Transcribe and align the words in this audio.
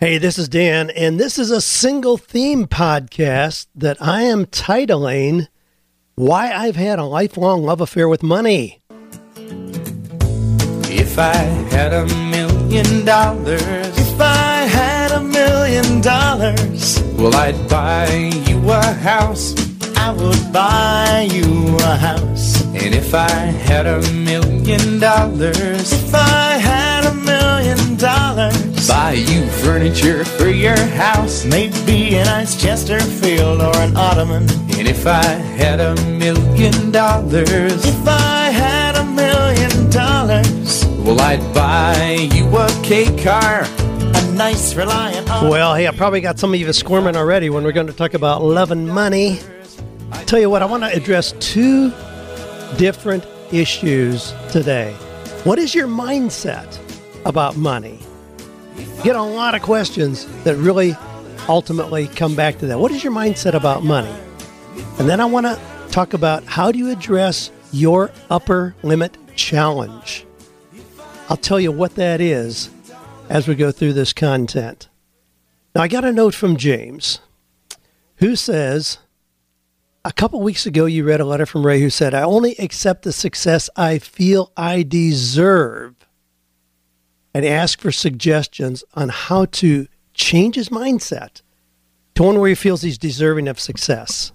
Hey, 0.00 0.16
this 0.18 0.38
is 0.38 0.48
Dan, 0.48 0.90
and 0.90 1.18
this 1.18 1.40
is 1.40 1.50
a 1.50 1.60
single 1.60 2.18
theme 2.18 2.68
podcast 2.68 3.66
that 3.74 4.00
I 4.00 4.22
am 4.22 4.46
titling 4.46 5.48
Why 6.14 6.52
I've 6.52 6.76
Had 6.76 7.00
a 7.00 7.04
Lifelong 7.04 7.64
Love 7.64 7.80
Affair 7.80 8.08
with 8.08 8.22
Money. 8.22 8.80
If 10.86 11.18
I 11.18 11.34
had 11.34 11.92
a 11.92 12.06
million 12.30 13.04
dollars, 13.04 13.60
If 13.98 14.20
I 14.20 14.68
had 14.70 15.10
a 15.10 15.20
million 15.20 16.00
dollars, 16.00 17.02
well, 17.16 17.34
I'd 17.34 17.68
buy 17.68 18.30
you 18.46 18.70
a 18.70 18.80
house. 18.80 19.52
I 19.96 20.12
would 20.12 20.52
buy 20.52 21.28
you 21.28 21.76
a 21.78 21.96
house. 21.96 22.62
And 22.66 22.94
if 22.94 23.12
I 23.14 23.28
had 23.66 23.88
a 23.88 24.00
million 24.12 25.00
dollars, 25.00 25.92
If 25.92 26.14
I 26.14 26.52
had 26.52 27.04
a 27.04 27.14
million 27.14 27.37
dollars, 27.98 28.88
buy 28.88 29.12
you 29.12 29.46
furniture 29.62 30.24
for 30.24 30.48
your 30.48 30.78
house. 30.78 31.44
maybe 31.44 32.14
a 32.16 32.24
nice 32.24 32.60
Chesterfield 32.60 33.60
or 33.60 33.76
an 33.78 33.96
ottoman. 33.96 34.42
And 34.78 34.86
if 34.86 35.06
I 35.06 35.24
had 35.24 35.80
a 35.80 35.94
million 36.06 36.90
dollars, 36.92 37.84
If 37.84 38.06
I 38.08 38.50
had 38.50 38.96
a 38.96 39.04
million 39.04 39.90
dollars, 39.90 40.84
well, 41.04 41.20
I'd 41.20 41.42
buy 41.52 42.28
you 42.32 42.46
a 42.56 42.68
K 42.84 43.04
car. 43.22 43.62
a 43.64 44.32
nice 44.34 44.74
Reliant. 44.74 45.26
Well, 45.26 45.74
hey, 45.74 45.88
I 45.88 45.90
probably 45.90 46.20
got 46.20 46.38
some 46.38 46.54
of 46.54 46.60
you 46.60 46.72
squirming 46.72 47.16
already 47.16 47.50
when 47.50 47.64
we're 47.64 47.72
going 47.72 47.88
to 47.88 47.92
talk 47.92 48.14
about 48.14 48.42
love 48.42 48.70
and 48.70 48.88
money. 48.88 49.40
Tell 50.26 50.38
you 50.38 50.48
what, 50.50 50.62
I 50.62 50.66
want 50.66 50.84
to 50.84 50.94
address 50.94 51.32
two 51.40 51.90
different 52.76 53.26
issues 53.52 54.32
today. 54.50 54.92
What 55.44 55.58
is 55.58 55.74
your 55.74 55.88
mindset 55.88 56.78
about 57.24 57.56
money? 57.56 57.98
Get 59.02 59.16
a 59.16 59.22
lot 59.22 59.54
of 59.54 59.62
questions 59.62 60.26
that 60.44 60.56
really 60.56 60.94
ultimately 61.48 62.06
come 62.08 62.34
back 62.36 62.58
to 62.58 62.66
that. 62.66 62.78
What 62.78 62.92
is 62.92 63.02
your 63.02 63.12
mindset 63.12 63.54
about 63.54 63.84
money? 63.84 64.14
And 64.98 65.08
then 65.08 65.20
I 65.20 65.24
want 65.24 65.46
to 65.46 65.60
talk 65.90 66.14
about 66.14 66.44
how 66.44 66.70
do 66.70 66.78
you 66.78 66.90
address 66.90 67.50
your 67.72 68.10
upper 68.30 68.74
limit 68.82 69.16
challenge. 69.34 70.26
I'll 71.28 71.36
tell 71.36 71.60
you 71.60 71.72
what 71.72 71.94
that 71.96 72.20
is 72.20 72.70
as 73.28 73.46
we 73.46 73.54
go 73.54 73.70
through 73.70 73.92
this 73.92 74.12
content. 74.12 74.88
Now, 75.74 75.82
I 75.82 75.88
got 75.88 76.04
a 76.04 76.12
note 76.12 76.34
from 76.34 76.56
James 76.56 77.20
who 78.16 78.36
says, 78.36 78.98
a 80.04 80.12
couple 80.12 80.40
weeks 80.40 80.64
ago, 80.66 80.86
you 80.86 81.04
read 81.04 81.20
a 81.20 81.24
letter 81.24 81.46
from 81.46 81.66
Ray 81.66 81.80
who 81.80 81.90
said, 81.90 82.14
I 82.14 82.22
only 82.22 82.56
accept 82.56 83.02
the 83.02 83.12
success 83.12 83.68
I 83.76 83.98
feel 83.98 84.52
I 84.56 84.82
deserve 84.82 85.94
and 87.38 87.46
ask 87.46 87.80
for 87.80 87.92
suggestions 87.92 88.82
on 88.94 89.10
how 89.10 89.44
to 89.44 89.86
change 90.12 90.56
his 90.56 90.70
mindset 90.70 91.40
to 92.16 92.24
one 92.24 92.40
where 92.40 92.48
he 92.48 92.54
feels 92.56 92.82
he's 92.82 92.98
deserving 92.98 93.46
of 93.46 93.60
success. 93.60 94.32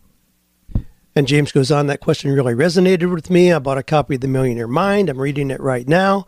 And 1.13 1.27
James 1.27 1.51
goes 1.51 1.69
on, 1.69 1.87
that 1.87 1.99
question 1.99 2.31
really 2.31 2.53
resonated 2.53 3.13
with 3.13 3.29
me. 3.29 3.51
I 3.51 3.59
bought 3.59 3.77
a 3.77 3.83
copy 3.83 4.15
of 4.15 4.21
The 4.21 4.29
Millionaire 4.29 4.69
Mind. 4.69 5.09
I'm 5.09 5.19
reading 5.19 5.51
it 5.51 5.59
right 5.59 5.85
now. 5.85 6.27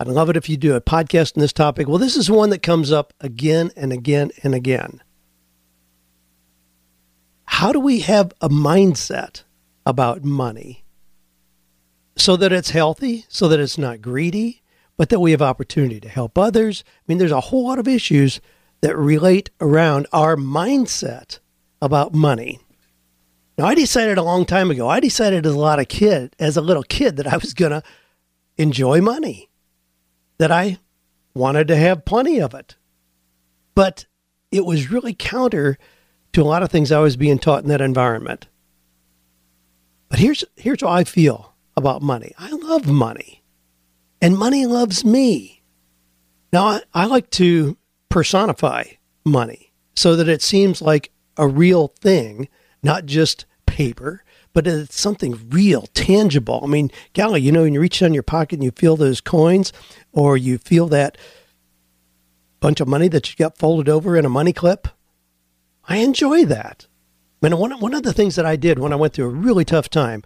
I'd 0.00 0.08
love 0.08 0.28
it 0.28 0.36
if 0.36 0.48
you 0.48 0.56
do 0.56 0.74
a 0.74 0.80
podcast 0.80 1.36
on 1.36 1.42
this 1.42 1.52
topic. 1.52 1.86
Well, 1.86 1.98
this 1.98 2.16
is 2.16 2.28
one 2.28 2.50
that 2.50 2.60
comes 2.60 2.90
up 2.90 3.14
again 3.20 3.70
and 3.76 3.92
again 3.92 4.32
and 4.42 4.56
again. 4.56 5.00
How 7.44 7.70
do 7.70 7.78
we 7.78 8.00
have 8.00 8.32
a 8.40 8.48
mindset 8.48 9.44
about 9.86 10.24
money 10.24 10.84
so 12.16 12.34
that 12.34 12.52
it's 12.52 12.70
healthy, 12.70 13.26
so 13.28 13.46
that 13.46 13.60
it's 13.60 13.78
not 13.78 14.02
greedy, 14.02 14.57
but 14.98 15.08
that 15.08 15.20
we 15.20 15.30
have 15.30 15.40
opportunity 15.40 16.00
to 16.00 16.08
help 16.08 16.36
others? 16.36 16.84
I 16.86 17.00
mean, 17.06 17.16
there's 17.16 17.32
a 17.32 17.40
whole 17.40 17.66
lot 17.66 17.78
of 17.78 17.88
issues 17.88 18.42
that 18.82 18.96
relate 18.96 19.48
around 19.60 20.06
our 20.12 20.36
mindset 20.36 21.38
about 21.80 22.12
money. 22.12 22.60
Now, 23.56 23.66
I 23.66 23.74
decided 23.74 24.18
a 24.18 24.22
long 24.22 24.44
time 24.44 24.70
ago, 24.70 24.88
I 24.88 25.00
decided 25.00 25.46
as 25.46 25.54
a 25.54 25.58
lot 25.58 25.80
of 25.80 25.88
kid, 25.88 26.36
as 26.38 26.56
a 26.56 26.60
little 26.60 26.82
kid, 26.82 27.16
that 27.16 27.26
I 27.26 27.38
was 27.38 27.54
going 27.54 27.72
to 27.72 27.82
enjoy 28.58 29.00
money 29.00 29.48
that 30.38 30.52
I 30.52 30.78
wanted 31.34 31.68
to 31.68 31.76
have 31.76 32.04
plenty 32.04 32.40
of 32.40 32.54
it. 32.54 32.76
But 33.74 34.06
it 34.50 34.64
was 34.64 34.90
really 34.90 35.14
counter 35.14 35.78
to 36.32 36.42
a 36.42 36.44
lot 36.44 36.62
of 36.62 36.70
things 36.70 36.92
I 36.92 37.00
was 37.00 37.16
being 37.16 37.38
taught 37.38 37.62
in 37.62 37.68
that 37.68 37.80
environment. 37.80 38.48
But 40.08 40.20
here's 40.20 40.44
here's 40.56 40.80
how 40.80 40.88
I 40.88 41.04
feel 41.04 41.54
about 41.76 42.02
money. 42.02 42.32
I 42.38 42.50
love 42.50 42.86
money. 42.86 43.42
And 44.20 44.36
money 44.36 44.66
loves 44.66 45.04
me. 45.04 45.62
Now 46.52 46.66
I, 46.66 46.82
I 46.94 47.06
like 47.06 47.30
to 47.30 47.76
personify 48.08 48.84
money 49.24 49.72
so 49.94 50.16
that 50.16 50.28
it 50.28 50.42
seems 50.42 50.80
like 50.82 51.12
a 51.36 51.46
real 51.46 51.88
thing, 51.88 52.48
not 52.82 53.06
just 53.06 53.46
paper, 53.66 54.24
but 54.52 54.66
it's 54.66 54.98
something 54.98 55.48
real, 55.50 55.82
tangible. 55.94 56.60
I 56.64 56.66
mean, 56.66 56.90
golly, 57.14 57.40
you 57.40 57.52
know, 57.52 57.62
when 57.62 57.74
you 57.74 57.80
reach 57.80 58.00
down 58.00 58.14
your 58.14 58.22
pocket 58.22 58.56
and 58.56 58.64
you 58.64 58.72
feel 58.72 58.96
those 58.96 59.20
coins, 59.20 59.72
or 60.12 60.36
you 60.36 60.58
feel 60.58 60.88
that 60.88 61.16
bunch 62.60 62.80
of 62.80 62.88
money 62.88 63.08
that 63.08 63.30
you 63.30 63.36
got 63.36 63.56
folded 63.58 63.88
over 63.88 64.16
in 64.16 64.24
a 64.24 64.30
money 64.30 64.52
clip, 64.52 64.88
I 65.84 65.98
enjoy 65.98 66.44
that. 66.46 66.86
I 67.40 67.48
mean, 67.48 67.58
one, 67.58 67.78
one 67.78 67.94
of 67.94 68.02
the 68.02 68.12
things 68.12 68.34
that 68.36 68.46
I 68.46 68.56
did 68.56 68.78
when 68.78 68.92
I 68.92 68.96
went 68.96 69.12
through 69.12 69.26
a 69.26 69.28
really 69.28 69.64
tough 69.64 69.88
time 69.88 70.24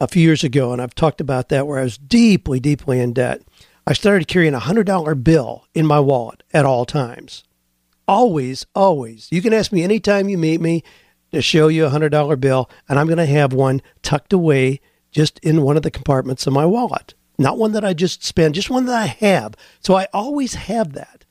a 0.00 0.08
few 0.08 0.22
years 0.22 0.44
ago, 0.44 0.72
and 0.72 0.82
I've 0.82 0.94
talked 0.94 1.20
about 1.20 1.48
that, 1.48 1.66
where 1.66 1.78
I 1.78 1.84
was 1.84 1.98
deeply, 1.98 2.60
deeply 2.60 3.00
in 3.00 3.12
debt, 3.12 3.42
I 3.86 3.92
started 3.92 4.28
carrying 4.28 4.54
a 4.54 4.60
$100 4.60 5.22
bill 5.22 5.66
in 5.74 5.86
my 5.86 6.00
wallet 6.00 6.42
at 6.52 6.64
all 6.64 6.84
times. 6.84 7.44
Always, 8.08 8.66
always. 8.74 9.28
You 9.30 9.42
can 9.42 9.52
ask 9.52 9.72
me 9.72 9.82
anytime 9.82 10.28
you 10.28 10.38
meet 10.38 10.60
me 10.60 10.82
to 11.32 11.42
show 11.42 11.68
you 11.68 11.86
a 11.86 11.90
$100 11.90 12.40
bill, 12.40 12.70
and 12.88 12.98
I'm 12.98 13.06
going 13.06 13.18
to 13.18 13.26
have 13.26 13.52
one 13.52 13.82
tucked 14.02 14.32
away 14.32 14.80
just 15.10 15.38
in 15.40 15.62
one 15.62 15.76
of 15.76 15.82
the 15.82 15.90
compartments 15.90 16.46
of 16.46 16.52
my 16.52 16.66
wallet. 16.66 17.14
Not 17.38 17.58
one 17.58 17.72
that 17.72 17.84
I 17.84 17.94
just 17.94 18.24
spend, 18.24 18.54
just 18.54 18.70
one 18.70 18.86
that 18.86 18.96
I 18.96 19.06
have. 19.06 19.54
So 19.80 19.94
I 19.94 20.06
always 20.12 20.54
have 20.54 20.92
that. 20.92 21.24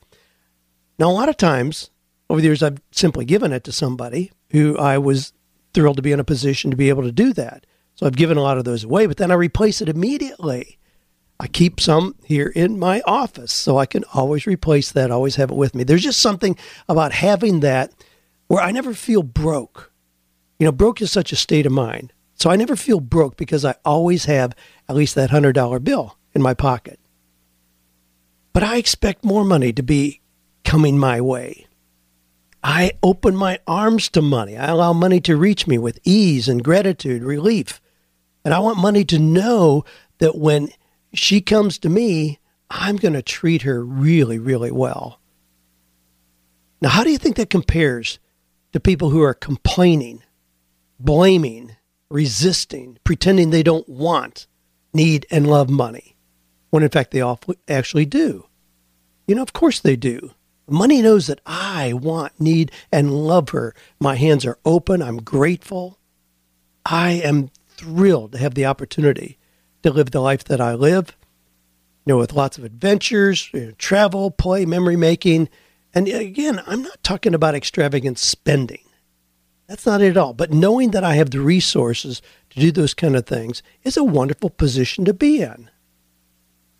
Now, 0.98 1.10
a 1.10 1.12
lot 1.12 1.28
of 1.28 1.36
times 1.36 1.90
over 2.28 2.40
the 2.40 2.46
years, 2.46 2.62
I've 2.62 2.80
simply 2.90 3.24
given 3.24 3.52
it 3.52 3.64
to 3.64 3.72
somebody 3.72 4.30
who 4.50 4.76
I 4.78 4.98
was 4.98 5.32
thrilled 5.72 5.96
to 5.96 6.02
be 6.02 6.12
in 6.12 6.20
a 6.20 6.24
position 6.24 6.70
to 6.70 6.76
be 6.76 6.88
able 6.88 7.02
to 7.02 7.12
do 7.12 7.32
that. 7.32 7.66
So 7.94 8.06
I've 8.06 8.16
given 8.16 8.36
a 8.36 8.42
lot 8.42 8.58
of 8.58 8.64
those 8.64 8.84
away, 8.84 9.06
but 9.06 9.16
then 9.16 9.30
I 9.30 9.34
replace 9.34 9.80
it 9.80 9.88
immediately. 9.88 10.78
I 11.38 11.46
keep 11.46 11.80
some 11.80 12.14
here 12.24 12.48
in 12.48 12.78
my 12.78 13.02
office 13.06 13.52
so 13.52 13.78
I 13.78 13.86
can 13.86 14.04
always 14.14 14.46
replace 14.46 14.92
that, 14.92 15.10
always 15.10 15.36
have 15.36 15.50
it 15.50 15.56
with 15.56 15.74
me. 15.74 15.84
There's 15.84 16.02
just 16.02 16.20
something 16.20 16.56
about 16.88 17.12
having 17.12 17.60
that 17.60 17.92
where 18.46 18.62
I 18.62 18.72
never 18.72 18.94
feel 18.94 19.22
broke. 19.22 19.92
You 20.58 20.66
know, 20.66 20.72
broke 20.72 21.02
is 21.02 21.10
such 21.10 21.32
a 21.32 21.36
state 21.36 21.66
of 21.66 21.72
mind. 21.72 22.12
So 22.36 22.50
I 22.50 22.56
never 22.56 22.76
feel 22.76 23.00
broke 23.00 23.36
because 23.36 23.64
I 23.64 23.74
always 23.84 24.24
have 24.26 24.54
at 24.88 24.96
least 24.96 25.14
that 25.14 25.30
$100 25.30 25.82
bill 25.82 26.18
in 26.34 26.42
my 26.42 26.54
pocket. 26.54 26.98
But 28.52 28.62
I 28.62 28.76
expect 28.76 29.24
more 29.24 29.44
money 29.44 29.72
to 29.72 29.82
be 29.82 30.20
coming 30.64 30.98
my 30.98 31.20
way. 31.20 31.66
I 32.62 32.92
open 33.02 33.36
my 33.36 33.58
arms 33.66 34.08
to 34.10 34.22
money. 34.22 34.56
I 34.56 34.68
allow 34.68 34.92
money 34.92 35.20
to 35.22 35.36
reach 35.36 35.66
me 35.66 35.76
with 35.78 36.00
ease 36.04 36.48
and 36.48 36.64
gratitude, 36.64 37.22
relief. 37.22 37.80
And 38.44 38.52
I 38.52 38.58
want 38.58 38.78
money 38.78 39.04
to 39.06 39.18
know 39.18 39.84
that 40.18 40.36
when 40.36 40.68
she 41.12 41.40
comes 41.40 41.78
to 41.78 41.88
me, 41.88 42.38
I'm 42.70 42.96
going 42.96 43.14
to 43.14 43.22
treat 43.22 43.62
her 43.62 43.84
really, 43.84 44.38
really 44.38 44.70
well. 44.70 45.20
Now, 46.80 46.90
how 46.90 47.04
do 47.04 47.10
you 47.10 47.18
think 47.18 47.36
that 47.36 47.50
compares 47.50 48.18
to 48.72 48.80
people 48.80 49.10
who 49.10 49.22
are 49.22 49.34
complaining, 49.34 50.22
blaming, 50.98 51.76
resisting, 52.10 52.98
pretending 53.04 53.50
they 53.50 53.62
don't 53.62 53.88
want, 53.88 54.46
need, 54.92 55.26
and 55.30 55.46
love 55.46 55.70
money, 55.70 56.16
when 56.70 56.82
in 56.82 56.90
fact 56.90 57.12
they 57.12 57.22
actually 57.68 58.06
do? 58.06 58.46
You 59.26 59.36
know, 59.36 59.42
of 59.42 59.52
course 59.52 59.80
they 59.80 59.96
do. 59.96 60.32
Money 60.68 61.00
knows 61.00 61.26
that 61.26 61.40
I 61.46 61.92
want, 61.92 62.38
need, 62.40 62.72
and 62.90 63.12
love 63.12 63.50
her. 63.50 63.74
My 64.00 64.16
hands 64.16 64.44
are 64.44 64.58
open. 64.64 65.02
I'm 65.02 65.18
grateful. 65.18 65.98
I 66.84 67.12
am 67.12 67.50
thrilled 67.76 68.32
to 68.32 68.38
have 68.38 68.54
the 68.54 68.66
opportunity 68.66 69.38
to 69.82 69.90
live 69.90 70.10
the 70.10 70.20
life 70.20 70.44
that 70.44 70.60
I 70.60 70.74
live, 70.74 71.16
you 72.04 72.12
know, 72.12 72.18
with 72.18 72.32
lots 72.32 72.58
of 72.58 72.64
adventures, 72.64 73.50
you 73.52 73.66
know, 73.66 73.72
travel, 73.72 74.30
play, 74.30 74.64
memory 74.64 74.96
making. 74.96 75.48
And 75.94 76.08
again, 76.08 76.62
I'm 76.66 76.82
not 76.82 77.02
talking 77.02 77.34
about 77.34 77.54
extravagant 77.54 78.18
spending. 78.18 78.80
That's 79.66 79.86
not 79.86 80.02
it 80.02 80.10
at 80.10 80.16
all. 80.16 80.34
But 80.34 80.52
knowing 80.52 80.90
that 80.90 81.04
I 81.04 81.14
have 81.14 81.30
the 81.30 81.40
resources 81.40 82.20
to 82.50 82.60
do 82.60 82.70
those 82.70 82.94
kind 82.94 83.16
of 83.16 83.26
things 83.26 83.62
is 83.82 83.96
a 83.96 84.04
wonderful 84.04 84.50
position 84.50 85.04
to 85.04 85.14
be 85.14 85.40
in. 85.40 85.70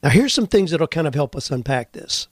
Now, 0.03 0.11
here's 0.11 0.35
some 0.35 0.47
things 0.47 0.71
that'll 0.71 0.87
kind 0.87 1.07
of 1.07 1.15
help 1.15 1.35
us 1.35 1.51
unpack 1.51 1.93
this. 1.93 2.29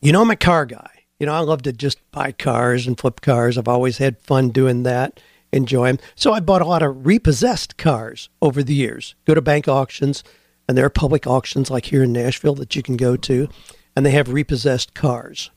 You 0.00 0.12
know, 0.12 0.22
I'm 0.22 0.30
a 0.30 0.36
car 0.36 0.64
guy. 0.64 0.90
You 1.18 1.26
know, 1.26 1.34
I 1.34 1.40
love 1.40 1.62
to 1.62 1.72
just 1.72 1.98
buy 2.12 2.32
cars 2.32 2.86
and 2.86 2.98
flip 2.98 3.20
cars. 3.20 3.56
I've 3.58 3.68
always 3.68 3.98
had 3.98 4.20
fun 4.20 4.50
doing 4.50 4.82
that, 4.84 5.20
enjoy 5.54 5.86
them. 5.86 5.98
So 6.14 6.32
I 6.32 6.40
bought 6.40 6.62
a 6.62 6.66
lot 6.66 6.82
of 6.82 7.06
repossessed 7.06 7.76
cars 7.76 8.28
over 8.42 8.62
the 8.62 8.74
years. 8.74 9.14
Go 9.24 9.34
to 9.34 9.40
bank 9.40 9.68
auctions, 9.68 10.24
and 10.68 10.76
there 10.76 10.84
are 10.84 10.90
public 10.90 11.26
auctions 11.26 11.70
like 11.70 11.86
here 11.86 12.02
in 12.02 12.12
Nashville 12.12 12.54
that 12.56 12.74
you 12.76 12.82
can 12.82 12.96
go 12.96 13.16
to. 13.16 13.48
and 13.96 14.04
they 14.04 14.10
have 14.10 14.28
repossessed 14.32 14.94
cars. 14.94 15.50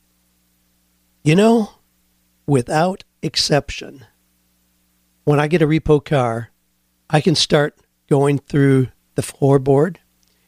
You 1.24 1.36
know, 1.36 1.72
without 2.46 3.04
exception, 3.22 4.06
when 5.24 5.40
I 5.40 5.48
get 5.48 5.62
a 5.62 5.68
repo 5.68 6.04
car, 6.04 6.52
I 7.10 7.22
can 7.22 7.36
start 7.36 7.78
going 8.10 8.38
through 8.38 8.90
the 9.16 9.22
floorboard 9.22 9.98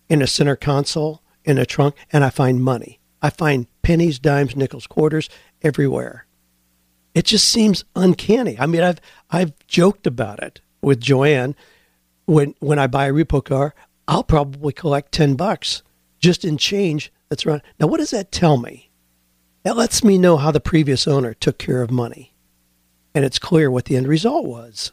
in 0.07 0.21
a 0.21 0.27
center 0.27 0.55
console, 0.55 1.21
in 1.43 1.57
a 1.57 1.65
trunk, 1.65 1.95
and 2.11 2.23
I 2.23 2.29
find 2.29 2.63
money. 2.63 2.99
I 3.21 3.29
find 3.29 3.67
pennies, 3.81 4.19
dimes, 4.19 4.55
nickels, 4.55 4.87
quarters 4.87 5.29
everywhere. 5.61 6.25
It 7.13 7.25
just 7.25 7.49
seems 7.49 7.83
uncanny. 7.95 8.57
I 8.59 8.65
mean, 8.65 8.81
I've 8.81 9.01
I've 9.29 9.53
joked 9.67 10.07
about 10.07 10.41
it 10.41 10.61
with 10.81 10.99
Joanne. 11.01 11.55
When 12.25 12.55
when 12.59 12.79
I 12.79 12.87
buy 12.87 13.07
a 13.07 13.13
repo 13.13 13.43
car, 13.43 13.73
I'll 14.07 14.23
probably 14.23 14.73
collect 14.73 15.11
ten 15.11 15.35
bucks 15.35 15.81
just 16.19 16.45
in 16.45 16.57
change 16.57 17.11
that's 17.29 17.45
around. 17.45 17.61
Now, 17.79 17.87
what 17.87 17.97
does 17.97 18.11
that 18.11 18.31
tell 18.31 18.57
me? 18.57 18.89
That 19.63 19.77
lets 19.77 20.03
me 20.03 20.17
know 20.17 20.37
how 20.37 20.51
the 20.51 20.59
previous 20.59 21.07
owner 21.07 21.33
took 21.33 21.57
care 21.57 21.81
of 21.81 21.91
money, 21.91 22.33
and 23.13 23.25
it's 23.25 23.39
clear 23.39 23.69
what 23.69 23.85
the 23.85 23.97
end 23.97 24.07
result 24.07 24.45
was. 24.45 24.91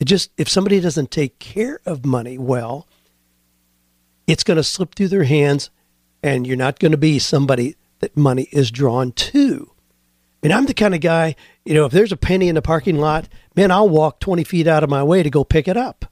It 0.00 0.06
just 0.06 0.30
if 0.36 0.48
somebody 0.48 0.80
doesn't 0.80 1.10
take 1.10 1.38
care 1.38 1.80
of 1.86 2.04
money 2.04 2.38
well, 2.38 2.86
it's 4.26 4.44
going 4.44 4.56
to 4.56 4.64
slip 4.64 4.94
through 4.94 5.08
their 5.08 5.24
hands, 5.24 5.70
and 6.22 6.46
you're 6.46 6.56
not 6.56 6.78
going 6.78 6.92
to 6.92 6.98
be 6.98 7.18
somebody 7.18 7.76
that 8.00 8.16
money 8.16 8.48
is 8.52 8.70
drawn 8.70 9.12
to. 9.12 9.70
And 10.46 10.52
I'm 10.52 10.66
the 10.66 10.74
kind 10.74 10.94
of 10.94 11.00
guy, 11.00 11.34
you 11.64 11.74
know, 11.74 11.86
if 11.86 11.92
there's 11.92 12.12
a 12.12 12.16
penny 12.16 12.48
in 12.48 12.54
the 12.54 12.62
parking 12.62 12.98
lot, 12.98 13.28
man, 13.56 13.72
I'll 13.72 13.88
walk 13.88 14.20
20 14.20 14.44
feet 14.44 14.68
out 14.68 14.84
of 14.84 14.88
my 14.88 15.02
way 15.02 15.24
to 15.24 15.28
go 15.28 15.42
pick 15.42 15.66
it 15.66 15.76
up. 15.76 16.04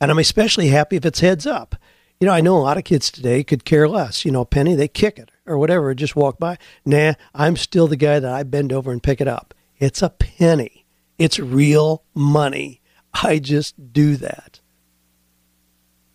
And 0.00 0.12
I'm 0.12 0.18
especially 0.20 0.68
happy 0.68 0.94
if 0.94 1.04
it's 1.04 1.18
heads 1.18 1.44
up. 1.44 1.74
You 2.20 2.28
know, 2.28 2.32
I 2.32 2.40
know 2.40 2.56
a 2.56 2.62
lot 2.62 2.78
of 2.78 2.84
kids 2.84 3.10
today 3.10 3.42
could 3.42 3.64
care 3.64 3.88
less. 3.88 4.24
You 4.24 4.30
know, 4.30 4.42
a 4.42 4.46
penny, 4.46 4.76
they 4.76 4.86
kick 4.86 5.18
it 5.18 5.32
or 5.44 5.58
whatever, 5.58 5.92
just 5.92 6.14
walk 6.14 6.38
by. 6.38 6.56
Nah, 6.84 7.14
I'm 7.34 7.56
still 7.56 7.88
the 7.88 7.96
guy 7.96 8.20
that 8.20 8.32
I 8.32 8.44
bend 8.44 8.72
over 8.72 8.92
and 8.92 9.02
pick 9.02 9.20
it 9.20 9.26
up. 9.26 9.54
It's 9.76 10.02
a 10.02 10.10
penny, 10.10 10.86
it's 11.18 11.40
real 11.40 12.04
money. 12.14 12.80
I 13.12 13.40
just 13.40 13.92
do 13.92 14.14
that. 14.18 14.60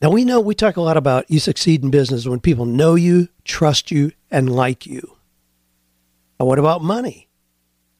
Now, 0.01 0.11
we 0.11 0.23
know 0.23 0.39
we 0.39 0.55
talk 0.55 0.77
a 0.77 0.81
lot 0.81 0.95
about 0.95 1.29
you 1.29 1.39
succeed 1.39 1.83
in 1.83 1.91
business 1.91 2.25
when 2.25 2.39
people 2.39 2.65
know 2.65 2.95
you, 2.95 3.27
trust 3.43 3.91
you, 3.91 4.13
and 4.31 4.49
like 4.49 4.85
you. 4.85 5.17
But 6.37 6.45
what 6.45 6.57
about 6.57 6.81
money? 6.81 7.28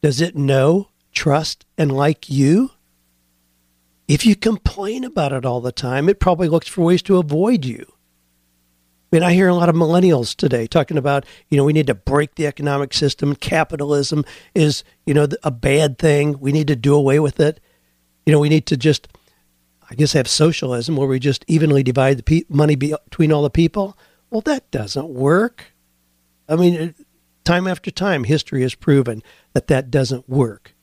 Does 0.01 0.21
it 0.21 0.35
know, 0.35 0.89
trust, 1.11 1.65
and 1.77 1.91
like 1.91 2.29
you? 2.29 2.71
If 4.07 4.25
you 4.25 4.35
complain 4.35 5.03
about 5.03 5.33
it 5.33 5.45
all 5.45 5.61
the 5.61 5.71
time, 5.71 6.09
it 6.09 6.19
probably 6.19 6.47
looks 6.47 6.67
for 6.67 6.81
ways 6.81 7.01
to 7.03 7.17
avoid 7.17 7.65
you. 7.65 7.85
I 9.11 9.15
mean, 9.15 9.23
I 9.23 9.33
hear 9.33 9.47
a 9.47 9.55
lot 9.55 9.69
of 9.69 9.75
millennials 9.75 10.35
today 10.35 10.67
talking 10.67 10.97
about, 10.97 11.25
you 11.49 11.57
know, 11.57 11.63
we 11.63 11.73
need 11.73 11.87
to 11.87 11.95
break 11.95 12.35
the 12.35 12.45
economic 12.45 12.93
system. 12.93 13.35
Capitalism 13.35 14.23
is, 14.53 14.83
you 15.05 15.15
know, 15.15 15.27
a 15.43 15.51
bad 15.51 15.97
thing. 15.97 16.39
We 16.39 16.51
need 16.51 16.67
to 16.67 16.75
do 16.75 16.93
away 16.93 17.19
with 17.19 17.39
it. 17.39 17.59
You 18.25 18.33
know, 18.33 18.39
we 18.39 18.49
need 18.49 18.67
to 18.67 18.77
just, 18.77 19.07
I 19.89 19.95
guess, 19.95 20.13
have 20.13 20.27
socialism 20.27 20.95
where 20.95 21.07
we 21.07 21.19
just 21.19 21.43
evenly 21.47 21.81
divide 21.81 22.17
the 22.17 22.23
pe- 22.23 22.43
money 22.49 22.75
between 22.75 23.31
all 23.31 23.41
the 23.41 23.49
people. 23.49 23.97
Well, 24.29 24.41
that 24.41 24.69
doesn't 24.69 25.09
work. 25.09 25.73
I 26.47 26.55
mean, 26.55 26.93
time 27.43 27.67
after 27.67 27.89
time, 27.89 28.25
history 28.25 28.61
has 28.61 28.75
proven 28.75 29.23
that 29.59 29.67
that 29.67 29.91
doesn't 29.91 30.29
work. 30.29 30.73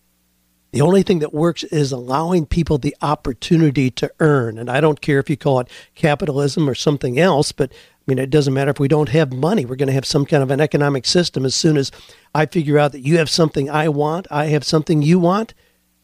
The 0.73 0.83
only 0.83 1.03
thing 1.03 1.21
that 1.21 1.33
works 1.33 1.65
is 1.65 1.91
allowing 1.91 2.45
people 2.45 2.77
the 2.77 2.95
opportunity 3.01 3.91
to 3.93 4.13
earn. 4.21 4.59
And 4.59 4.71
I 4.71 4.83
don't 4.83 5.01
care 5.01 5.19
if 5.19 5.31
you 5.31 5.37
call 5.37 5.61
it 5.61 5.71
capitalism 5.95 6.69
or 6.69 6.75
something 6.75 7.19
else, 7.19 7.51
but 7.51 7.73
I 7.73 8.03
mean, 8.07 8.19
it 8.19 8.29
doesn't 8.29 8.53
matter 8.53 8.73
if 8.73 8.79
we 8.79 8.89
don't 8.89 9.09
have 9.09 9.33
money. 9.33 9.65
We're 9.65 9.77
going 9.77 9.87
to 9.87 9.95
have 9.95 10.05
some 10.05 10.27
kind 10.27 10.43
of 10.43 10.51
an 10.51 10.61
economic 10.61 11.07
system. 11.07 11.47
As 11.47 11.55
soon 11.55 11.79
as 11.79 11.91
I 12.35 12.45
figure 12.45 12.79
out 12.79 12.93
that 12.93 13.01
you 13.01 13.17
have 13.17 13.31
something 13.31 13.71
I 13.71 13.89
want, 13.89 14.27
I 14.31 14.47
have 14.47 14.65
something 14.65 15.01
you 15.01 15.19
want, 15.19 15.55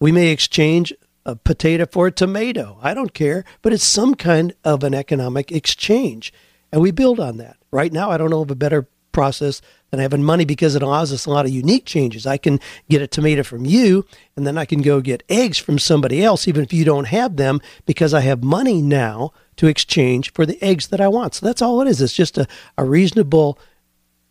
we 0.01 0.11
may 0.11 0.29
exchange 0.29 0.93
a 1.27 1.37
potato 1.37 1.85
for 1.85 2.07
a 2.07 2.13
tomato. 2.13 2.79
I 2.81 2.95
don't 2.95 3.13
care, 3.13 3.45
but 3.61 3.75
it's 3.75 3.85
some 3.85 4.15
kind 4.15 4.55
of 4.65 4.83
an 4.83 4.95
economic 4.95 5.53
exchange. 5.53 6.33
And 6.73 6.81
we 6.81 6.93
build 6.93 7.21
on 7.21 7.37
that. 7.37 7.59
Right 7.71 7.93
now, 7.93 8.11
I 8.11 8.17
don't 8.17 8.31
know 8.31 8.43
of 8.43 8.51
a 8.51 8.57
better 8.57 8.89
process 9.13 9.61
than 9.91 10.01
having 10.01 10.25
money 10.25 10.45
because 10.45 10.75
it 10.75 10.83
allows 10.83 11.13
us 11.13 11.27
a 11.27 11.31
lot 11.31 11.45
of 11.45 11.53
unique 11.53 11.85
changes. 11.85 12.27
I 12.27 12.39
can 12.39 12.59
get 12.89 13.03
a 13.03 13.07
tomato 13.07 13.43
from 13.43 13.67
you, 13.67 14.07
and 14.37 14.47
then 14.47 14.57
I 14.57 14.65
can 14.65 14.83
go 14.83 15.01
get 15.01 15.23
eggs 15.29 15.59
from 15.59 15.79
somebody 15.79 16.25
else, 16.25 16.49
even 16.49 16.65
if 16.65 16.73
you 16.73 16.85
don't 16.85 17.09
have 17.09 17.37
them, 17.37 17.61
because 17.87 18.15
I 18.15 18.21
have 18.21 18.43
money 18.43 18.81
now 18.83 19.33
to 19.57 19.67
exchange 19.67 20.33
for 20.33 20.47
the 20.47 20.61
eggs 20.63 20.89
that 20.89 21.01
I 21.01 21.09
want. 21.09 21.35
So 21.35 21.47
that's 21.47 21.63
all 21.63 21.81
it 21.83 21.89
is. 21.89 22.01
It's 22.01 22.15
just 22.15 22.39
a, 22.39 22.47
a 22.79 22.85
reasonable 22.85 23.59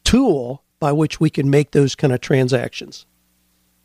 tool 0.04 0.63
by 0.80 0.92
which 0.92 1.19
we 1.19 1.30
can 1.30 1.50
make 1.50 1.72
those 1.72 1.95
kind 1.95 2.12
of 2.12 2.22
transactions. 2.22 3.06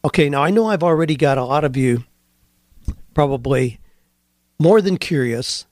Okay, 0.05 0.31
now 0.31 0.43
I 0.43 0.51
know 0.51 0.67
I've 0.67 0.83
already 0.83 1.17
got 1.17 1.37
a 1.37 1.45
lot 1.45 1.65
of 1.65 1.77
you 1.77 2.05
probably 3.13 3.81
more 4.59 4.81
than 4.81 4.97
curious 4.97 5.67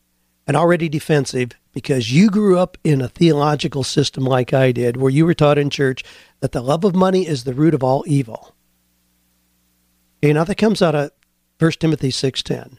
and 0.47 0.56
already 0.56 0.88
defensive 0.88 1.53
because 1.75 2.12
you 2.12 2.31
grew 2.31 2.59
up 2.59 2.79
in 2.85 3.00
a 3.00 3.09
theological 3.09 3.82
system 3.82 4.25
like 4.25 4.55
I 4.55 4.73
did, 4.73 4.97
where 4.97 5.11
you 5.11 5.26
were 5.26 5.35
taught 5.35 5.59
in 5.59 5.69
church 5.69 6.05
that 6.41 6.53
the 6.53 6.62
love 6.62 6.85
of 6.85 6.94
money 6.94 7.26
is 7.26 7.44
the 7.44 7.53
root 7.53 7.75
of 7.75 7.82
all 7.82 8.05
evil. 8.06 8.55
Okay, 10.23 10.32
now 10.32 10.44
that 10.44 10.55
comes 10.55 10.81
out 10.81 10.94
of 10.94 11.11
1 11.59 11.73
Timothy 11.73 12.11
6.10. 12.11 12.79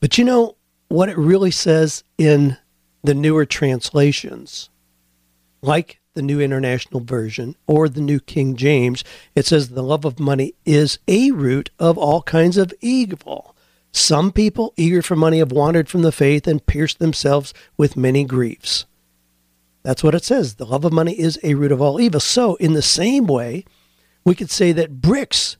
But 0.00 0.18
you 0.18 0.24
know 0.24 0.56
what 0.88 1.08
it 1.08 1.18
really 1.18 1.50
says 1.50 2.04
in 2.18 2.56
the 3.02 3.14
newer 3.14 3.46
translations, 3.46 4.68
like 5.62 6.00
the 6.14 6.22
New 6.22 6.40
International 6.40 7.00
Version 7.00 7.56
or 7.66 7.88
the 7.88 8.00
New 8.00 8.20
King 8.20 8.54
James, 8.54 9.02
it 9.34 9.46
says 9.46 9.70
the 9.70 9.82
love 9.82 10.04
of 10.04 10.20
money 10.20 10.54
is 10.64 10.98
a 11.08 11.30
root 11.30 11.70
of 11.78 11.96
all 11.96 12.22
kinds 12.22 12.56
of 12.56 12.72
evil. 12.80 13.56
Some 13.92 14.32
people, 14.32 14.74
eager 14.76 15.02
for 15.02 15.16
money, 15.16 15.38
have 15.38 15.52
wandered 15.52 15.88
from 15.88 16.02
the 16.02 16.12
faith 16.12 16.46
and 16.46 16.64
pierced 16.64 16.98
themselves 16.98 17.54
with 17.76 17.96
many 17.96 18.24
griefs. 18.24 18.84
That's 19.82 20.02
what 20.02 20.14
it 20.14 20.24
says. 20.24 20.56
The 20.56 20.66
love 20.66 20.84
of 20.84 20.92
money 20.92 21.18
is 21.18 21.38
a 21.42 21.54
root 21.54 21.72
of 21.72 21.80
all 21.80 22.00
evil. 22.00 22.20
So, 22.20 22.56
in 22.56 22.74
the 22.74 22.82
same 22.82 23.26
way, 23.26 23.64
we 24.24 24.34
could 24.34 24.50
say 24.50 24.72
that 24.72 25.00
bricks 25.00 25.56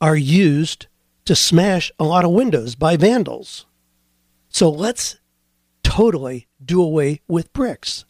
are 0.00 0.16
used 0.16 0.86
to 1.24 1.34
smash 1.34 1.90
a 1.98 2.04
lot 2.04 2.24
of 2.24 2.30
windows 2.30 2.74
by 2.74 2.96
vandals. 2.96 3.66
So, 4.48 4.70
let's 4.70 5.18
totally 5.82 6.46
do 6.64 6.82
away 6.82 7.22
with 7.26 7.52
bricks. 7.52 8.04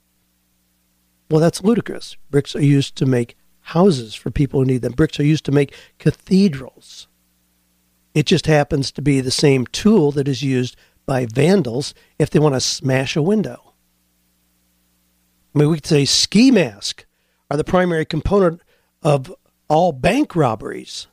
Well, 1.31 1.41
that's 1.41 1.64
ludicrous. 1.64 2.17
Bricks 2.31 2.55
are 2.55 2.62
used 2.62 2.97
to 2.97 3.06
make 3.06 3.37
houses 3.67 4.14
for 4.14 4.31
people 4.31 4.61
who 4.61 4.67
need 4.67 4.82
them, 4.82 4.93
bricks 4.93 5.19
are 5.19 5.25
used 5.25 5.44
to 5.44 5.53
make 5.53 5.75
cathedrals. 5.98 7.08
It 8.17 8.25
just 8.25 8.46
happens 8.46 8.91
to 8.93 9.03
be 9.03 9.20
the 9.20 9.31
same 9.31 9.67
tool 9.67 10.11
that 10.13 10.27
is 10.27 10.43
used 10.43 10.75
by 11.05 11.27
vandals 11.27 11.93
if 12.19 12.31
they 12.31 12.39
want 12.39 12.55
to 12.55 12.63
smash 12.63 13.15
a 13.15 13.20
window. 13.20 13.75
I 15.55 15.58
mean, 15.58 15.69
we 15.69 15.77
could 15.77 15.87
say 15.87 16.06
ski 16.06 16.51
masks 16.51 17.05
are 17.51 17.58
the 17.58 17.63
primary 17.63 18.06
component 18.06 18.63
of 19.03 19.35
all 19.69 19.93
bank 19.93 20.35
robberies. 20.35 21.08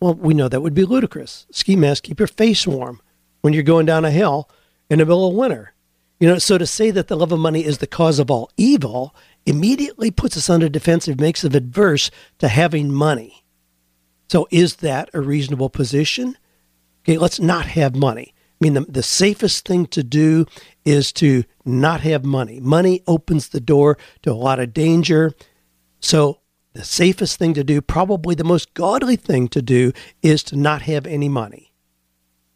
Well, 0.00 0.12
we 0.12 0.34
know 0.34 0.50
that 0.50 0.60
would 0.60 0.74
be 0.74 0.84
ludicrous. 0.84 1.46
Ski 1.50 1.76
masks 1.76 2.06
keep 2.06 2.20
your 2.20 2.26
face 2.26 2.66
warm 2.66 3.00
when 3.40 3.54
you're 3.54 3.62
going 3.62 3.86
down 3.86 4.04
a 4.04 4.10
hill 4.10 4.50
in 4.90 4.98
the 4.98 5.06
middle 5.06 5.30
of 5.30 5.34
winter. 5.34 5.72
You 6.20 6.28
know, 6.28 6.38
so 6.38 6.58
to 6.58 6.66
say 6.66 6.90
that 6.90 7.08
the 7.08 7.16
love 7.16 7.32
of 7.32 7.40
money 7.40 7.64
is 7.64 7.78
the 7.78 7.86
cause 7.86 8.18
of 8.18 8.30
all 8.30 8.50
evil 8.58 9.16
immediately 9.46 10.10
puts 10.10 10.36
us 10.36 10.50
on 10.50 10.60
the 10.60 10.68
defensive, 10.68 11.18
makes 11.18 11.42
us 11.42 11.54
adverse 11.54 12.10
to 12.36 12.48
having 12.48 12.92
money. 12.92 13.46
So 14.28 14.46
is 14.50 14.76
that 14.76 15.10
a 15.14 15.20
reasonable 15.20 15.70
position? 15.70 16.36
Okay, 17.02 17.18
let's 17.18 17.40
not 17.40 17.66
have 17.66 17.96
money. 17.96 18.34
I 18.60 18.64
mean, 18.64 18.74
the, 18.74 18.80
the 18.82 19.02
safest 19.02 19.66
thing 19.66 19.86
to 19.86 20.02
do 20.02 20.46
is 20.84 21.12
to 21.14 21.44
not 21.64 22.00
have 22.00 22.24
money. 22.24 22.60
Money 22.60 23.02
opens 23.06 23.48
the 23.48 23.60
door 23.60 23.96
to 24.22 24.32
a 24.32 24.34
lot 24.34 24.58
of 24.58 24.74
danger. 24.74 25.32
So, 26.00 26.40
the 26.74 26.84
safest 26.84 27.38
thing 27.38 27.54
to 27.54 27.64
do, 27.64 27.80
probably 27.80 28.34
the 28.34 28.44
most 28.44 28.74
godly 28.74 29.16
thing 29.16 29.48
to 29.48 29.62
do, 29.62 29.92
is 30.22 30.42
to 30.44 30.56
not 30.56 30.82
have 30.82 31.06
any 31.06 31.28
money. 31.28 31.72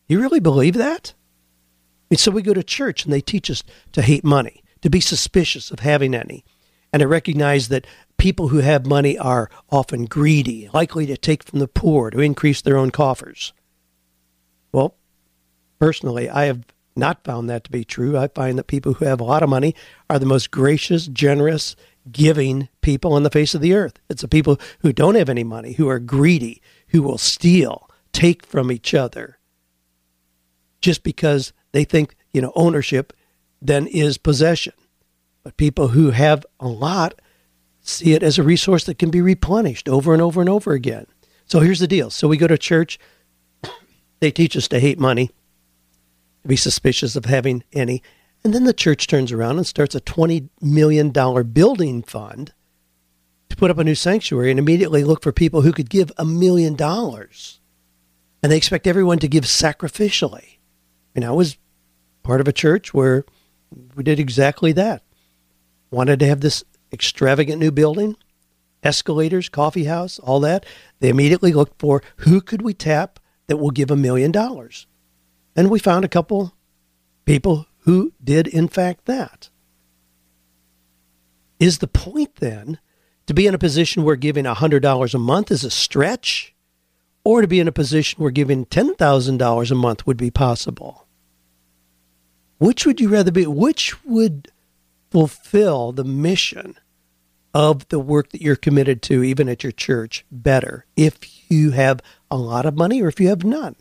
You 0.06 0.20
really 0.20 0.40
believe 0.40 0.74
that? 0.74 1.14
I 1.16 2.04
mean, 2.10 2.18
so 2.18 2.30
we 2.30 2.42
go 2.42 2.54
to 2.54 2.62
church 2.62 3.04
and 3.04 3.12
they 3.12 3.20
teach 3.20 3.50
us 3.50 3.62
to 3.92 4.02
hate 4.02 4.24
money, 4.24 4.62
to 4.82 4.90
be 4.90 5.00
suspicious 5.00 5.70
of 5.70 5.80
having 5.80 6.14
any, 6.14 6.44
and 6.92 7.02
I 7.02 7.06
recognize 7.06 7.68
that 7.68 7.86
people 8.18 8.48
who 8.48 8.58
have 8.58 8.86
money 8.86 9.18
are 9.18 9.50
often 9.70 10.04
greedy, 10.04 10.68
likely 10.72 11.06
to 11.06 11.16
take 11.16 11.42
from 11.42 11.58
the 11.58 11.68
poor 11.68 12.10
to 12.10 12.20
increase 12.20 12.60
their 12.60 12.76
own 12.76 12.90
coffers. 12.90 13.52
Well, 14.72 14.96
personally, 15.78 16.28
I 16.28 16.44
have 16.44 16.64
not 16.94 17.24
found 17.24 17.48
that 17.48 17.64
to 17.64 17.70
be 17.70 17.84
true. 17.84 18.18
I 18.18 18.28
find 18.28 18.58
that 18.58 18.66
people 18.66 18.94
who 18.94 19.06
have 19.06 19.20
a 19.20 19.24
lot 19.24 19.42
of 19.42 19.48
money 19.48 19.74
are 20.10 20.18
the 20.18 20.26
most 20.26 20.50
gracious, 20.50 21.06
generous, 21.06 21.74
giving 22.10 22.68
people 22.80 23.14
on 23.14 23.22
the 23.22 23.30
face 23.30 23.54
of 23.54 23.60
the 23.60 23.74
earth. 23.74 23.98
It's 24.08 24.22
the 24.22 24.28
people 24.28 24.60
who 24.80 24.92
don't 24.92 25.14
have 25.14 25.28
any 25.28 25.44
money, 25.44 25.72
who 25.72 25.88
are 25.88 25.98
greedy, 25.98 26.60
who 26.88 27.02
will 27.02 27.18
steal, 27.18 27.88
take 28.12 28.44
from 28.44 28.70
each 28.70 28.92
other, 28.92 29.38
just 30.80 31.02
because 31.02 31.52
they 31.72 31.84
think, 31.84 32.14
you 32.32 32.42
know, 32.42 32.52
ownership 32.54 33.12
then 33.60 33.86
is 33.86 34.18
possession. 34.18 34.74
But 35.42 35.56
people 35.56 35.88
who 35.88 36.10
have 36.10 36.46
a 36.60 36.68
lot 36.68 37.20
see 37.80 38.12
it 38.12 38.22
as 38.22 38.38
a 38.38 38.42
resource 38.42 38.84
that 38.84 38.98
can 38.98 39.10
be 39.10 39.20
replenished 39.20 39.88
over 39.88 40.12
and 40.12 40.22
over 40.22 40.40
and 40.40 40.48
over 40.48 40.72
again. 40.72 41.06
So 41.46 41.60
here's 41.60 41.80
the 41.80 41.88
deal. 41.88 42.10
So 42.10 42.28
we 42.28 42.36
go 42.36 42.46
to 42.46 42.56
church, 42.56 42.98
they 44.20 44.30
teach 44.30 44.56
us 44.56 44.68
to 44.68 44.78
hate 44.78 44.98
money, 44.98 45.30
to 46.42 46.48
be 46.48 46.56
suspicious 46.56 47.16
of 47.16 47.24
having 47.24 47.64
any. 47.72 48.02
And 48.44 48.54
then 48.54 48.64
the 48.64 48.72
church 48.72 49.06
turns 49.06 49.32
around 49.32 49.56
and 49.56 49.66
starts 49.66 49.94
a 49.94 50.00
$20 50.00 50.48
million 50.60 51.10
building 51.52 52.02
fund 52.02 52.52
to 53.48 53.56
put 53.56 53.70
up 53.70 53.78
a 53.78 53.84
new 53.84 53.94
sanctuary 53.94 54.50
and 54.50 54.58
immediately 54.58 55.04
look 55.04 55.22
for 55.22 55.32
people 55.32 55.62
who 55.62 55.72
could 55.72 55.90
give 55.90 56.10
a 56.16 56.24
million 56.24 56.74
dollars. 56.74 57.60
And 58.42 58.50
they 58.50 58.56
expect 58.56 58.86
everyone 58.86 59.18
to 59.20 59.28
give 59.28 59.44
sacrificially. 59.44 60.58
And 61.14 61.24
I 61.24 61.30
was 61.30 61.58
part 62.22 62.40
of 62.40 62.48
a 62.48 62.52
church 62.52 62.94
where 62.94 63.24
we 63.94 64.02
did 64.02 64.18
exactly 64.18 64.72
that. 64.72 65.02
Wanted 65.92 66.20
to 66.20 66.26
have 66.26 66.40
this 66.40 66.64
extravagant 66.90 67.60
new 67.60 67.70
building, 67.70 68.16
escalators, 68.82 69.50
coffee 69.50 69.84
house, 69.84 70.18
all 70.18 70.40
that. 70.40 70.64
They 71.00 71.10
immediately 71.10 71.52
looked 71.52 71.78
for 71.78 72.02
who 72.16 72.40
could 72.40 72.62
we 72.62 72.72
tap 72.72 73.20
that 73.46 73.58
will 73.58 73.70
give 73.70 73.90
a 73.90 73.96
million 73.96 74.32
dollars. 74.32 74.86
And 75.54 75.68
we 75.68 75.78
found 75.78 76.06
a 76.06 76.08
couple 76.08 76.54
people 77.26 77.66
who 77.80 78.14
did, 78.24 78.46
in 78.46 78.68
fact, 78.68 79.04
that. 79.04 79.50
Is 81.60 81.78
the 81.78 81.86
point 81.86 82.36
then 82.36 82.78
to 83.26 83.34
be 83.34 83.46
in 83.46 83.54
a 83.54 83.58
position 83.58 84.02
where 84.02 84.16
giving 84.16 84.46
$100 84.46 85.14
a 85.14 85.18
month 85.18 85.50
is 85.50 85.62
a 85.62 85.70
stretch, 85.70 86.54
or 87.22 87.42
to 87.42 87.46
be 87.46 87.60
in 87.60 87.68
a 87.68 87.72
position 87.72 88.18
where 88.22 88.30
giving 88.30 88.64
$10,000 88.64 89.70
a 89.70 89.74
month 89.74 90.06
would 90.06 90.16
be 90.16 90.30
possible? 90.30 91.06
Which 92.56 92.86
would 92.86 92.98
you 92.98 93.10
rather 93.10 93.30
be? 93.30 93.46
Which 93.46 94.02
would 94.06 94.50
fulfill 95.12 95.92
the 95.92 96.04
mission 96.04 96.78
of 97.54 97.86
the 97.88 97.98
work 97.98 98.30
that 98.30 98.40
you're 98.40 98.56
committed 98.56 99.02
to, 99.02 99.22
even 99.22 99.48
at 99.48 99.62
your 99.62 99.72
church, 99.72 100.24
better 100.30 100.86
if 100.96 101.18
you 101.50 101.72
have 101.72 102.00
a 102.30 102.36
lot 102.36 102.64
of 102.64 102.76
money 102.76 103.02
or 103.02 103.08
if 103.08 103.20
you 103.20 103.28
have 103.28 103.44
none? 103.44 103.76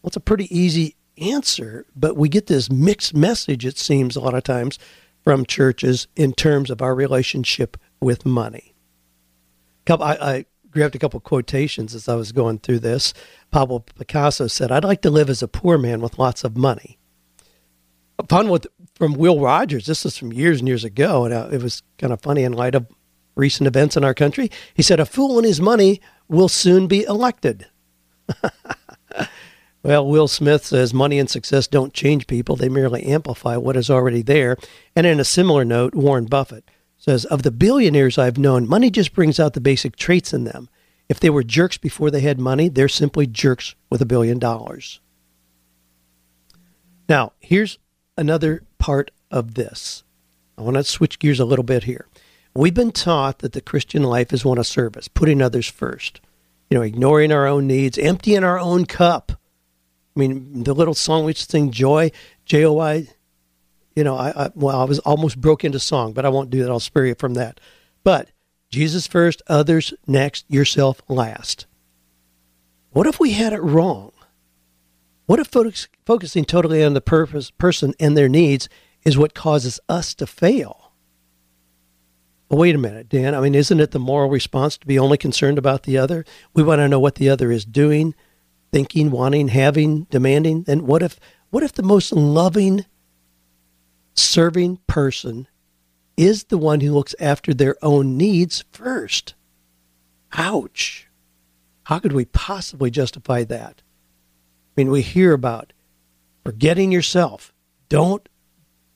Well, 0.00 0.08
it's 0.08 0.16
a 0.16 0.20
pretty 0.20 0.56
easy 0.56 0.94
answer, 1.18 1.86
but 1.96 2.16
we 2.16 2.28
get 2.28 2.46
this 2.46 2.70
mixed 2.70 3.14
message, 3.14 3.66
it 3.66 3.78
seems, 3.78 4.14
a 4.14 4.20
lot 4.20 4.34
of 4.34 4.44
times 4.44 4.78
from 5.24 5.44
churches 5.44 6.06
in 6.14 6.32
terms 6.32 6.70
of 6.70 6.80
our 6.80 6.94
relationship 6.94 7.76
with 8.00 8.24
money. 8.24 8.74
I, 9.88 9.94
I 10.00 10.44
grabbed 10.70 10.94
a 10.94 11.00
couple 11.00 11.18
quotations 11.18 11.96
as 11.96 12.08
I 12.08 12.14
was 12.14 12.30
going 12.30 12.60
through 12.60 12.78
this. 12.78 13.12
Pablo 13.50 13.80
Picasso 13.80 14.46
said, 14.46 14.70
I'd 14.70 14.84
like 14.84 15.02
to 15.02 15.10
live 15.10 15.28
as 15.28 15.42
a 15.42 15.48
poor 15.48 15.76
man 15.78 16.00
with 16.00 16.16
lots 16.18 16.44
of 16.44 16.56
money. 16.56 16.96
Upon 18.20 18.48
what 18.48 18.66
from 19.00 19.14
Will 19.14 19.40
Rogers, 19.40 19.86
this 19.86 20.04
is 20.04 20.18
from 20.18 20.30
years 20.32 20.58
and 20.58 20.68
years 20.68 20.84
ago, 20.84 21.24
and 21.24 21.32
uh, 21.32 21.48
it 21.50 21.62
was 21.62 21.82
kind 21.98 22.12
of 22.12 22.20
funny 22.20 22.44
in 22.44 22.52
light 22.52 22.74
of 22.74 22.86
recent 23.34 23.66
events 23.66 23.96
in 23.96 24.04
our 24.04 24.12
country. 24.12 24.50
He 24.74 24.82
said, 24.82 25.00
A 25.00 25.06
fool 25.06 25.38
and 25.38 25.46
his 25.46 25.60
money 25.60 26.02
will 26.28 26.48
soon 26.48 26.86
be 26.86 27.04
elected. 27.04 27.66
Well, 29.82 30.06
Will 30.06 30.28
Smith 30.28 30.66
says 30.66 30.92
money 30.92 31.18
and 31.18 31.30
success 31.30 31.66
don't 31.66 31.94
change 31.94 32.26
people, 32.26 32.54
they 32.54 32.68
merely 32.68 33.02
amplify 33.04 33.56
what 33.56 33.76
is 33.76 33.88
already 33.88 34.20
there. 34.20 34.58
And 34.94 35.06
in 35.06 35.18
a 35.18 35.24
similar 35.24 35.64
note, 35.64 35.94
Warren 35.94 36.26
Buffett 36.26 36.70
says 36.98 37.24
Of 37.24 37.44
the 37.44 37.50
billionaires 37.50 38.18
I've 38.18 38.36
known, 38.36 38.68
money 38.68 38.90
just 38.90 39.14
brings 39.14 39.40
out 39.40 39.54
the 39.54 39.60
basic 39.60 39.96
traits 39.96 40.34
in 40.34 40.44
them. 40.44 40.68
If 41.08 41.18
they 41.18 41.30
were 41.30 41.42
jerks 41.42 41.78
before 41.78 42.10
they 42.10 42.20
had 42.20 42.38
money, 42.38 42.68
they're 42.68 42.88
simply 42.88 43.26
jerks 43.26 43.74
with 43.88 44.02
a 44.02 44.06
billion 44.06 44.38
dollars. 44.38 45.00
Now, 47.08 47.32
here's 47.40 47.78
another 48.18 48.62
part 48.80 49.12
of 49.30 49.54
this. 49.54 50.02
I 50.58 50.62
want 50.62 50.76
to 50.76 50.82
switch 50.82 51.20
gears 51.20 51.38
a 51.38 51.44
little 51.44 51.62
bit 51.62 51.84
here. 51.84 52.08
We've 52.54 52.74
been 52.74 52.90
taught 52.90 53.38
that 53.38 53.52
the 53.52 53.60
Christian 53.60 54.02
life 54.02 54.32
is 54.32 54.44
one 54.44 54.58
of 54.58 54.66
service, 54.66 55.06
putting 55.06 55.40
others 55.40 55.68
first, 55.68 56.20
you 56.68 56.76
know, 56.76 56.82
ignoring 56.82 57.30
our 57.30 57.46
own 57.46 57.68
needs, 57.68 57.96
emptying 57.96 58.42
our 58.42 58.58
own 58.58 58.86
cup 58.86 59.40
I 60.14 60.20
mean, 60.20 60.64
the 60.64 60.74
little 60.74 60.94
song 60.94 61.24
we 61.24 61.34
sing, 61.34 61.70
Joy, 61.70 62.10
J 62.44 62.64
O 62.64 62.72
Y, 62.74 63.08
you 63.94 64.04
know, 64.04 64.16
I, 64.16 64.44
I, 64.44 64.50
well, 64.54 64.80
I 64.80 64.84
was 64.84 64.98
almost 65.00 65.40
broke 65.40 65.64
into 65.64 65.78
song, 65.78 66.12
but 66.12 66.24
I 66.24 66.28
won't 66.28 66.50
do 66.50 66.62
that. 66.62 66.70
I'll 66.70 66.80
spare 66.80 67.06
you 67.06 67.14
from 67.14 67.34
that. 67.34 67.60
But 68.02 68.30
Jesus 68.70 69.06
first, 69.06 69.42
others 69.46 69.94
next, 70.06 70.44
yourself 70.48 71.00
last. 71.08 71.66
What 72.90 73.06
if 73.06 73.20
we 73.20 73.32
had 73.32 73.52
it 73.52 73.62
wrong? 73.62 74.09
What 75.30 75.38
if 75.38 75.46
focus, 75.46 75.86
focusing 76.04 76.44
totally 76.44 76.82
on 76.82 76.94
the 76.94 77.00
purpose, 77.00 77.52
person 77.52 77.94
and 78.00 78.16
their 78.16 78.28
needs 78.28 78.68
is 79.04 79.16
what 79.16 79.32
causes 79.32 79.78
us 79.88 80.12
to 80.14 80.26
fail? 80.26 80.90
Well, 82.48 82.58
wait 82.58 82.74
a 82.74 82.78
minute, 82.78 83.08
Dan. 83.08 83.36
I 83.36 83.40
mean, 83.40 83.54
isn't 83.54 83.78
it 83.78 83.92
the 83.92 84.00
moral 84.00 84.28
response 84.28 84.76
to 84.78 84.88
be 84.88 84.98
only 84.98 85.16
concerned 85.16 85.56
about 85.56 85.84
the 85.84 85.96
other? 85.96 86.24
We 86.52 86.64
want 86.64 86.80
to 86.80 86.88
know 86.88 86.98
what 86.98 87.14
the 87.14 87.28
other 87.28 87.52
is 87.52 87.64
doing, 87.64 88.16
thinking, 88.72 89.12
wanting, 89.12 89.46
having, 89.46 90.08
demanding? 90.10 90.64
And 90.66 90.82
what 90.82 91.00
if 91.00 91.20
what 91.50 91.62
if 91.62 91.74
the 91.74 91.84
most 91.84 92.10
loving, 92.10 92.84
serving 94.14 94.80
person 94.88 95.46
is 96.16 96.42
the 96.42 96.58
one 96.58 96.80
who 96.80 96.92
looks 96.92 97.14
after 97.20 97.54
their 97.54 97.76
own 97.84 98.16
needs 98.16 98.64
first? 98.72 99.34
Ouch. 100.32 101.06
How 101.84 102.00
could 102.00 102.14
we 102.14 102.24
possibly 102.24 102.90
justify 102.90 103.44
that? 103.44 103.82
Mean, 104.80 104.90
we 104.90 105.02
hear 105.02 105.34
about 105.34 105.74
forgetting 106.42 106.90
yourself. 106.90 107.52
Don't 107.90 108.26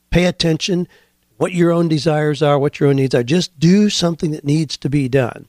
pay 0.08 0.24
attention 0.24 0.88
what 1.36 1.52
your 1.52 1.70
own 1.70 1.88
desires 1.88 2.40
are, 2.40 2.58
what 2.58 2.80
your 2.80 2.88
own 2.88 2.96
needs 2.96 3.14
are. 3.14 3.22
Just 3.22 3.58
do 3.58 3.90
something 3.90 4.30
that 4.30 4.46
needs 4.46 4.78
to 4.78 4.88
be 4.88 5.10
done. 5.10 5.46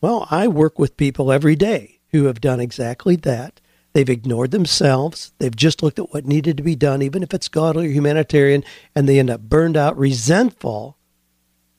Well, 0.00 0.28
I 0.30 0.46
work 0.46 0.78
with 0.78 0.96
people 0.96 1.32
every 1.32 1.56
day 1.56 1.98
who 2.12 2.26
have 2.26 2.40
done 2.40 2.60
exactly 2.60 3.16
that. 3.16 3.60
They've 3.94 4.08
ignored 4.08 4.52
themselves. 4.52 5.32
They've 5.38 5.56
just 5.56 5.82
looked 5.82 5.98
at 5.98 6.12
what 6.12 6.24
needed 6.24 6.56
to 6.58 6.62
be 6.62 6.76
done, 6.76 7.02
even 7.02 7.24
if 7.24 7.34
it's 7.34 7.48
godly 7.48 7.88
or 7.88 7.90
humanitarian, 7.90 8.62
and 8.94 9.08
they 9.08 9.18
end 9.18 9.30
up 9.30 9.40
burned 9.40 9.76
out, 9.76 9.98
resentful 9.98 10.98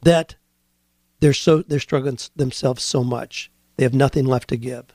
that 0.02 0.36
they're 1.22 1.32
so 1.32 1.62
they're 1.62 1.80
struggling 1.80 2.20
themselves 2.36 2.84
so 2.84 3.06
much. 3.06 3.50
They 3.78 3.84
have 3.84 3.94
nothing 3.94 4.26
left 4.26 4.50
to 4.50 4.58
give. 4.58 4.95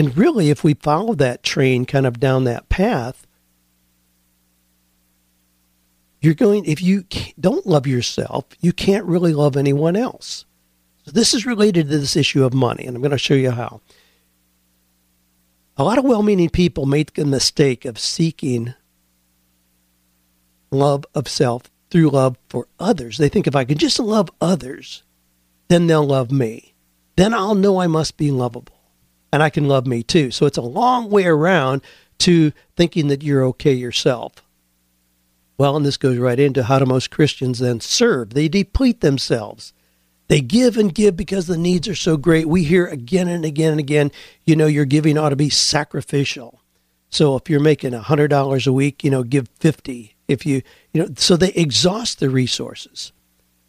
And 0.00 0.16
really, 0.16 0.48
if 0.48 0.64
we 0.64 0.72
follow 0.72 1.12
that 1.16 1.42
train 1.42 1.84
kind 1.84 2.06
of 2.06 2.18
down 2.18 2.44
that 2.44 2.70
path, 2.70 3.26
you're 6.22 6.32
going, 6.32 6.64
if 6.64 6.80
you 6.80 7.04
don't 7.38 7.66
love 7.66 7.86
yourself, 7.86 8.46
you 8.62 8.72
can't 8.72 9.04
really 9.04 9.34
love 9.34 9.58
anyone 9.58 9.96
else. 9.96 10.46
So 11.04 11.10
this 11.10 11.34
is 11.34 11.44
related 11.44 11.90
to 11.90 11.98
this 11.98 12.16
issue 12.16 12.44
of 12.44 12.54
money, 12.54 12.86
and 12.86 12.96
I'm 12.96 13.02
going 13.02 13.10
to 13.10 13.18
show 13.18 13.34
you 13.34 13.50
how. 13.50 13.82
A 15.76 15.84
lot 15.84 15.98
of 15.98 16.06
well 16.06 16.22
meaning 16.22 16.48
people 16.48 16.86
make 16.86 17.12
the 17.12 17.26
mistake 17.26 17.84
of 17.84 17.98
seeking 17.98 18.72
love 20.70 21.04
of 21.14 21.28
self 21.28 21.64
through 21.90 22.08
love 22.08 22.38
for 22.48 22.68
others. 22.78 23.18
They 23.18 23.28
think 23.28 23.46
if 23.46 23.54
I 23.54 23.66
can 23.66 23.76
just 23.76 23.98
love 23.98 24.30
others, 24.40 25.02
then 25.68 25.88
they'll 25.88 26.06
love 26.06 26.32
me. 26.32 26.72
Then 27.16 27.34
I'll 27.34 27.54
know 27.54 27.82
I 27.82 27.86
must 27.86 28.16
be 28.16 28.30
lovable 28.30 28.79
and 29.32 29.42
I 29.42 29.50
can 29.50 29.68
love 29.68 29.86
me 29.86 30.02
too. 30.02 30.30
So 30.30 30.46
it's 30.46 30.58
a 30.58 30.62
long 30.62 31.10
way 31.10 31.26
around 31.26 31.82
to 32.18 32.52
thinking 32.76 33.08
that 33.08 33.22
you're 33.22 33.44
okay 33.46 33.72
yourself. 33.72 34.42
Well, 35.58 35.76
and 35.76 35.84
this 35.84 35.96
goes 35.96 36.16
right 36.16 36.40
into 36.40 36.64
how 36.64 36.78
do 36.78 36.86
most 36.86 37.10
Christians 37.10 37.58
then 37.58 37.80
serve? 37.80 38.30
They 38.30 38.48
deplete 38.48 39.00
themselves. 39.00 39.72
They 40.28 40.40
give 40.40 40.76
and 40.76 40.94
give 40.94 41.16
because 41.16 41.48
the 41.48 41.58
needs 41.58 41.88
are 41.88 41.94
so 41.94 42.16
great. 42.16 42.48
We 42.48 42.64
hear 42.64 42.86
again 42.86 43.28
and 43.28 43.44
again 43.44 43.72
and 43.72 43.80
again, 43.80 44.12
you 44.44 44.54
know, 44.54 44.66
your 44.66 44.84
giving 44.84 45.18
ought 45.18 45.30
to 45.30 45.36
be 45.36 45.50
sacrificial. 45.50 46.60
So 47.10 47.36
if 47.36 47.50
you're 47.50 47.60
making 47.60 47.92
$100 47.92 48.66
a 48.66 48.72
week, 48.72 49.02
you 49.02 49.10
know, 49.10 49.24
give 49.24 49.48
50. 49.58 50.14
If 50.28 50.46
you, 50.46 50.62
you 50.92 51.02
know, 51.02 51.08
so 51.16 51.36
they 51.36 51.50
exhaust 51.50 52.20
the 52.20 52.30
resources 52.30 53.12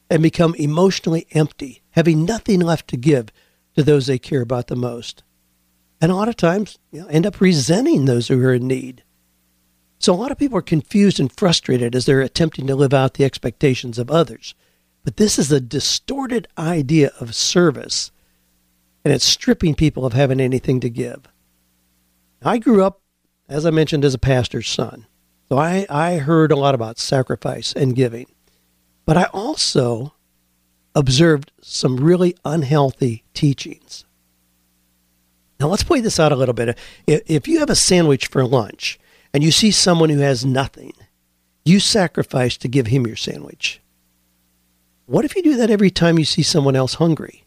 and 0.10 0.22
become 0.22 0.54
emotionally 0.56 1.26
empty, 1.32 1.82
having 1.92 2.26
nothing 2.26 2.60
left 2.60 2.88
to 2.90 2.98
give 2.98 3.30
to 3.76 3.84
those 3.84 4.06
they 4.06 4.20
care 4.20 4.42
about 4.42 4.68
the 4.68 4.76
most. 4.76 5.24
And 6.02 6.12
a 6.12 6.16
lot 6.16 6.28
of 6.28 6.36
times, 6.36 6.80
you 6.92 7.02
know, 7.02 7.08
end 7.08 7.28
up 7.28 7.40
resenting 7.40 8.06
those 8.06 8.28
who 8.28 8.44
are 8.44 8.56
in 8.56 8.68
need. 8.68 9.04
So 10.00 10.12
a 10.12 10.16
lot 10.16 10.32
of 10.32 10.40
people 10.40 10.58
are 10.58 10.64
confused 10.64 11.20
and 11.20 11.32
frustrated 11.32 11.96
as 11.96 12.08
they're 12.08 12.22
attempting 12.22 12.66
to 12.66 12.76
live 12.76 12.94
out 12.94 13.14
the 13.14 13.24
expectations 13.24 14.00
of 14.00 14.10
others. 14.10 14.56
But 15.04 15.18
this 15.18 15.38
is 15.38 15.52
a 15.52 15.62
distorted 15.62 16.48
idea 16.58 17.12
of 17.20 17.36
service, 17.36 18.12
and 19.06 19.14
it's 19.14 19.24
stripping 19.24 19.76
people 19.76 20.04
of 20.04 20.14
having 20.14 20.40
anything 20.40 20.80
to 20.80 20.90
give. 20.90 21.28
I 22.44 22.58
grew 22.58 22.84
up, 22.84 23.02
as 23.48 23.64
I 23.68 23.70
mentioned, 23.70 24.04
as 24.04 24.16
a 24.16 24.20
pastor's 24.20 24.68
son. 24.68 25.06
So 25.50 25.60
I, 25.60 25.86
I 25.88 26.18
heard 26.18 26.52
a 26.52 26.56
lot 26.56 26.74
about 26.74 26.98
sacrifice 26.98 27.74
and 27.74 27.96
giving. 27.96 28.26
But 29.06 29.18
I 29.18 29.26
also 29.26 30.14
observed 30.96 31.52
some 31.62 31.98
really 31.98 32.36
unhealthy 32.44 33.24
teachings. 33.36 34.06
Now, 35.62 35.68
let's 35.68 35.84
play 35.84 36.02
this 36.02 36.20
out 36.20 36.32
a 36.32 36.36
little 36.36 36.56
bit. 36.56 36.76
If 37.06 37.48
you 37.48 37.60
have 37.60 37.70
a 37.70 37.76
sandwich 37.76 38.26
for 38.26 38.44
lunch 38.44 39.00
and 39.32 39.44
you 39.44 39.52
see 39.52 39.70
someone 39.70 40.10
who 40.10 40.18
has 40.18 40.44
nothing, 40.44 40.94
you 41.64 41.80
sacrifice 41.80 42.58
to 42.58 42.68
give 42.68 42.88
him 42.88 43.06
your 43.06 43.16
sandwich. 43.16 43.80
What 45.06 45.24
if 45.24 45.36
you 45.36 45.44
do 45.44 45.58
that 45.58 45.70
every 45.70 45.92
time 45.92 46.18
you 46.18 46.26
see 46.26 46.42
someone 46.42 46.76
else 46.76 46.96
hungry? 46.96 47.44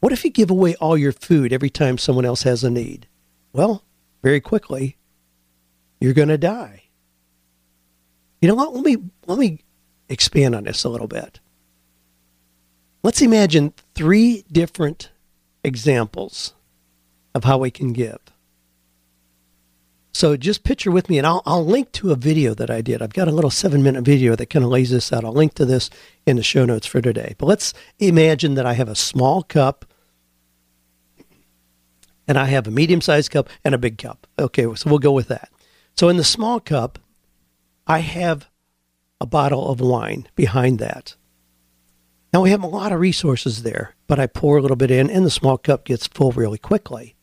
What 0.00 0.12
if 0.12 0.22
you 0.22 0.30
give 0.30 0.50
away 0.50 0.74
all 0.74 0.98
your 0.98 1.12
food 1.12 1.50
every 1.50 1.70
time 1.70 1.96
someone 1.96 2.26
else 2.26 2.42
has 2.42 2.62
a 2.62 2.68
need? 2.68 3.06
Well, 3.54 3.82
very 4.22 4.42
quickly, 4.42 4.98
you're 5.98 6.12
going 6.12 6.28
to 6.28 6.36
die. 6.36 6.82
You 8.42 8.48
know 8.48 8.54
what? 8.54 8.74
Let 8.74 8.84
me 8.84 8.98
let 9.26 9.38
me 9.38 9.60
expand 10.10 10.54
on 10.54 10.64
this 10.64 10.84
a 10.84 10.90
little 10.90 11.08
bit. 11.08 11.40
Let's 13.02 13.22
imagine 13.22 13.72
three 13.94 14.44
different 14.52 15.08
examples 15.62 16.54
of 17.34 17.44
how 17.44 17.58
we 17.58 17.70
can 17.70 17.92
give. 17.92 18.18
So 20.12 20.36
just 20.36 20.64
picture 20.64 20.90
with 20.90 21.08
me, 21.08 21.18
and 21.18 21.26
I'll, 21.26 21.42
I'll 21.46 21.64
link 21.64 21.92
to 21.92 22.10
a 22.10 22.16
video 22.16 22.52
that 22.54 22.68
I 22.68 22.80
did. 22.80 23.00
I've 23.00 23.12
got 23.12 23.28
a 23.28 23.32
little 23.32 23.50
seven 23.50 23.82
minute 23.82 24.04
video 24.04 24.34
that 24.36 24.50
kind 24.50 24.64
of 24.64 24.70
lays 24.70 24.90
this 24.90 25.12
out. 25.12 25.24
I'll 25.24 25.32
link 25.32 25.54
to 25.54 25.64
this 25.64 25.88
in 26.26 26.36
the 26.36 26.42
show 26.42 26.64
notes 26.64 26.86
for 26.86 27.00
today. 27.00 27.34
But 27.38 27.46
let's 27.46 27.72
imagine 27.98 28.54
that 28.54 28.66
I 28.66 28.72
have 28.74 28.88
a 28.88 28.96
small 28.96 29.42
cup, 29.42 29.84
and 32.26 32.36
I 32.36 32.46
have 32.46 32.66
a 32.66 32.70
medium 32.72 33.00
sized 33.00 33.30
cup 33.30 33.48
and 33.64 33.74
a 33.74 33.78
big 33.78 33.98
cup. 33.98 34.26
Okay, 34.38 34.62
so 34.74 34.90
we'll 34.90 34.98
go 34.98 35.12
with 35.12 35.28
that. 35.28 35.48
So 35.96 36.08
in 36.08 36.16
the 36.16 36.24
small 36.24 36.60
cup, 36.60 36.98
I 37.86 38.00
have 38.00 38.48
a 39.20 39.26
bottle 39.26 39.68
of 39.68 39.80
wine 39.80 40.28
behind 40.34 40.78
that. 40.80 41.14
Now 42.32 42.42
we 42.42 42.50
have 42.50 42.62
a 42.62 42.68
lot 42.68 42.92
of 42.92 43.00
resources 43.00 43.64
there, 43.64 43.96
but 44.06 44.20
I 44.20 44.26
pour 44.28 44.56
a 44.56 44.62
little 44.62 44.76
bit 44.76 44.90
in, 44.90 45.10
and 45.10 45.26
the 45.26 45.30
small 45.30 45.58
cup 45.58 45.84
gets 45.84 46.06
full 46.06 46.30
really 46.30 46.58
quickly. 46.58 47.16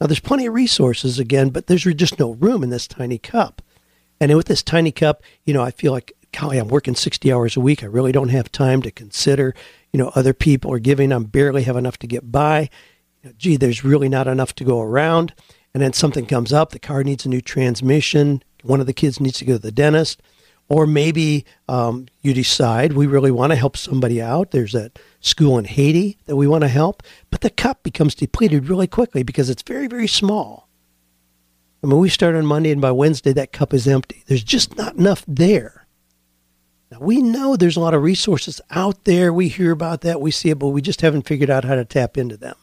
Now 0.00 0.08
there's 0.08 0.18
plenty 0.18 0.46
of 0.46 0.54
resources 0.54 1.20
again, 1.20 1.50
but 1.50 1.68
there's 1.68 1.84
just 1.84 2.18
no 2.18 2.32
room 2.32 2.64
in 2.64 2.70
this 2.70 2.88
tiny 2.88 3.18
cup. 3.18 3.62
And 4.20 4.34
with 4.36 4.46
this 4.46 4.62
tiny 4.62 4.90
cup, 4.90 5.22
you 5.44 5.54
know, 5.54 5.62
I 5.62 5.70
feel 5.70 5.92
like, 5.92 6.12
golly, 6.32 6.58
I'm 6.58 6.68
working 6.68 6.96
60 6.96 7.32
hours 7.32 7.56
a 7.56 7.60
week. 7.60 7.84
I 7.84 7.86
really 7.86 8.10
don't 8.10 8.30
have 8.30 8.50
time 8.50 8.82
to 8.82 8.90
consider, 8.90 9.54
you 9.92 9.98
know, 9.98 10.10
other 10.16 10.32
people 10.32 10.72
are 10.72 10.80
giving. 10.80 11.12
I 11.12 11.18
barely 11.20 11.62
have 11.62 11.76
enough 11.76 11.98
to 11.98 12.08
get 12.08 12.32
by. 12.32 12.68
You 13.22 13.30
know, 13.30 13.34
gee, 13.38 13.56
there's 13.56 13.84
really 13.84 14.08
not 14.08 14.26
enough 14.26 14.54
to 14.56 14.64
go 14.64 14.80
around. 14.80 15.34
And 15.72 15.80
then 15.82 15.92
something 15.92 16.26
comes 16.26 16.52
up. 16.52 16.70
The 16.70 16.78
car 16.80 17.04
needs 17.04 17.24
a 17.24 17.28
new 17.28 17.40
transmission. 17.40 18.42
One 18.64 18.80
of 18.80 18.86
the 18.86 18.92
kids 18.92 19.20
needs 19.20 19.38
to 19.38 19.44
go 19.44 19.52
to 19.54 19.58
the 19.58 19.70
dentist 19.70 20.20
or 20.72 20.86
maybe 20.86 21.44
um, 21.68 22.06
you 22.22 22.32
decide 22.32 22.94
we 22.94 23.06
really 23.06 23.30
want 23.30 23.50
to 23.50 23.56
help 23.56 23.76
somebody 23.76 24.22
out. 24.22 24.52
There's 24.52 24.74
a 24.74 24.90
school 25.20 25.58
in 25.58 25.66
Haiti 25.66 26.16
that 26.24 26.34
we 26.34 26.48
want 26.48 26.62
to 26.62 26.68
help, 26.68 27.02
but 27.30 27.42
the 27.42 27.50
cup 27.50 27.82
becomes 27.82 28.14
depleted 28.14 28.70
really 28.70 28.86
quickly 28.86 29.22
because 29.22 29.50
it's 29.50 29.62
very, 29.62 29.86
very 29.86 30.08
small. 30.08 30.70
I 31.84 31.88
mean, 31.88 31.98
we 31.98 32.08
start 32.08 32.34
on 32.36 32.46
Monday, 32.46 32.70
and 32.70 32.80
by 32.80 32.90
Wednesday, 32.90 33.34
that 33.34 33.52
cup 33.52 33.74
is 33.74 33.86
empty. 33.86 34.24
There's 34.26 34.42
just 34.42 34.74
not 34.78 34.96
enough 34.96 35.24
there. 35.28 35.86
Now, 36.90 37.00
we 37.00 37.20
know 37.20 37.54
there's 37.54 37.76
a 37.76 37.80
lot 37.80 37.92
of 37.92 38.02
resources 38.02 38.58
out 38.70 39.04
there. 39.04 39.30
We 39.30 39.48
hear 39.48 39.72
about 39.72 40.00
that, 40.00 40.22
we 40.22 40.30
see 40.30 40.48
it, 40.48 40.58
but 40.58 40.68
we 40.68 40.80
just 40.80 41.02
haven't 41.02 41.26
figured 41.26 41.50
out 41.50 41.66
how 41.66 41.74
to 41.74 41.84
tap 41.84 42.16
into 42.16 42.38
them. 42.38 42.56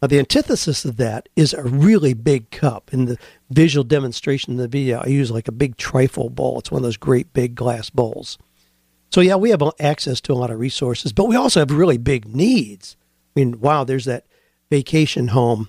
Now, 0.00 0.08
the 0.08 0.18
antithesis 0.18 0.84
of 0.84 0.96
that 0.98 1.28
is 1.34 1.52
a 1.52 1.62
really 1.62 2.14
big 2.14 2.50
cup. 2.50 2.92
In 2.92 3.06
the 3.06 3.18
visual 3.50 3.82
demonstration 3.82 4.52
in 4.52 4.58
the 4.58 4.68
video, 4.68 5.00
I 5.00 5.08
use 5.08 5.30
like 5.30 5.48
a 5.48 5.52
big 5.52 5.76
trifle 5.76 6.30
bowl. 6.30 6.58
It's 6.60 6.70
one 6.70 6.80
of 6.80 6.84
those 6.84 6.96
great 6.96 7.32
big 7.32 7.54
glass 7.54 7.90
bowls. 7.90 8.38
So, 9.10 9.20
yeah, 9.20 9.36
we 9.36 9.50
have 9.50 9.62
access 9.80 10.20
to 10.22 10.32
a 10.32 10.34
lot 10.34 10.50
of 10.50 10.60
resources, 10.60 11.12
but 11.12 11.24
we 11.24 11.34
also 11.34 11.60
have 11.60 11.70
really 11.70 11.98
big 11.98 12.26
needs. 12.28 12.96
I 13.34 13.40
mean, 13.40 13.60
wow, 13.60 13.84
there's 13.84 14.04
that 14.04 14.26
vacation 14.70 15.28
home 15.28 15.68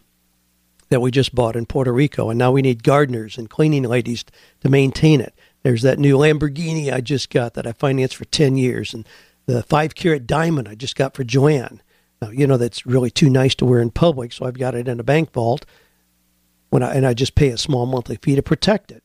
that 0.90 1.02
we 1.02 1.10
just 1.12 1.34
bought 1.34 1.56
in 1.56 1.66
Puerto 1.66 1.94
Rico, 1.94 2.30
and 2.30 2.38
now 2.38 2.52
we 2.52 2.62
need 2.62 2.84
gardeners 2.84 3.38
and 3.38 3.50
cleaning 3.50 3.84
ladies 3.84 4.26
to 4.62 4.70
maintain 4.70 5.22
it. 5.22 5.34
There's 5.64 5.84
that 5.84 6.00
new 6.00 6.18
Lamborghini 6.18 6.92
I 6.92 7.02
just 7.02 7.30
got 7.30 7.54
that 7.54 7.68
I 7.68 7.74
financed 7.74 8.16
for 8.16 8.26
10 8.26 8.58
years, 8.58 8.94
and 8.94 9.08
the 9.46 9.64
five 9.64 9.96
carat 9.96 10.28
diamond 10.28 10.68
I 10.68 10.76
just 10.76 10.96
got 10.96 11.16
for 11.16 11.24
Joanne. 11.24 11.82
Now, 12.22 12.30
you 12.30 12.48
know, 12.48 12.58
that's 12.58 12.86
really 12.86 13.12
too 13.12 13.30
nice 13.30 13.56
to 13.56 13.66
wear 13.66 13.80
in 13.80 13.92
public, 13.92 14.34
so 14.34 14.46
I've 14.46 14.60
got 14.60 14.76
it 14.76 14.88
in 14.88 15.00
a 15.00 15.04
bank 15.04 15.32
vault 15.32 15.66
when 16.70 16.84
I, 16.84 16.94
and 16.94 17.06
I 17.06 17.14
just 17.14 17.36
pay 17.36 17.50
a 17.50 17.58
small 17.58 17.86
monthly 17.86 18.18
fee 18.22 18.36
to 18.36 18.44
protect 18.44 18.92
it. 18.92 19.04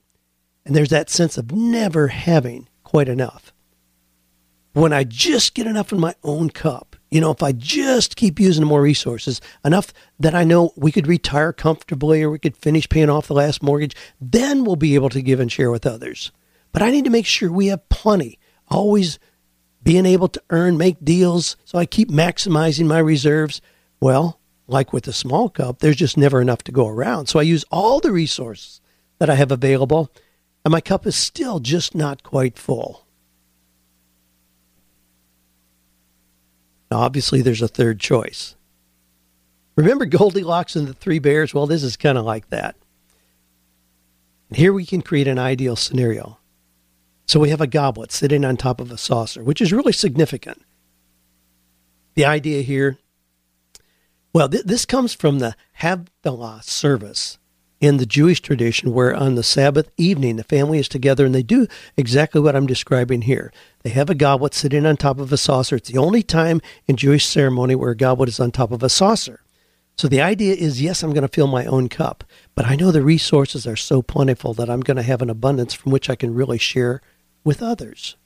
And 0.66 0.74
there's 0.74 0.90
that 0.90 1.10
sense 1.10 1.36
of 1.38 1.52
never 1.52 2.08
having 2.08 2.68
quite 2.82 3.08
enough. 3.08 3.52
When 4.72 4.92
I 4.92 5.04
just 5.04 5.54
get 5.54 5.68
enough 5.68 5.92
in 5.92 6.00
my 6.00 6.14
own 6.24 6.50
cup, 6.50 6.96
you 7.10 7.20
know, 7.20 7.30
if 7.30 7.44
I 7.44 7.52
just 7.52 8.16
keep 8.16 8.40
using 8.40 8.64
more 8.64 8.82
resources, 8.82 9.40
enough 9.64 9.92
that 10.18 10.34
I 10.34 10.42
know 10.42 10.72
we 10.74 10.90
could 10.90 11.06
retire 11.06 11.52
comfortably 11.52 12.24
or 12.24 12.30
we 12.30 12.40
could 12.40 12.56
finish 12.56 12.88
paying 12.88 13.08
off 13.08 13.28
the 13.28 13.34
last 13.34 13.62
mortgage, 13.62 13.94
then 14.20 14.64
we'll 14.64 14.74
be 14.74 14.96
able 14.96 15.10
to 15.10 15.22
give 15.22 15.38
and 15.38 15.52
share 15.52 15.70
with 15.70 15.86
others. 15.86 16.32
But 16.72 16.82
I 16.82 16.90
need 16.90 17.04
to 17.04 17.10
make 17.10 17.26
sure 17.26 17.52
we 17.52 17.68
have 17.68 17.88
plenty, 17.88 18.40
always 18.66 19.20
being 19.84 20.06
able 20.06 20.28
to 20.28 20.42
earn, 20.50 20.76
make 20.76 21.04
deals, 21.04 21.56
so 21.64 21.78
I 21.78 21.86
keep 21.86 22.10
maximizing 22.10 22.86
my 22.86 22.98
reserves. 22.98 23.60
Well, 24.00 24.40
like 24.66 24.92
with 24.92 25.04
the 25.04 25.12
small 25.12 25.50
cup, 25.50 25.78
there's 25.78 25.96
just 25.96 26.16
never 26.16 26.40
enough 26.40 26.64
to 26.64 26.72
go 26.72 26.88
around. 26.88 27.26
So 27.26 27.38
I 27.38 27.42
use 27.42 27.64
all 27.70 28.00
the 28.00 28.10
resources 28.10 28.80
that 29.18 29.28
I 29.30 29.34
have 29.34 29.52
available, 29.52 30.10
and 30.64 30.72
my 30.72 30.80
cup 30.80 31.06
is 31.06 31.14
still 31.14 31.60
just 31.60 31.94
not 31.94 32.22
quite 32.22 32.58
full. 32.58 33.06
Now, 36.90 37.00
obviously, 37.00 37.42
there's 37.42 37.62
a 37.62 37.68
third 37.68 38.00
choice. 38.00 38.56
Remember 39.76 40.06
Goldilocks 40.06 40.76
and 40.76 40.86
the 40.86 40.94
Three 40.94 41.18
Bears? 41.18 41.52
Well, 41.52 41.66
this 41.66 41.82
is 41.82 41.96
kind 41.96 42.16
of 42.16 42.24
like 42.24 42.48
that. 42.50 42.76
And 44.48 44.56
here 44.56 44.72
we 44.72 44.86
can 44.86 45.02
create 45.02 45.26
an 45.26 45.38
ideal 45.38 45.76
scenario. 45.76 46.38
So 47.26 47.40
we 47.40 47.50
have 47.50 47.60
a 47.60 47.66
goblet 47.66 48.12
sitting 48.12 48.44
on 48.44 48.56
top 48.56 48.80
of 48.80 48.90
a 48.90 48.98
saucer, 48.98 49.42
which 49.42 49.60
is 49.60 49.72
really 49.72 49.92
significant. 49.92 50.62
The 52.14 52.24
idea 52.24 52.62
here, 52.62 52.98
well, 54.32 54.48
th- 54.48 54.64
this 54.64 54.84
comes 54.84 55.14
from 55.14 55.38
the 55.38 55.56
Havdalah 55.80 56.62
service 56.62 57.38
in 57.80 57.96
the 57.96 58.06
Jewish 58.06 58.40
tradition, 58.40 58.92
where 58.92 59.14
on 59.14 59.34
the 59.34 59.42
Sabbath 59.42 59.90
evening 59.96 60.36
the 60.36 60.44
family 60.44 60.78
is 60.78 60.88
together 60.88 61.26
and 61.26 61.34
they 61.34 61.42
do 61.42 61.66
exactly 61.96 62.40
what 62.40 62.54
I'm 62.54 62.66
describing 62.66 63.22
here. 63.22 63.52
They 63.82 63.90
have 63.90 64.08
a 64.08 64.14
goblet 64.14 64.54
sitting 64.54 64.86
on 64.86 64.96
top 64.96 65.18
of 65.18 65.32
a 65.32 65.36
saucer. 65.36 65.76
It's 65.76 65.90
the 65.90 65.98
only 65.98 66.22
time 66.22 66.60
in 66.86 66.96
Jewish 66.96 67.26
ceremony 67.26 67.74
where 67.74 67.90
a 67.90 67.96
goblet 67.96 68.28
is 68.28 68.40
on 68.40 68.52
top 68.52 68.70
of 68.70 68.82
a 68.82 68.88
saucer. 68.88 69.40
So 69.96 70.08
the 70.08 70.22
idea 70.22 70.54
is 70.54 70.82
yes, 70.82 71.02
I'm 71.02 71.12
going 71.12 71.22
to 71.22 71.28
fill 71.28 71.46
my 71.46 71.66
own 71.66 71.88
cup, 71.88 72.24
but 72.54 72.66
I 72.66 72.74
know 72.74 72.90
the 72.90 73.02
resources 73.02 73.66
are 73.66 73.76
so 73.76 74.02
plentiful 74.02 74.54
that 74.54 74.68
I'm 74.68 74.80
going 74.80 74.96
to 74.96 75.02
have 75.02 75.22
an 75.22 75.30
abundance 75.30 75.74
from 75.74 75.92
which 75.92 76.10
I 76.10 76.16
can 76.16 76.34
really 76.34 76.58
share 76.58 77.00
with 77.44 77.62
others. 77.62 78.16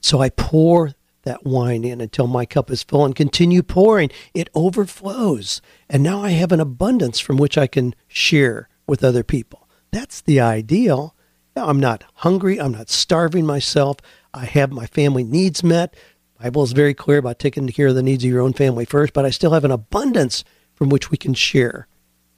So 0.00 0.20
I 0.20 0.30
pour 0.30 0.94
that 1.24 1.44
wine 1.44 1.84
in 1.84 2.00
until 2.00 2.26
my 2.26 2.46
cup 2.46 2.70
is 2.70 2.82
full 2.82 3.04
and 3.04 3.14
continue 3.14 3.62
pouring. 3.62 4.10
It 4.32 4.48
overflows. 4.54 5.60
And 5.88 6.02
now 6.02 6.22
I 6.22 6.30
have 6.30 6.52
an 6.52 6.60
abundance 6.60 7.20
from 7.20 7.36
which 7.36 7.58
I 7.58 7.66
can 7.66 7.94
share 8.06 8.68
with 8.86 9.04
other 9.04 9.22
people. 9.22 9.68
That's 9.90 10.20
the 10.20 10.40
ideal. 10.40 11.14
Now, 11.54 11.68
I'm 11.68 11.80
not 11.80 12.04
hungry. 12.14 12.60
I'm 12.60 12.72
not 12.72 12.88
starving 12.88 13.44
myself. 13.44 13.96
I 14.32 14.44
have 14.44 14.70
my 14.70 14.86
family 14.86 15.24
needs 15.24 15.62
met. 15.62 15.94
The 16.38 16.44
Bible 16.44 16.62
is 16.62 16.72
very 16.72 16.94
clear 16.94 17.18
about 17.18 17.38
taking 17.38 17.66
care 17.68 17.88
of 17.88 17.94
the 17.94 18.02
needs 18.02 18.24
of 18.24 18.30
your 18.30 18.40
own 18.40 18.52
family 18.52 18.84
first, 18.84 19.12
but 19.12 19.24
I 19.24 19.30
still 19.30 19.52
have 19.52 19.64
an 19.64 19.70
abundance 19.70 20.44
from 20.74 20.88
which 20.88 21.10
we 21.10 21.16
can 21.16 21.34
share 21.34 21.88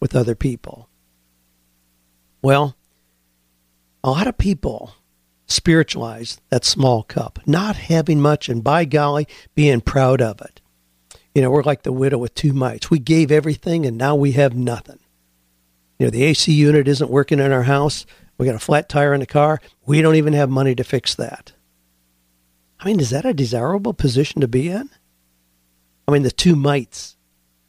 with 0.00 0.16
other 0.16 0.35
people. 0.35 0.88
Well, 2.42 2.76
a 4.02 4.11
lot 4.11 4.26
of 4.26 4.38
people 4.38 4.94
spiritualize 5.50 6.40
that 6.48 6.64
small 6.64 7.02
cup, 7.02 7.38
not 7.46 7.76
having 7.76 8.20
much, 8.20 8.48
and 8.48 8.62
by 8.62 8.84
golly, 8.84 9.26
being 9.54 9.80
proud 9.80 10.20
of 10.20 10.40
it. 10.40 10.60
You 11.34 11.42
know, 11.42 11.50
we're 11.50 11.62
like 11.62 11.82
the 11.82 11.92
widow 11.92 12.18
with 12.18 12.34
two 12.34 12.52
mites. 12.52 12.90
We 12.90 12.98
gave 12.98 13.30
everything, 13.30 13.86
and 13.86 13.96
now 13.96 14.14
we 14.14 14.32
have 14.32 14.54
nothing. 14.54 14.98
You 15.98 16.06
know, 16.06 16.10
the 16.10 16.24
AC 16.24 16.52
unit 16.52 16.88
isn't 16.88 17.10
working 17.10 17.38
in 17.38 17.52
our 17.52 17.64
house. 17.64 18.06
We 18.38 18.46
got 18.46 18.54
a 18.54 18.60
flat 18.60 18.88
tire 18.88 19.12
in 19.12 19.20
the 19.20 19.26
car. 19.26 19.60
We 19.86 20.02
don't 20.02 20.16
even 20.16 20.32
have 20.32 20.50
money 20.50 20.74
to 20.74 20.84
fix 20.84 21.14
that. 21.16 21.52
I 22.80 22.86
mean, 22.86 23.00
is 23.00 23.10
that 23.10 23.26
a 23.26 23.34
desirable 23.34 23.92
position 23.92 24.40
to 24.40 24.48
be 24.48 24.68
in? 24.68 24.88
I 26.08 26.12
mean, 26.12 26.22
the 26.22 26.30
two 26.30 26.56
mites 26.56 27.16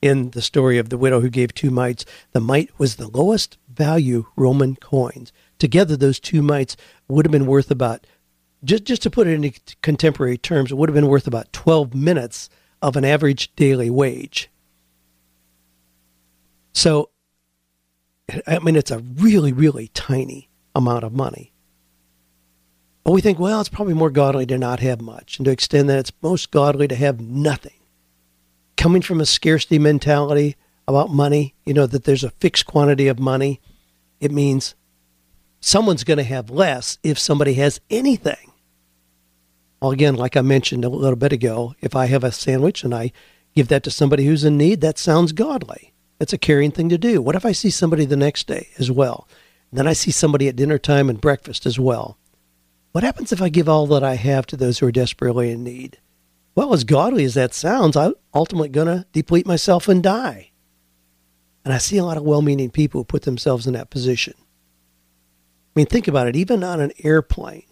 in 0.01 0.31
the 0.31 0.41
story 0.41 0.77
of 0.77 0.89
the 0.89 0.97
widow 0.97 1.21
who 1.21 1.29
gave 1.29 1.53
two 1.53 1.69
mites, 1.69 2.05
the 2.31 2.39
mite 2.39 2.71
was 2.79 2.95
the 2.95 3.07
lowest 3.07 3.57
value 3.69 4.25
Roman 4.35 4.75
coins. 4.75 5.31
Together, 5.61 5.95
those 5.95 6.19
two 6.19 6.41
mites 6.41 6.75
would 7.07 7.23
have 7.23 7.31
been 7.31 7.45
worth 7.45 7.69
about, 7.69 8.07
just, 8.63 8.83
just 8.83 9.03
to 9.03 9.11
put 9.11 9.27
it 9.27 9.33
in 9.33 9.53
contemporary 9.83 10.35
terms, 10.35 10.71
it 10.71 10.75
would 10.75 10.89
have 10.89 10.95
been 10.95 11.05
worth 11.05 11.27
about 11.27 11.53
12 11.53 11.93
minutes 11.93 12.49
of 12.81 12.95
an 12.95 13.05
average 13.05 13.55
daily 13.55 13.87
wage. 13.87 14.49
So, 16.73 17.11
I 18.47 18.57
mean, 18.57 18.75
it's 18.75 18.89
a 18.89 18.97
really, 18.97 19.53
really 19.53 19.89
tiny 19.89 20.49
amount 20.73 21.03
of 21.03 21.13
money. 21.13 21.53
But 23.03 23.11
we 23.11 23.21
think, 23.21 23.37
well, 23.37 23.59
it's 23.59 23.69
probably 23.69 23.93
more 23.93 24.09
godly 24.09 24.47
to 24.47 24.57
not 24.57 24.79
have 24.79 24.99
much, 24.99 25.37
and 25.37 25.45
to 25.45 25.51
extend 25.51 25.91
that, 25.91 25.99
it's 25.99 26.11
most 26.23 26.49
godly 26.49 26.87
to 26.87 26.95
have 26.95 27.21
nothing. 27.21 27.77
Coming 28.77 29.03
from 29.03 29.21
a 29.21 29.27
scarcity 29.27 29.77
mentality 29.77 30.55
about 30.87 31.11
money, 31.11 31.53
you 31.67 31.75
know, 31.75 31.85
that 31.85 32.05
there's 32.05 32.23
a 32.23 32.31
fixed 32.31 32.65
quantity 32.65 33.07
of 33.07 33.19
money, 33.19 33.61
it 34.19 34.31
means 34.31 34.73
someone's 35.61 36.03
going 36.03 36.17
to 36.17 36.23
have 36.23 36.49
less 36.49 36.97
if 37.03 37.17
somebody 37.17 37.53
has 37.53 37.79
anything. 37.89 38.51
Well, 39.81 39.91
again, 39.91 40.15
like 40.15 40.35
I 40.35 40.41
mentioned 40.41 40.83
a 40.83 40.89
little 40.89 41.15
bit 41.15 41.31
ago, 41.31 41.75
if 41.79 41.95
I 41.95 42.07
have 42.07 42.23
a 42.23 42.31
sandwich 42.31 42.83
and 42.83 42.93
I 42.93 43.11
give 43.55 43.69
that 43.69 43.83
to 43.83 43.91
somebody 43.91 44.25
who's 44.25 44.43
in 44.43 44.57
need, 44.57 44.81
that 44.81 44.97
sounds 44.97 45.31
godly. 45.31 45.93
That's 46.19 46.33
a 46.33 46.37
caring 46.37 46.71
thing 46.71 46.89
to 46.89 46.97
do. 46.97 47.21
What 47.21 47.35
if 47.35 47.45
I 47.45 47.51
see 47.51 47.69
somebody 47.69 48.05
the 48.05 48.15
next 48.15 48.45
day 48.47 48.69
as 48.77 48.91
well? 48.91 49.27
And 49.71 49.79
then 49.79 49.87
I 49.87 49.93
see 49.93 50.11
somebody 50.11 50.47
at 50.47 50.55
dinner 50.55 50.77
time 50.77 51.09
and 51.09 51.19
breakfast 51.19 51.65
as 51.65 51.79
well. 51.79 52.17
What 52.91 53.03
happens 53.03 53.31
if 53.31 53.41
I 53.41 53.49
give 53.49 53.69
all 53.69 53.87
that 53.87 54.03
I 54.03 54.15
have 54.15 54.45
to 54.47 54.57
those 54.57 54.79
who 54.79 54.85
are 54.85 54.91
desperately 54.91 55.49
in 55.49 55.63
need? 55.63 55.97
Well, 56.53 56.73
as 56.73 56.83
godly 56.83 57.23
as 57.23 57.35
that 57.35 57.53
sounds, 57.53 57.95
I'm 57.95 58.13
ultimately 58.33 58.69
going 58.69 58.87
to 58.87 59.05
deplete 59.13 59.47
myself 59.47 59.87
and 59.87 60.03
die. 60.03 60.51
And 61.63 61.73
I 61.73 61.77
see 61.77 61.97
a 61.97 62.03
lot 62.03 62.17
of 62.17 62.23
well 62.23 62.41
meaning 62.41 62.69
people 62.69 62.99
who 62.99 63.05
put 63.05 63.21
themselves 63.21 63.65
in 63.65 63.73
that 63.73 63.89
position. 63.89 64.33
I 65.73 65.79
mean, 65.79 65.85
think 65.85 66.07
about 66.07 66.27
it, 66.27 66.35
even 66.35 66.63
on 66.63 66.79
an 66.81 66.91
airplane. 67.03 67.65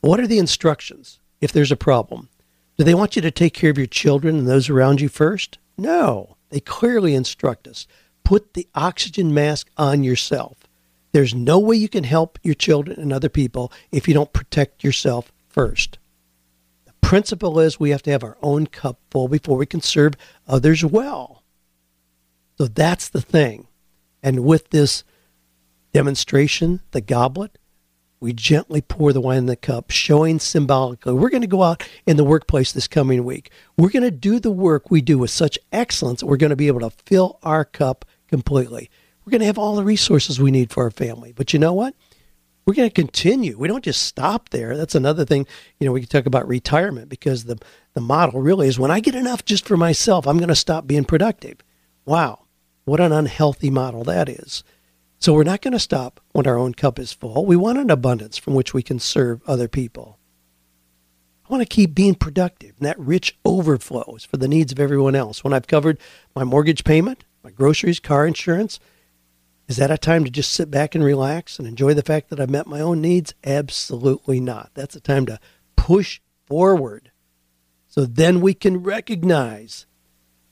What 0.00 0.20
are 0.20 0.26
the 0.26 0.38
instructions 0.38 1.20
if 1.40 1.52
there's 1.52 1.72
a 1.72 1.76
problem? 1.76 2.28
Do 2.78 2.84
they 2.84 2.94
want 2.94 3.14
you 3.14 3.22
to 3.22 3.30
take 3.30 3.52
care 3.52 3.70
of 3.70 3.76
your 3.76 3.86
children 3.86 4.38
and 4.38 4.48
those 4.48 4.70
around 4.70 5.00
you 5.00 5.08
first? 5.08 5.58
No. 5.76 6.36
They 6.48 6.60
clearly 6.60 7.14
instruct 7.14 7.68
us 7.68 7.86
put 8.30 8.54
the 8.54 8.68
oxygen 8.76 9.34
mask 9.34 9.68
on 9.76 10.04
yourself. 10.04 10.58
There's 11.10 11.34
no 11.34 11.58
way 11.58 11.74
you 11.74 11.88
can 11.88 12.04
help 12.04 12.38
your 12.44 12.54
children 12.54 13.00
and 13.00 13.12
other 13.12 13.28
people 13.28 13.72
if 13.90 14.06
you 14.06 14.14
don't 14.14 14.32
protect 14.32 14.84
yourself 14.84 15.32
first. 15.48 15.98
The 16.84 16.92
principle 17.00 17.58
is 17.58 17.80
we 17.80 17.90
have 17.90 18.02
to 18.02 18.10
have 18.12 18.22
our 18.22 18.38
own 18.40 18.68
cup 18.68 19.00
full 19.10 19.26
before 19.26 19.56
we 19.56 19.66
can 19.66 19.80
serve 19.80 20.14
others 20.46 20.84
well. 20.84 21.42
So 22.56 22.66
that's 22.68 23.08
the 23.08 23.20
thing. 23.20 23.66
And 24.22 24.44
with 24.44 24.70
this 24.70 25.02
demonstration, 25.92 26.80
the 26.92 27.00
goblet, 27.00 27.58
we 28.20 28.34
gently 28.34 28.82
pour 28.82 29.14
the 29.14 29.20
wine 29.20 29.38
in 29.38 29.46
the 29.46 29.56
cup, 29.56 29.90
showing 29.90 30.38
symbolically 30.38 31.14
we're 31.14 31.30
going 31.30 31.40
to 31.40 31.46
go 31.46 31.62
out 31.62 31.88
in 32.06 32.18
the 32.18 32.24
workplace 32.24 32.70
this 32.70 32.86
coming 32.86 33.24
week. 33.24 33.50
We're 33.78 33.88
going 33.88 34.02
to 34.02 34.10
do 34.10 34.38
the 34.38 34.50
work 34.50 34.90
we 34.90 35.00
do 35.00 35.16
with 35.16 35.30
such 35.30 35.58
excellence. 35.72 36.22
We're 36.22 36.36
going 36.36 36.50
to 36.50 36.56
be 36.56 36.66
able 36.66 36.80
to 36.80 36.90
fill 36.90 37.38
our 37.42 37.64
cup 37.64 38.04
completely. 38.28 38.90
We're 39.24 39.30
going 39.30 39.40
to 39.40 39.46
have 39.46 39.58
all 39.58 39.74
the 39.74 39.84
resources 39.84 40.38
we 40.38 40.50
need 40.50 40.70
for 40.70 40.84
our 40.84 40.90
family. 40.90 41.32
But 41.32 41.52
you 41.52 41.58
know 41.58 41.72
what? 41.72 41.94
We're 42.66 42.74
going 42.74 42.90
to 42.90 42.94
continue. 42.94 43.58
We 43.58 43.68
don't 43.68 43.84
just 43.84 44.02
stop 44.02 44.50
there. 44.50 44.76
That's 44.76 44.94
another 44.94 45.24
thing. 45.24 45.46
You 45.78 45.86
know, 45.86 45.92
we 45.92 46.00
can 46.00 46.08
talk 46.08 46.26
about 46.26 46.46
retirement 46.46 47.08
because 47.08 47.44
the, 47.44 47.58
the 47.94 48.02
model 48.02 48.42
really 48.42 48.68
is 48.68 48.78
when 48.78 48.90
I 48.90 49.00
get 49.00 49.14
enough 49.14 49.46
just 49.46 49.66
for 49.66 49.78
myself, 49.78 50.26
I'm 50.26 50.36
going 50.36 50.48
to 50.48 50.54
stop 50.54 50.86
being 50.86 51.04
productive. 51.04 51.58
Wow. 52.04 52.44
What 52.84 53.00
an 53.00 53.12
unhealthy 53.12 53.70
model 53.70 54.04
that 54.04 54.28
is. 54.28 54.62
So 55.20 55.34
we're 55.34 55.44
not 55.44 55.60
going 55.60 55.72
to 55.72 55.78
stop 55.78 56.18
when 56.32 56.46
our 56.46 56.56
own 56.56 56.72
cup 56.72 56.98
is 56.98 57.12
full. 57.12 57.44
We 57.44 57.54
want 57.54 57.76
an 57.76 57.90
abundance 57.90 58.38
from 58.38 58.54
which 58.54 58.72
we 58.72 58.82
can 58.82 58.98
serve 58.98 59.42
other 59.46 59.68
people. 59.68 60.18
I 61.44 61.52
want 61.52 61.60
to 61.62 61.68
keep 61.68 61.94
being 61.94 62.14
productive, 62.14 62.74
and 62.78 62.86
that 62.86 62.98
rich 62.98 63.38
overflows 63.44 64.24
for 64.24 64.38
the 64.38 64.48
needs 64.48 64.72
of 64.72 64.80
everyone 64.80 65.14
else. 65.14 65.44
When 65.44 65.52
I've 65.52 65.66
covered 65.66 65.98
my 66.34 66.42
mortgage 66.42 66.84
payment, 66.84 67.24
my 67.44 67.50
groceries, 67.50 68.00
car 68.00 68.26
insurance, 68.26 68.80
is 69.68 69.76
that 69.76 69.90
a 69.90 69.98
time 69.98 70.24
to 70.24 70.30
just 70.30 70.52
sit 70.52 70.70
back 70.70 70.94
and 70.94 71.04
relax 71.04 71.58
and 71.58 71.68
enjoy 71.68 71.92
the 71.92 72.02
fact 72.02 72.30
that 72.30 72.40
I've 72.40 72.48
met 72.48 72.66
my 72.66 72.80
own 72.80 73.02
needs? 73.02 73.34
Absolutely 73.44 74.40
not. 74.40 74.70
That's 74.72 74.96
a 74.96 75.00
time 75.00 75.26
to 75.26 75.38
push 75.76 76.20
forward. 76.46 77.12
So 77.88 78.06
then 78.06 78.40
we 78.40 78.54
can 78.54 78.82
recognize, 78.82 79.84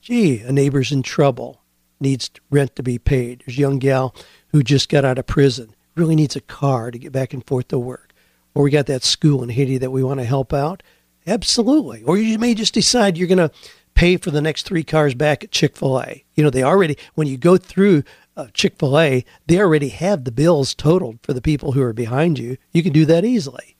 gee, 0.03 0.41
a 0.41 0.53
neighbor's 0.53 0.93
in 0.93 1.03
trouble, 1.03 1.63
needs 2.01 2.31
rent 2.51 2.77
to 2.77 2.83
be 2.83 2.99
paid. 2.99 3.43
There's 3.47 3.59
a 3.59 3.61
young 3.61 3.79
gal 3.79 4.15
who 4.49 4.63
just 4.63 4.89
got 4.89 5.05
out 5.05 5.19
of 5.19 5.27
prison, 5.27 5.75
really 5.95 6.17
needs 6.17 6.37
a 6.37 6.41
car 6.41 6.91
to 6.91 6.99
get 6.99 7.13
back 7.13 7.33
and 7.33 7.45
forth 7.47 7.69
to 7.69 7.79
work. 7.79 8.13
Or 8.55 8.65
we 8.65 8.71
got 8.71 8.87
that 8.87 9.05
school 9.05 9.43
in 9.43 9.51
Haiti 9.51 9.79
that 9.79 9.91
we 9.91 10.03
want 10.03 10.21
to 10.21 10.25
help 10.25 10.53
out. 10.53 10.83
Absolutely. 11.27 12.03
Or 12.05 12.17
you 12.17 12.39
may 12.39 12.55
just 12.55 12.75
decide 12.75 13.17
you're 13.17 13.29
going 13.29 13.39
to 13.39 13.51
pay 13.95 14.17
for 14.17 14.31
the 14.31 14.41
next 14.41 14.63
three 14.65 14.85
cars 14.85 15.15
back 15.15 15.45
at 15.45 15.51
Chick 15.51 15.77
fil 15.77 16.01
A. 16.01 16.25
You 16.35 16.45
know, 16.45 16.51
they 16.51 16.63
already, 16.63 16.97
when 17.15 17.27
you 17.27 17.37
go 17.37 17.57
through 17.57 18.05
uh, 18.37 18.47
Chick 18.55 18.77
fil 18.79 18.99
A, 18.99 19.25
they 19.47 19.59
already 19.59 19.89
have 19.89 20.25
the 20.25 20.33
bills 20.33 20.75
totaled 20.75 21.19
for 21.23 21.33
the 21.33 21.43
people 21.43 21.73
who 21.73 21.83
are 21.83 21.93
behind 21.93 22.39
you. 22.39 22.57
You 22.73 22.83
can 22.83 22.93
do 22.93 23.05
that 23.07 23.25
easily. 23.25 23.77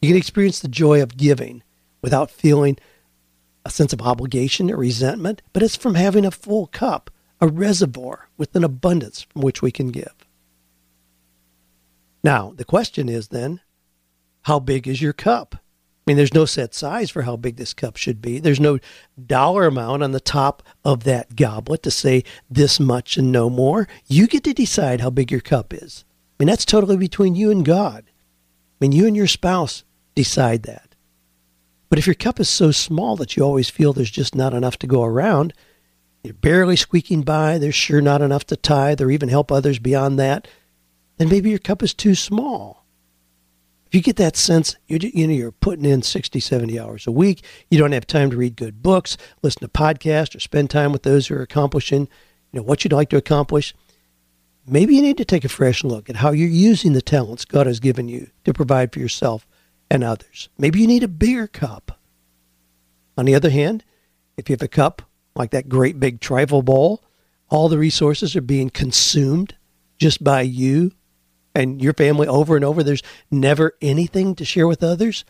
You 0.00 0.08
can 0.08 0.16
experience 0.16 0.60
the 0.60 0.68
joy 0.68 1.02
of 1.02 1.16
giving 1.16 1.62
without 2.00 2.30
feeling 2.30 2.78
a 3.64 3.70
sense 3.70 3.92
of 3.92 4.00
obligation 4.00 4.70
or 4.70 4.76
resentment, 4.76 5.42
but 5.52 5.62
it's 5.62 5.76
from 5.76 5.94
having 5.94 6.24
a 6.24 6.30
full 6.30 6.66
cup 6.68 7.10
a 7.40 7.48
reservoir 7.48 8.28
with 8.36 8.54
an 8.54 8.64
abundance 8.64 9.22
from 9.22 9.42
which 9.42 9.62
we 9.62 9.70
can 9.70 9.88
give. 9.88 10.14
Now, 12.22 12.52
the 12.54 12.64
question 12.64 13.08
is 13.08 13.28
then, 13.28 13.60
how 14.42 14.58
big 14.58 14.86
is 14.86 15.00
your 15.00 15.12
cup? 15.12 15.54
I 15.56 16.02
mean, 16.06 16.16
there's 16.16 16.34
no 16.34 16.44
set 16.44 16.74
size 16.74 17.10
for 17.10 17.22
how 17.22 17.36
big 17.36 17.56
this 17.56 17.74
cup 17.74 17.96
should 17.96 18.20
be. 18.20 18.38
There's 18.38 18.60
no 18.60 18.78
dollar 19.26 19.66
amount 19.66 20.02
on 20.02 20.12
the 20.12 20.20
top 20.20 20.62
of 20.84 21.04
that 21.04 21.36
goblet 21.36 21.82
to 21.84 21.90
say 21.90 22.24
this 22.50 22.80
much 22.80 23.16
and 23.16 23.30
no 23.30 23.48
more. 23.48 23.86
You 24.06 24.26
get 24.26 24.44
to 24.44 24.54
decide 24.54 25.00
how 25.00 25.10
big 25.10 25.30
your 25.30 25.40
cup 25.40 25.72
is. 25.72 26.04
I 26.08 26.42
mean, 26.42 26.48
that's 26.48 26.64
totally 26.64 26.96
between 26.96 27.34
you 27.34 27.50
and 27.50 27.64
God. 27.64 28.04
I 28.06 28.76
mean, 28.80 28.92
you 28.92 29.06
and 29.06 29.14
your 29.14 29.26
spouse 29.26 29.84
decide 30.14 30.62
that. 30.64 30.94
But 31.90 31.98
if 31.98 32.06
your 32.06 32.14
cup 32.14 32.40
is 32.40 32.48
so 32.48 32.70
small 32.70 33.16
that 33.16 33.36
you 33.36 33.42
always 33.42 33.68
feel 33.68 33.92
there's 33.92 34.10
just 34.10 34.34
not 34.34 34.54
enough 34.54 34.78
to 34.78 34.86
go 34.86 35.04
around, 35.04 35.52
you're 36.22 36.34
barely 36.34 36.76
squeaking 36.76 37.22
by, 37.22 37.58
there's 37.58 37.74
sure 37.74 38.00
not 38.00 38.22
enough 38.22 38.46
to 38.46 38.56
tithe 38.56 39.00
or 39.00 39.10
even 39.10 39.28
help 39.28 39.50
others 39.50 39.78
beyond 39.78 40.18
that, 40.18 40.48
then 41.16 41.28
maybe 41.28 41.50
your 41.50 41.58
cup 41.58 41.82
is 41.82 41.94
too 41.94 42.14
small. 42.14 42.84
If 43.86 43.94
you 43.94 44.02
get 44.02 44.16
that 44.16 44.36
sense, 44.36 44.76
you're, 44.86 45.00
you 45.00 45.26
know, 45.26 45.32
you're 45.32 45.50
putting 45.50 45.84
in 45.84 46.02
60, 46.02 46.38
70 46.38 46.78
hours 46.78 47.06
a 47.06 47.12
week, 47.12 47.42
you 47.70 47.78
don't 47.78 47.92
have 47.92 48.06
time 48.06 48.30
to 48.30 48.36
read 48.36 48.54
good 48.54 48.82
books, 48.82 49.16
listen 49.42 49.62
to 49.62 49.68
podcasts, 49.68 50.36
or 50.36 50.40
spend 50.40 50.70
time 50.70 50.92
with 50.92 51.02
those 51.02 51.26
who 51.26 51.34
are 51.34 51.42
accomplishing 51.42 52.08
you 52.52 52.60
know, 52.60 52.62
what 52.62 52.84
you'd 52.84 52.92
like 52.92 53.10
to 53.10 53.16
accomplish, 53.16 53.74
maybe 54.66 54.94
you 54.94 55.02
need 55.02 55.16
to 55.18 55.24
take 55.24 55.44
a 55.44 55.48
fresh 55.48 55.84
look 55.84 56.10
at 56.10 56.16
how 56.16 56.30
you're 56.30 56.48
using 56.48 56.92
the 56.92 57.02
talents 57.02 57.44
God 57.44 57.66
has 57.66 57.80
given 57.80 58.08
you 58.08 58.30
to 58.44 58.52
provide 58.52 58.92
for 58.92 59.00
yourself 59.00 59.46
and 59.90 60.04
others. 60.04 60.48
Maybe 60.58 60.80
you 60.80 60.86
need 60.86 61.02
a 61.02 61.08
bigger 61.08 61.46
cup. 61.46 61.98
On 63.16 63.24
the 63.24 63.34
other 63.34 63.50
hand, 63.50 63.84
if 64.36 64.48
you 64.48 64.54
have 64.54 64.62
a 64.62 64.68
cup 64.68 65.02
like 65.40 65.50
that 65.50 65.68
great 65.68 65.98
big 65.98 66.20
trifle 66.20 66.62
bowl, 66.62 67.02
all 67.48 67.68
the 67.68 67.78
resources 67.78 68.36
are 68.36 68.40
being 68.40 68.70
consumed 68.70 69.56
just 69.98 70.22
by 70.22 70.42
you 70.42 70.92
and 71.54 71.82
your 71.82 71.94
family 71.94 72.28
over 72.28 72.56
and 72.56 72.64
over. 72.64 72.82
There's 72.82 73.02
never 73.30 73.74
anything 73.82 74.34
to 74.36 74.44
share 74.44 74.68
with 74.68 74.82
others. 74.82 75.24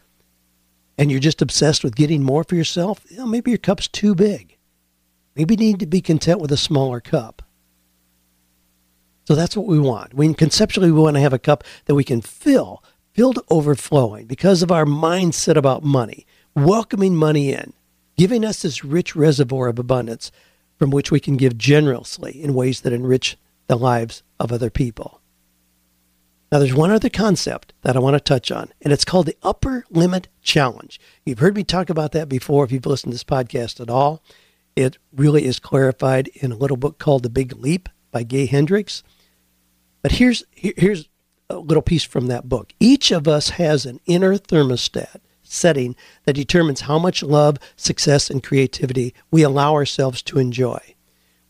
And 0.99 1.11
you're 1.11 1.21
just 1.21 1.41
obsessed 1.41 1.83
with 1.83 1.97
getting 1.97 2.23
more 2.23 2.45
for 2.45 2.57
yourself. 2.57 3.05
You 3.09 3.19
know, 3.19 3.27
maybe 3.27 3.51
your 3.51 3.59
cup's 3.59 3.89
too 3.89 4.15
big. 4.15 4.59
Maybe 5.35 5.55
you 5.55 5.59
need 5.59 5.81
to 5.81 5.87
be 5.87 6.03
content 6.03 6.41
with 6.41 6.53
a 6.53 6.59
smaller 6.59 7.01
cup. 7.01 7.43
So 9.25 9.35
that's 9.35 9.57
what 9.57 9.67
we 9.67 9.79
want. 9.79 10.13
We 10.13 10.35
conceptually 10.35 10.91
we 10.91 11.01
want 11.01 11.15
to 11.15 11.21
have 11.23 11.33
a 11.33 11.39
cup 11.39 11.65
that 11.87 11.95
we 11.95 12.05
can 12.05 12.21
fill, 12.21 12.83
filled 13.15 13.39
overflowing 13.49 14.27
because 14.27 14.63
of 14.63 14.73
our 14.73 14.85
mindset 14.85 15.57
about 15.57 15.85
money, 15.85 16.27
welcoming 16.55 17.15
money 17.15 17.53
in, 17.53 17.73
giving 18.21 18.45
us 18.45 18.61
this 18.61 18.85
rich 18.85 19.17
reservoir 19.17 19.69
of 19.69 19.79
abundance 19.79 20.31
from 20.79 20.91
which 20.91 21.11
we 21.11 21.19
can 21.19 21.39
give 21.39 21.57
generously 21.57 22.33
in 22.33 22.53
ways 22.53 22.83
that 22.83 22.93
enrich 22.93 23.39
the 23.67 23.77
lives 23.77 24.23
of 24.39 24.53
other 24.53 24.69
people. 24.69 25.23
Now, 26.53 26.59
there's 26.59 26.75
one 26.75 26.91
other 26.91 27.09
concept 27.09 27.73
that 27.81 27.97
I 27.97 27.99
want 27.99 28.17
to 28.17 28.21
touch 28.21 28.53
on, 28.53 28.75
and 28.83 28.93
it's 28.93 29.07
called 29.07 29.25
the 29.25 29.39
Upper 29.43 29.87
Limit 29.89 30.29
Challenge. 30.43 31.01
You've 31.25 31.39
heard 31.39 31.57
me 31.57 31.65
talk 31.65 31.89
about 31.89 32.13
that 32.13 32.29
before 32.29 32.63
if 32.63 32.71
you've 32.73 32.85
listened 32.85 33.13
to 33.13 33.15
this 33.15 33.25
podcast 33.25 33.81
at 33.81 33.89
all. 33.89 34.23
It 34.77 34.99
really 35.17 35.47
is 35.47 35.59
clarified 35.59 36.29
in 36.35 36.53
a 36.53 36.57
little 36.57 36.77
book 36.77 36.99
called 36.99 37.23
The 37.23 37.31
Big 37.31 37.57
Leap 37.57 37.89
by 38.11 38.23
Gay 38.23 38.45
Hendricks. 38.45 39.03
But 40.03 40.13
here's, 40.13 40.45
here's 40.53 41.09
a 41.49 41.57
little 41.57 41.83
piece 41.83 42.05
from 42.05 42.27
that 42.27 42.51
book. 42.51 42.75
Each 42.79 43.13
of 43.13 43.27
us 43.27 43.49
has 43.49 43.87
an 43.87 43.99
inner 44.05 44.37
thermostat 44.37 45.21
setting 45.51 45.97
that 46.25 46.35
determines 46.35 46.83
how 46.83 46.99
much 46.99 47.23
love, 47.23 47.59
success, 47.77 48.31
and 48.31 48.43
creativity 48.43 49.15
we 49.31 49.43
allow 49.43 49.75
ourselves 49.75 50.23
to 50.23 50.39
enjoy. 50.39 50.81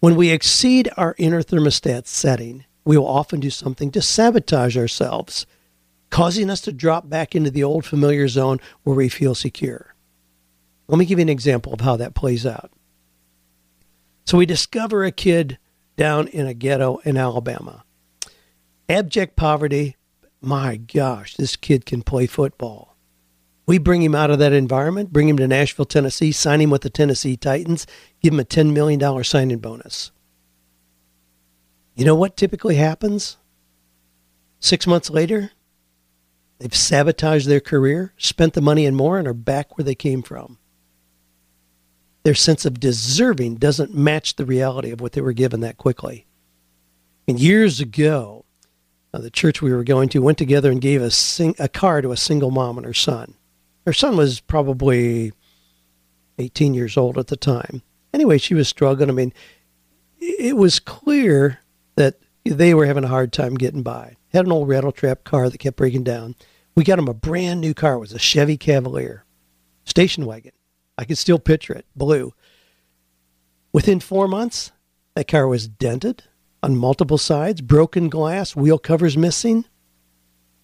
When 0.00 0.16
we 0.16 0.30
exceed 0.30 0.88
our 0.96 1.14
inner 1.18 1.42
thermostat 1.42 2.06
setting, 2.06 2.64
we 2.84 2.96
will 2.96 3.06
often 3.06 3.40
do 3.40 3.50
something 3.50 3.90
to 3.92 4.00
sabotage 4.00 4.76
ourselves, 4.76 5.46
causing 6.08 6.48
us 6.48 6.60
to 6.62 6.72
drop 6.72 7.08
back 7.08 7.34
into 7.34 7.50
the 7.50 7.62
old 7.62 7.84
familiar 7.84 8.26
zone 8.26 8.60
where 8.82 8.96
we 8.96 9.08
feel 9.08 9.34
secure. 9.34 9.94
Let 10.88 10.98
me 10.98 11.04
give 11.04 11.18
you 11.18 11.22
an 11.22 11.28
example 11.28 11.72
of 11.72 11.82
how 11.82 11.96
that 11.96 12.14
plays 12.14 12.46
out. 12.46 12.72
So 14.24 14.38
we 14.38 14.46
discover 14.46 15.04
a 15.04 15.12
kid 15.12 15.58
down 15.96 16.28
in 16.28 16.46
a 16.46 16.54
ghetto 16.54 16.98
in 17.04 17.16
Alabama. 17.16 17.84
Abject 18.88 19.36
poverty. 19.36 19.96
My 20.40 20.76
gosh, 20.76 21.36
this 21.36 21.56
kid 21.56 21.84
can 21.84 22.02
play 22.02 22.26
football. 22.26 22.89
We 23.66 23.78
bring 23.78 24.02
him 24.02 24.14
out 24.14 24.30
of 24.30 24.38
that 24.40 24.52
environment, 24.52 25.12
bring 25.12 25.28
him 25.28 25.36
to 25.36 25.46
Nashville, 25.46 25.84
Tennessee, 25.84 26.32
sign 26.32 26.60
him 26.60 26.70
with 26.70 26.82
the 26.82 26.90
Tennessee 26.90 27.36
Titans, 27.36 27.86
give 28.22 28.32
him 28.32 28.40
a 28.40 28.44
$10 28.44 28.72
million 28.72 29.24
signing 29.24 29.58
bonus. 29.58 30.10
You 31.94 32.04
know 32.04 32.14
what 32.16 32.36
typically 32.36 32.76
happens? 32.76 33.36
Six 34.58 34.86
months 34.86 35.10
later, 35.10 35.52
They've 36.60 36.74
sabotaged 36.74 37.48
their 37.48 37.60
career, 37.60 38.12
spent 38.18 38.52
the 38.52 38.60
money 38.60 38.84
and 38.84 38.94
more, 38.94 39.18
and 39.18 39.26
are 39.26 39.32
back 39.34 39.76
where 39.76 39.84
they 39.84 39.94
came 39.94 40.22
from. 40.22 40.58
Their 42.22 42.34
sense 42.34 42.66
of 42.66 42.78
deserving 42.78 43.56
doesn't 43.56 43.94
match 43.94 44.36
the 44.36 44.44
reality 44.44 44.90
of 44.90 45.00
what 45.00 45.12
they 45.12 45.22
were 45.22 45.32
given 45.32 45.60
that 45.60 45.78
quickly. 45.78 46.26
And 47.26 47.40
years 47.40 47.80
ago, 47.80 48.44
uh, 49.14 49.20
the 49.20 49.30
church 49.30 49.62
we 49.62 49.72
were 49.72 49.84
going 49.84 50.10
to 50.10 50.20
went 50.20 50.36
together 50.36 50.70
and 50.70 50.82
gave 50.82 51.00
a, 51.00 51.10
sing- 51.10 51.56
a 51.58 51.68
car 51.68 52.02
to 52.02 52.12
a 52.12 52.16
single 52.16 52.50
mom 52.50 52.76
and 52.76 52.86
her 52.86 52.92
son. 52.92 53.36
Her 53.90 53.94
son 53.94 54.16
was 54.16 54.38
probably 54.38 55.32
18 56.38 56.74
years 56.74 56.96
old 56.96 57.18
at 57.18 57.26
the 57.26 57.36
time. 57.36 57.82
Anyway, 58.14 58.38
she 58.38 58.54
was 58.54 58.68
struggling. 58.68 59.10
I 59.10 59.12
mean, 59.12 59.32
it 60.20 60.56
was 60.56 60.78
clear 60.78 61.58
that 61.96 62.20
they 62.44 62.72
were 62.72 62.86
having 62.86 63.02
a 63.02 63.08
hard 63.08 63.32
time 63.32 63.56
getting 63.56 63.82
by. 63.82 64.14
Had 64.28 64.46
an 64.46 64.52
old 64.52 64.68
rattle 64.68 64.92
trap 64.92 65.24
car 65.24 65.50
that 65.50 65.58
kept 65.58 65.76
breaking 65.76 66.04
down. 66.04 66.36
We 66.76 66.84
got 66.84 66.96
them 66.96 67.08
a 67.08 67.14
brand 67.14 67.60
new 67.60 67.74
car. 67.74 67.94
It 67.94 67.98
was 67.98 68.12
a 68.12 68.20
Chevy 68.20 68.56
Cavalier, 68.56 69.24
station 69.84 70.24
wagon. 70.24 70.52
I 70.96 71.04
can 71.04 71.16
still 71.16 71.40
picture 71.40 71.72
it, 71.72 71.84
blue. 71.96 72.32
Within 73.72 73.98
four 73.98 74.28
months, 74.28 74.70
that 75.16 75.26
car 75.26 75.48
was 75.48 75.66
dented 75.66 76.22
on 76.62 76.76
multiple 76.76 77.18
sides, 77.18 77.60
broken 77.60 78.08
glass, 78.08 78.54
wheel 78.54 78.78
covers 78.78 79.16
missing. 79.16 79.64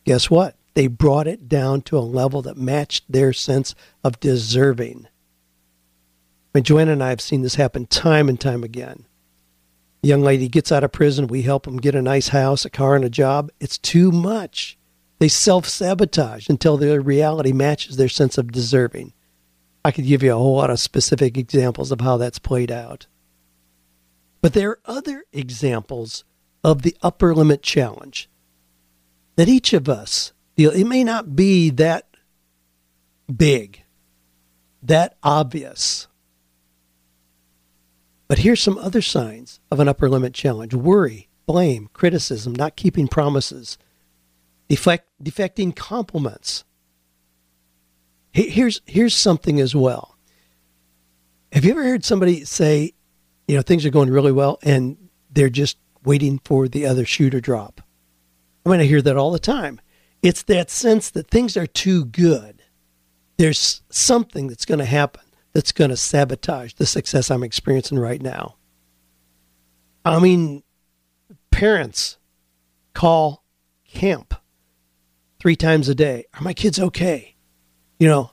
Guess 0.05 0.31
what? 0.31 0.56
They 0.77 0.89
brought 0.89 1.27
it 1.27 1.49
down 1.49 1.81
to 1.83 1.97
a 1.97 2.01
level 2.01 2.43
that 2.43 2.59
matched 2.59 3.11
their 3.11 3.33
sense 3.33 3.75
of 4.05 4.21
deserving. 4.21 5.07
I 5.07 6.59
mean, 6.59 6.65
Joanna 6.65 6.93
and 6.93 7.03
I 7.03 7.09
have 7.09 7.23
seen 7.23 7.41
this 7.41 7.55
happen 7.55 7.87
time 7.87 8.29
and 8.29 8.39
time 8.39 8.63
again. 8.63 9.07
A 10.05 10.07
young 10.07 10.21
lady 10.21 10.49
gets 10.49 10.71
out 10.71 10.85
of 10.85 10.93
prison, 10.93 11.29
we 11.29 11.41
help 11.41 11.65
them 11.65 11.79
get 11.79 11.95
a 11.95 12.03
nice 12.03 12.29
house, 12.29 12.67
a 12.67 12.71
car, 12.71 12.95
and 12.95 13.07
a 13.07 13.09
job. 13.09 13.51
It's 13.59 13.79
too 13.79 14.13
much. 14.13 14.77
They 15.19 15.29
self 15.29 15.67
sabotage 15.67 16.51
until 16.51 16.77
their 16.77 17.01
reality 17.01 17.53
matches 17.53 17.97
their 17.97 18.11
sense 18.11 18.37
of 18.37 18.53
deserving. 18.53 19.15
I 19.83 19.93
could 19.93 20.05
give 20.05 20.23
you 20.23 20.35
a 20.35 20.37
whole 20.37 20.57
lot 20.57 20.69
of 20.69 20.79
specific 20.79 21.39
examples 21.39 21.91
of 21.91 22.03
how 22.03 22.19
that's 22.19 22.39
played 22.39 22.71
out. 22.71 23.07
But 24.43 24.53
there 24.53 24.73
are 24.73 24.81
other 24.85 25.25
examples 25.33 26.25
of 26.63 26.83
the 26.83 26.95
upper 27.01 27.35
limit 27.35 27.63
challenge 27.63 28.29
that 29.37 29.49
each 29.49 29.73
of 29.73 29.89
us 29.89 30.35
feel. 30.57 30.71
It 30.71 30.85
may 30.85 31.05
not 31.05 31.37
be 31.37 31.71
that 31.71 32.09
big, 33.35 33.83
that 34.83 35.17
obvious. 35.23 36.09
But 38.29 38.39
here's 38.39 38.61
some 38.61 38.79
other 38.79 39.03
signs 39.03 39.61
of 39.71 39.79
an 39.79 39.89
upper 39.89 40.09
limit 40.09 40.35
challenge 40.35 40.75
worry, 40.75 41.29
blame, 41.47 41.89
criticism, 41.93 42.55
not 42.55 42.77
keeping 42.77 43.07
promises, 43.07 43.79
deflect, 44.69 45.07
defecting 45.23 45.75
compliments. 45.75 46.65
Here's, 48.33 48.83
here's 48.85 49.17
something 49.17 49.61
as 49.61 49.75
well. 49.75 50.19
Have 51.53 51.65
you 51.65 51.71
ever 51.71 51.85
heard 51.85 52.05
somebody 52.05 52.45
say, 52.45 52.93
you 53.49 53.57
know, 53.57 53.63
things 53.63 53.87
are 53.87 53.91
going 53.91 54.11
really 54.11 54.33
well 54.33 54.59
and 54.63 55.09
they're 55.31 55.49
just 55.49 55.79
waiting 56.05 56.39
for 56.45 56.69
the 56.69 56.85
other 56.85 57.07
shoe 57.07 57.31
to 57.31 57.41
drop? 57.41 57.81
I 58.67 58.69
mean, 58.69 58.81
I 58.81 58.85
hear 58.85 59.01
that 59.01 59.17
all 59.17 59.31
the 59.31 59.39
time. 59.39 59.81
It's 60.27 60.43
that 60.43 60.71
sense 60.71 61.09
that 61.11 61.31
things 61.31 61.57
are 61.57 61.69
too 61.69 62.05
good. 62.05 62.61
There's 63.37 63.83
something 63.91 64.49
that's 64.49 64.65
going 64.65 64.81
to 64.81 64.85
happen 64.85 65.23
that's 65.53 65.71
going 65.71 65.91
to 65.91 65.97
sabotage 65.97 66.73
the 66.73 66.85
success 66.85 67.31
I'm 67.31 67.45
experiencing 67.45 67.97
right 67.97 68.21
now. 68.21 68.57
I 70.05 70.19
mean, 70.19 70.65
parents 71.53 72.19
call 72.93 73.45
camp 73.87 74.35
three 75.39 75.55
times 75.55 75.89
a 75.89 75.95
day. 75.95 76.25
Are 76.35 76.43
my 76.43 76.55
kids 76.55 76.81
okay? 76.81 77.37
You 78.01 78.09
know, 78.09 78.33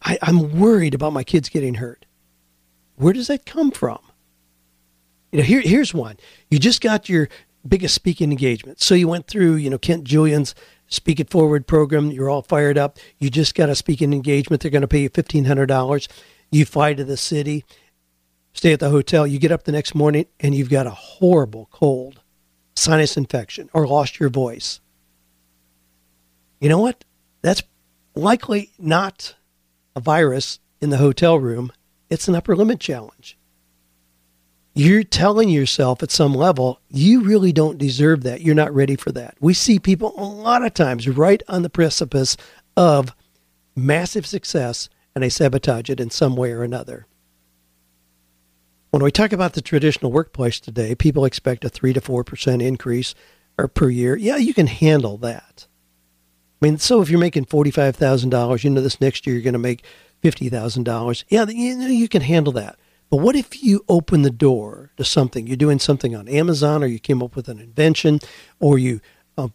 I, 0.00 0.16
I'm 0.22 0.60
worried 0.60 0.94
about 0.94 1.12
my 1.12 1.24
kids 1.24 1.48
getting 1.48 1.74
hurt. 1.74 2.06
Where 2.94 3.12
does 3.12 3.26
that 3.26 3.44
come 3.44 3.72
from? 3.72 3.98
You 5.32 5.38
know, 5.38 5.44
here, 5.44 5.60
here's 5.60 5.92
one. 5.92 6.18
You 6.52 6.60
just 6.60 6.80
got 6.80 7.08
your 7.08 7.28
biggest 7.66 7.96
speaking 7.96 8.30
engagement. 8.30 8.80
So 8.80 8.94
you 8.94 9.08
went 9.08 9.26
through, 9.26 9.54
you 9.56 9.70
know, 9.70 9.78
Kent 9.78 10.04
Julian's 10.04 10.54
Speak 10.88 11.20
It 11.20 11.30
Forward 11.30 11.66
program. 11.66 12.10
You're 12.10 12.30
all 12.30 12.42
fired 12.42 12.78
up. 12.78 12.98
You 13.18 13.30
just 13.30 13.54
got 13.54 13.68
a 13.68 13.74
speaking 13.74 14.12
engagement. 14.12 14.62
They're 14.62 14.70
going 14.70 14.82
to 14.82 14.88
pay 14.88 15.02
you 15.02 15.10
$1,500. 15.10 16.08
You 16.50 16.64
fly 16.64 16.94
to 16.94 17.04
the 17.04 17.16
city, 17.16 17.64
stay 18.52 18.72
at 18.72 18.80
the 18.80 18.90
hotel. 18.90 19.26
You 19.26 19.38
get 19.38 19.52
up 19.52 19.64
the 19.64 19.72
next 19.72 19.94
morning 19.94 20.26
and 20.38 20.54
you've 20.54 20.70
got 20.70 20.86
a 20.86 20.90
horrible 20.90 21.68
cold, 21.72 22.20
sinus 22.76 23.16
infection, 23.16 23.68
or 23.72 23.86
lost 23.86 24.20
your 24.20 24.28
voice. 24.28 24.80
You 26.60 26.68
know 26.68 26.78
what? 26.78 27.04
That's 27.42 27.62
likely 28.14 28.70
not 28.78 29.34
a 29.96 30.00
virus 30.00 30.60
in 30.80 30.90
the 30.90 30.98
hotel 30.98 31.38
room. 31.38 31.72
It's 32.08 32.28
an 32.28 32.34
upper 32.34 32.54
limit 32.54 32.78
challenge 32.78 33.36
you're 34.74 35.04
telling 35.04 35.48
yourself 35.48 36.02
at 36.02 36.10
some 36.10 36.34
level, 36.34 36.80
you 36.90 37.22
really 37.22 37.52
don't 37.52 37.78
deserve 37.78 38.24
that. 38.24 38.40
You're 38.40 38.56
not 38.56 38.74
ready 38.74 38.96
for 38.96 39.12
that. 39.12 39.36
We 39.40 39.54
see 39.54 39.78
people 39.78 40.12
a 40.16 40.24
lot 40.24 40.64
of 40.64 40.74
times 40.74 41.08
right 41.08 41.42
on 41.48 41.62
the 41.62 41.70
precipice 41.70 42.36
of 42.76 43.14
massive 43.76 44.26
success 44.26 44.88
and 45.14 45.22
they 45.22 45.28
sabotage 45.28 45.90
it 45.90 46.00
in 46.00 46.10
some 46.10 46.34
way 46.34 46.50
or 46.50 46.64
another. 46.64 47.06
When 48.90 49.02
we 49.02 49.12
talk 49.12 49.32
about 49.32 49.54
the 49.54 49.62
traditional 49.62 50.12
workplace 50.12 50.58
today, 50.58 50.94
people 50.94 51.24
expect 51.24 51.64
a 51.64 51.68
3 51.68 51.92
to 51.92 52.00
4% 52.00 52.62
increase 52.62 53.14
or 53.56 53.68
per 53.68 53.88
year. 53.88 54.16
Yeah, 54.16 54.36
you 54.36 54.54
can 54.54 54.66
handle 54.66 55.16
that. 55.18 55.66
I 56.60 56.66
mean, 56.66 56.78
so 56.78 57.00
if 57.00 57.10
you're 57.10 57.20
making 57.20 57.46
$45,000, 57.46 58.64
you 58.64 58.70
know 58.70 58.80
this 58.80 59.00
next 59.00 59.26
year 59.26 59.34
you're 59.34 59.42
going 59.42 59.52
to 59.52 59.58
make 59.58 59.84
$50,000. 60.22 61.24
Yeah, 61.28 61.44
you 61.48 61.76
know 61.76 61.86
you 61.86 62.08
can 62.08 62.22
handle 62.22 62.52
that. 62.54 62.76
But 63.10 63.18
what 63.18 63.36
if 63.36 63.62
you 63.62 63.84
open 63.88 64.22
the 64.22 64.30
door 64.30 64.90
to 64.96 65.04
something? 65.04 65.46
You're 65.46 65.56
doing 65.56 65.78
something 65.78 66.16
on 66.16 66.28
Amazon, 66.28 66.82
or 66.82 66.86
you 66.86 66.98
came 66.98 67.22
up 67.22 67.36
with 67.36 67.48
an 67.48 67.60
invention, 67.60 68.18
or 68.58 68.78
you 68.78 69.00
uh, 69.38 69.48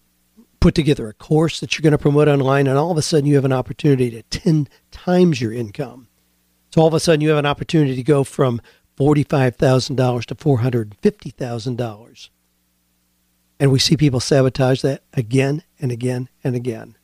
put 0.60 0.76
together 0.76 1.08
a 1.08 1.14
course 1.14 1.60
that 1.60 1.78
you're 1.78 1.84
going 1.84 1.92
to 1.92 1.98
promote 1.98 2.28
online, 2.28 2.68
and 2.68 2.78
all 2.78 2.92
of 2.92 2.98
a 2.98 3.02
sudden 3.02 3.26
you 3.26 3.36
have 3.36 3.46
an 3.46 3.54
opportunity 3.54 4.10
to 4.12 4.24
10 4.24 4.68
times 4.92 5.42
your 5.42 5.52
income. 5.52 6.08
So 6.74 6.82
all 6.82 6.88
of 6.88 6.94
a 6.94 7.00
sudden 7.00 7.22
you 7.22 7.30
have 7.30 7.38
an 7.38 7.46
opportunity 7.46 7.96
to 7.96 8.04
go 8.04 8.24
from 8.24 8.62
$45,000 9.00 10.26
to 10.26 10.36
$450,000. 10.36 12.30
And 13.60 13.72
we 13.72 13.80
see 13.80 13.98
people 13.98 14.20
sabotage 14.20 14.82
that 14.82 15.04
again 15.14 15.64
and 15.80 15.92
again 15.92 16.30
and 16.44 16.56
again. 16.56 16.96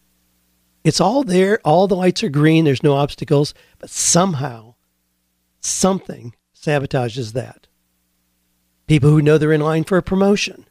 It's 0.84 1.02
all 1.02 1.24
there. 1.24 1.60
All 1.66 1.88
the 1.88 1.96
lights 1.96 2.24
are 2.24 2.30
green. 2.30 2.66
There's 2.66 2.84
no 2.84 2.94
obstacles. 2.94 3.54
But 3.80 3.90
somehow, 3.90 4.75
something 5.66 6.34
sabotages 6.56 7.34
that. 7.34 7.68
People 8.88 9.10
who 9.10 9.22
know 9.22 9.38
they're 9.38 9.52
in 9.52 9.62
line 9.62 9.84
for 9.84 9.98
a 9.98 10.04
promotion. 10.04 10.66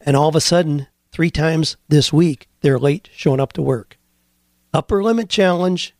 And 0.00 0.16
all 0.16 0.28
of 0.28 0.36
a 0.36 0.40
sudden, 0.40 0.88
three 1.12 1.30
times 1.30 1.76
this 1.88 2.12
week, 2.12 2.48
they're 2.60 2.78
late 2.78 3.08
showing 3.14 3.40
up 3.40 3.52
to 3.54 3.62
work. 3.62 3.98
Upper 4.74 5.02
limit 5.02 5.28
challenge. 5.28 5.94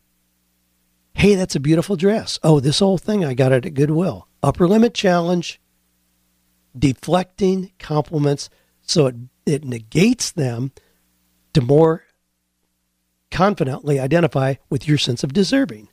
Hey, 1.15 1.35
that's 1.35 1.55
a 1.55 1.59
beautiful 1.59 1.95
dress. 1.95 2.39
Oh, 2.43 2.59
this 2.59 2.79
whole 2.79 2.97
thing, 2.97 3.23
I 3.23 3.33
got 3.33 3.51
it 3.51 3.65
at 3.65 3.73
Goodwill. 3.73 4.27
Upper 4.41 4.67
limit 4.67 4.93
challenge. 4.93 5.59
Deflecting 6.77 7.71
compliments 7.79 8.49
so 8.81 9.07
it, 9.07 9.15
it 9.45 9.63
negates 9.63 10.31
them 10.31 10.71
to 11.53 11.61
more 11.61 12.03
confidently 13.31 13.99
identify 13.99 14.55
with 14.69 14.87
your 14.87 14.97
sense 14.97 15.23
of 15.23 15.33
deserving. 15.33 15.87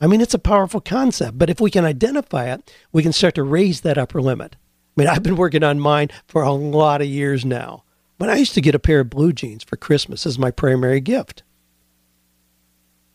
I 0.00 0.06
mean, 0.06 0.20
it's 0.20 0.34
a 0.34 0.38
powerful 0.38 0.80
concept, 0.80 1.38
but 1.38 1.48
if 1.48 1.60
we 1.60 1.70
can 1.70 1.84
identify 1.84 2.52
it, 2.52 2.70
we 2.92 3.02
can 3.02 3.12
start 3.12 3.34
to 3.36 3.42
raise 3.42 3.80
that 3.80 3.96
upper 3.96 4.20
limit. 4.20 4.56
I 4.96 5.00
mean, 5.00 5.08
I've 5.08 5.22
been 5.22 5.36
working 5.36 5.62
on 5.62 5.80
mine 5.80 6.08
for 6.26 6.42
a 6.42 6.52
lot 6.52 7.00
of 7.00 7.06
years 7.06 7.44
now. 7.44 7.84
But 8.18 8.30
I 8.30 8.36
used 8.36 8.54
to 8.54 8.60
get 8.60 8.74
a 8.74 8.78
pair 8.78 9.00
of 9.00 9.10
blue 9.10 9.32
jeans 9.32 9.62
for 9.62 9.76
Christmas 9.76 10.26
as 10.26 10.38
my 10.38 10.50
primary 10.50 11.00
gift. 11.00 11.42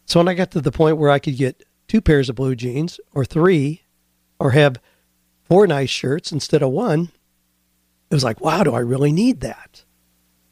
So 0.05 0.19
when 0.19 0.27
I 0.27 0.33
got 0.33 0.51
to 0.51 0.61
the 0.61 0.71
point 0.71 0.97
where 0.97 1.09
I 1.09 1.19
could 1.19 1.37
get 1.37 1.63
two 1.87 2.01
pairs 2.01 2.29
of 2.29 2.35
blue 2.35 2.55
jeans 2.55 2.99
or 3.13 3.25
three 3.25 3.83
or 4.39 4.51
have 4.51 4.77
four 5.43 5.65
nice 5.65 5.89
shirts 5.89 6.31
instead 6.31 6.61
of 6.61 6.71
one, 6.71 7.11
it 8.09 8.13
was 8.13 8.23
like, 8.23 8.41
wow, 8.41 8.63
do 8.63 8.73
I 8.73 8.79
really 8.79 9.11
need 9.11 9.41
that? 9.41 9.83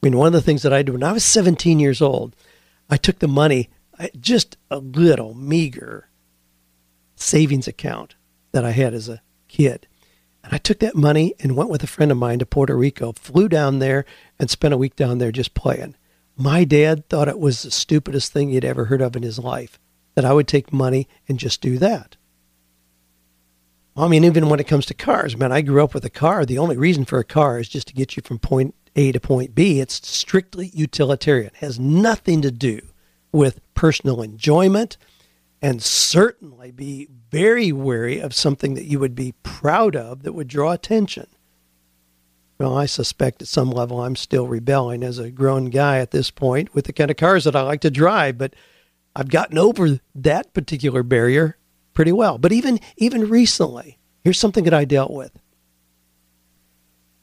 I 0.02 0.08
mean, 0.08 0.18
one 0.18 0.28
of 0.28 0.34
the 0.34 0.42
things 0.42 0.64
that 0.64 0.74
I 0.74 0.82
did 0.82 0.94
when 0.94 1.04
I 1.04 1.12
was 1.12 1.26
17 1.26 1.80
years 1.80 2.02
old, 2.02 2.36
I 2.90 2.98
took 2.98 3.20
the 3.20 3.28
money, 3.28 3.70
just 4.20 4.58
a 4.72 4.80
little 4.80 5.34
meager 5.34 6.09
savings 7.22 7.68
account 7.68 8.16
that 8.52 8.66
I 8.66 8.72
had 8.72 8.94
as 8.94 9.10
a 9.10 9.22
kid. 9.48 9.88
And 10.44 10.54
I 10.54 10.58
took 10.58 10.80
that 10.80 10.96
money 10.96 11.34
and 11.40 11.56
went 11.56 11.70
with 11.70 11.84
a 11.84 11.88
friend 11.88 12.12
of 12.12 12.18
mine 12.18 12.40
to 12.40 12.46
Puerto 12.46 12.76
Rico, 12.76 13.12
flew 13.14 13.50
down 13.50 13.80
there, 13.80 14.06
and 14.40 14.50
spent 14.50 14.74
a 14.74 14.78
week 14.78 14.96
down 14.96 15.18
there 15.18 15.32
just 15.32 15.54
playing. 15.54 15.96
My 16.38 16.64
dad 16.64 17.10
thought 17.10 17.28
it 17.28 17.40
was 17.40 17.64
the 17.64 17.72
stupidest 17.72 18.32
thing 18.32 18.50
he'd 18.50 18.64
ever 18.64 18.86
heard 18.86 19.02
of 19.02 19.16
in 19.16 19.24
his 19.24 19.40
life 19.40 19.78
that 20.16 20.24
I 20.26 20.34
would 20.34 20.48
take 20.48 20.72
money 20.72 21.08
and 21.28 21.38
just 21.38 21.62
do 21.62 21.78
that. 21.78 22.16
I 23.98 24.08
mean, 24.08 24.24
even 24.24 24.48
when 24.48 24.62
it 24.62 24.68
comes 24.68 24.86
to 24.86 24.94
cars, 24.94 25.36
man, 25.36 25.52
I 25.52 25.62
grew 25.62 25.84
up 25.84 25.94
with 25.94 26.06
a 26.06 26.10
car. 26.10 26.46
The 26.46 26.58
only 26.58 26.78
reason 26.78 27.04
for 27.04 27.20
a 27.20 27.26
car 27.26 27.60
is 27.60 27.68
just 27.68 27.90
to 27.90 27.94
get 27.94 28.16
you 28.16 28.24
from 28.24 28.40
point 28.40 28.74
A 28.96 29.12
to 29.12 29.20
point 29.20 29.54
B. 29.54 29.82
It's 29.82 30.08
strictly 30.08 30.68
utilitarian. 30.74 31.48
It 31.48 31.58
has 31.58 31.80
nothing 31.80 32.42
to 32.44 32.52
do 32.52 32.80
with 33.34 33.60
personal 33.74 34.22
enjoyment 34.22 34.98
and 35.62 35.84
certainly 35.84 36.72
be 36.72 37.08
very 37.32 37.72
wary 37.72 38.20
of 38.20 38.34
something 38.34 38.74
that 38.76 38.86
you 38.86 39.00
would 39.00 39.16
be 39.16 39.34
proud 39.44 39.96
of 39.96 40.24
that 40.24 40.34
would 40.34 40.48
draw 40.48 40.72
attention. 40.72 41.28
Well, 42.60 42.78
I 42.78 42.86
suspect 42.88 43.42
at 43.42 43.48
some 43.48 43.72
level 43.72 44.02
I'm 44.02 44.16
still 44.16 44.48
rebelling 44.48 45.04
as 45.04 45.18
a 45.18 45.32
grown 45.32 45.66
guy 45.66 46.00
at 46.00 46.12
this 46.12 46.30
point 46.30 46.74
with 46.76 46.86
the 46.86 46.94
kind 46.94 47.10
of 47.10 47.18
cars 47.18 47.46
that 47.46 47.56
I 47.56 47.62
like 47.62 47.82
to 47.82 47.92
drive, 47.92 48.38
but 48.38 48.54
I've 49.16 49.30
gotten 49.30 49.58
over 49.58 50.00
that 50.16 50.54
particular 50.54 51.04
barrier 51.04 51.58
pretty 51.94 52.12
well. 52.12 52.38
But 52.38 52.52
even 52.52 52.80
even 52.98 53.30
recently, 53.30 53.98
here's 54.24 54.40
something 54.40 54.66
that 54.66 54.74
I 54.74 54.86
dealt 54.86 55.12
with. 55.12 55.32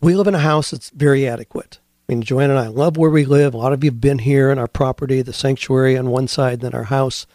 We 0.00 0.14
live 0.14 0.26
in 0.26 0.34
a 0.34 0.40
house 0.40 0.70
that's 0.70 0.90
very 0.90 1.26
adequate. 1.26 1.80
I 2.08 2.12
mean, 2.12 2.22
Joanne 2.22 2.50
and 2.50 2.58
I 2.58 2.68
love 2.68 2.96
where 2.96 3.10
we 3.10 3.24
live. 3.24 3.54
A 3.54 3.58
lot 3.58 3.72
of 3.72 3.82
you 3.82 3.90
have 3.90 4.00
been 4.00 4.20
here 4.20 4.50
in 4.50 4.58
our 4.58 4.68
property, 4.68 5.22
the 5.22 5.32
sanctuary 5.32 5.98
on 5.98 6.10
one 6.10 6.28
side, 6.28 6.60
then 6.60 6.74
our 6.74 6.84
house, 6.84 7.26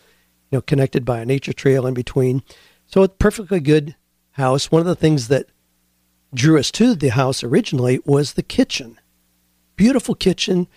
you 0.52 0.58
know, 0.58 0.62
connected 0.62 1.06
by 1.06 1.22
a 1.22 1.26
nature 1.26 1.54
trail 1.54 1.88
in 1.88 1.94
between. 1.94 2.44
So 2.86 3.04
it's 3.04 3.16
perfectly 3.18 3.60
good 3.60 3.96
house. 4.32 4.72
One 4.72 4.82
of 4.82 4.86
the 4.86 4.96
things 4.96 5.30
that 5.30 5.48
drew 6.34 6.60
us 6.60 6.72
to 6.72 6.94
the 6.94 7.10
house 7.10 7.44
originally 7.44 8.00
was 8.06 8.34
the 8.34 8.44
kitchen. 8.44 9.00
Beautiful 9.76 10.14
kitchen, 10.14 10.68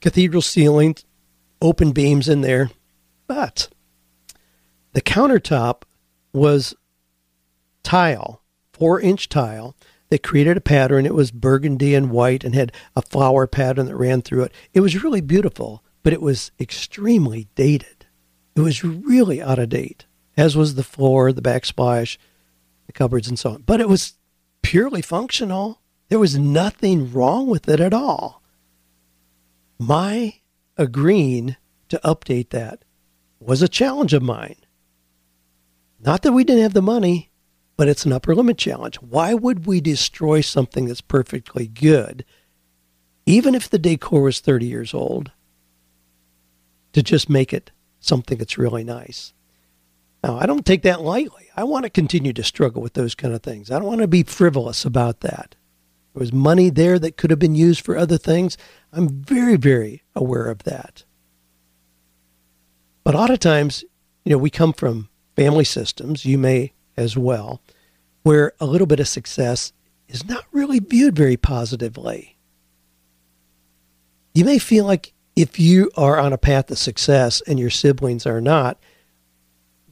cathedral 0.00 0.42
ceiling, 0.42 0.96
open 1.60 1.92
beams 1.92 2.28
in 2.28 2.42
there. 2.42 2.70
But 3.26 3.68
the 4.92 5.00
countertop 5.00 5.82
was 6.32 6.74
tile, 7.82 8.42
four 8.72 9.00
inch 9.00 9.28
tile 9.28 9.74
that 10.10 10.22
created 10.22 10.56
a 10.56 10.60
pattern. 10.60 11.06
It 11.06 11.14
was 11.14 11.30
burgundy 11.30 11.94
and 11.94 12.10
white 12.10 12.44
and 12.44 12.54
had 12.54 12.72
a 12.94 13.02
flower 13.02 13.46
pattern 13.46 13.86
that 13.86 13.96
ran 13.96 14.22
through 14.22 14.44
it. 14.44 14.52
It 14.72 14.80
was 14.80 15.02
really 15.02 15.20
beautiful, 15.20 15.82
but 16.02 16.12
it 16.12 16.22
was 16.22 16.52
extremely 16.60 17.48
dated. 17.54 17.93
It 18.54 18.60
was 18.60 18.84
really 18.84 19.42
out 19.42 19.58
of 19.58 19.70
date, 19.70 20.06
as 20.36 20.56
was 20.56 20.74
the 20.74 20.82
floor, 20.82 21.32
the 21.32 21.42
backsplash, 21.42 22.18
the 22.86 22.92
cupboards, 22.92 23.28
and 23.28 23.38
so 23.38 23.50
on. 23.50 23.62
But 23.62 23.80
it 23.80 23.88
was 23.88 24.14
purely 24.62 25.02
functional. 25.02 25.80
There 26.08 26.18
was 26.18 26.38
nothing 26.38 27.12
wrong 27.12 27.48
with 27.48 27.68
it 27.68 27.80
at 27.80 27.92
all. 27.92 28.42
My 29.78 30.40
agreeing 30.76 31.56
to 31.88 32.00
update 32.04 32.50
that 32.50 32.84
was 33.40 33.62
a 33.62 33.68
challenge 33.68 34.14
of 34.14 34.22
mine. 34.22 34.56
Not 36.00 36.22
that 36.22 36.32
we 36.32 36.44
didn't 36.44 36.62
have 36.62 36.74
the 36.74 36.82
money, 36.82 37.30
but 37.76 37.88
it's 37.88 38.04
an 38.04 38.12
upper 38.12 38.34
limit 38.34 38.58
challenge. 38.58 38.96
Why 38.96 39.34
would 39.34 39.66
we 39.66 39.80
destroy 39.80 40.40
something 40.40 40.86
that's 40.86 41.00
perfectly 41.00 41.66
good, 41.66 42.24
even 43.26 43.54
if 43.54 43.68
the 43.68 43.78
decor 43.78 44.22
was 44.22 44.40
30 44.40 44.66
years 44.66 44.94
old, 44.94 45.32
to 46.92 47.02
just 47.02 47.28
make 47.28 47.52
it 47.52 47.70
something 48.06 48.38
that's 48.38 48.58
really 48.58 48.84
nice? 48.84 49.32
Now, 50.22 50.38
I 50.38 50.46
don't 50.46 50.64
take 50.64 50.82
that 50.82 51.02
lightly. 51.02 51.48
I 51.56 51.64
want 51.64 51.84
to 51.84 51.90
continue 51.90 52.32
to 52.32 52.42
struggle 52.42 52.80
with 52.80 52.94
those 52.94 53.14
kind 53.14 53.34
of 53.34 53.42
things. 53.42 53.70
I 53.70 53.78
don't 53.78 53.88
want 53.88 54.00
to 54.00 54.08
be 54.08 54.22
frivolous 54.22 54.84
about 54.84 55.20
that. 55.20 55.54
There 56.14 56.20
was 56.20 56.32
money 56.32 56.70
there 56.70 56.98
that 56.98 57.16
could 57.16 57.30
have 57.30 57.38
been 57.38 57.54
used 57.54 57.84
for 57.84 57.96
other 57.96 58.16
things. 58.16 58.56
I'm 58.92 59.08
very, 59.08 59.56
very 59.56 60.02
aware 60.14 60.46
of 60.46 60.62
that. 60.62 61.04
But 63.02 63.14
a 63.14 63.18
lot 63.18 63.30
of 63.30 63.38
times, 63.38 63.84
you 64.24 64.30
know, 64.30 64.38
we 64.38 64.48
come 64.48 64.72
from 64.72 65.10
family 65.36 65.64
systems, 65.64 66.24
you 66.24 66.38
may 66.38 66.72
as 66.96 67.18
well, 67.18 67.60
where 68.22 68.52
a 68.60 68.66
little 68.66 68.86
bit 68.86 69.00
of 69.00 69.08
success 69.08 69.72
is 70.08 70.26
not 70.26 70.46
really 70.52 70.78
viewed 70.78 71.16
very 71.16 71.36
positively. 71.36 72.36
You 74.32 74.44
may 74.44 74.58
feel 74.58 74.86
like 74.86 75.12
if 75.36 75.58
you 75.58 75.90
are 75.96 76.18
on 76.18 76.32
a 76.32 76.38
path 76.38 76.70
of 76.70 76.78
success 76.78 77.42
and 77.46 77.58
your 77.58 77.70
siblings 77.70 78.26
are 78.26 78.40
not, 78.40 78.78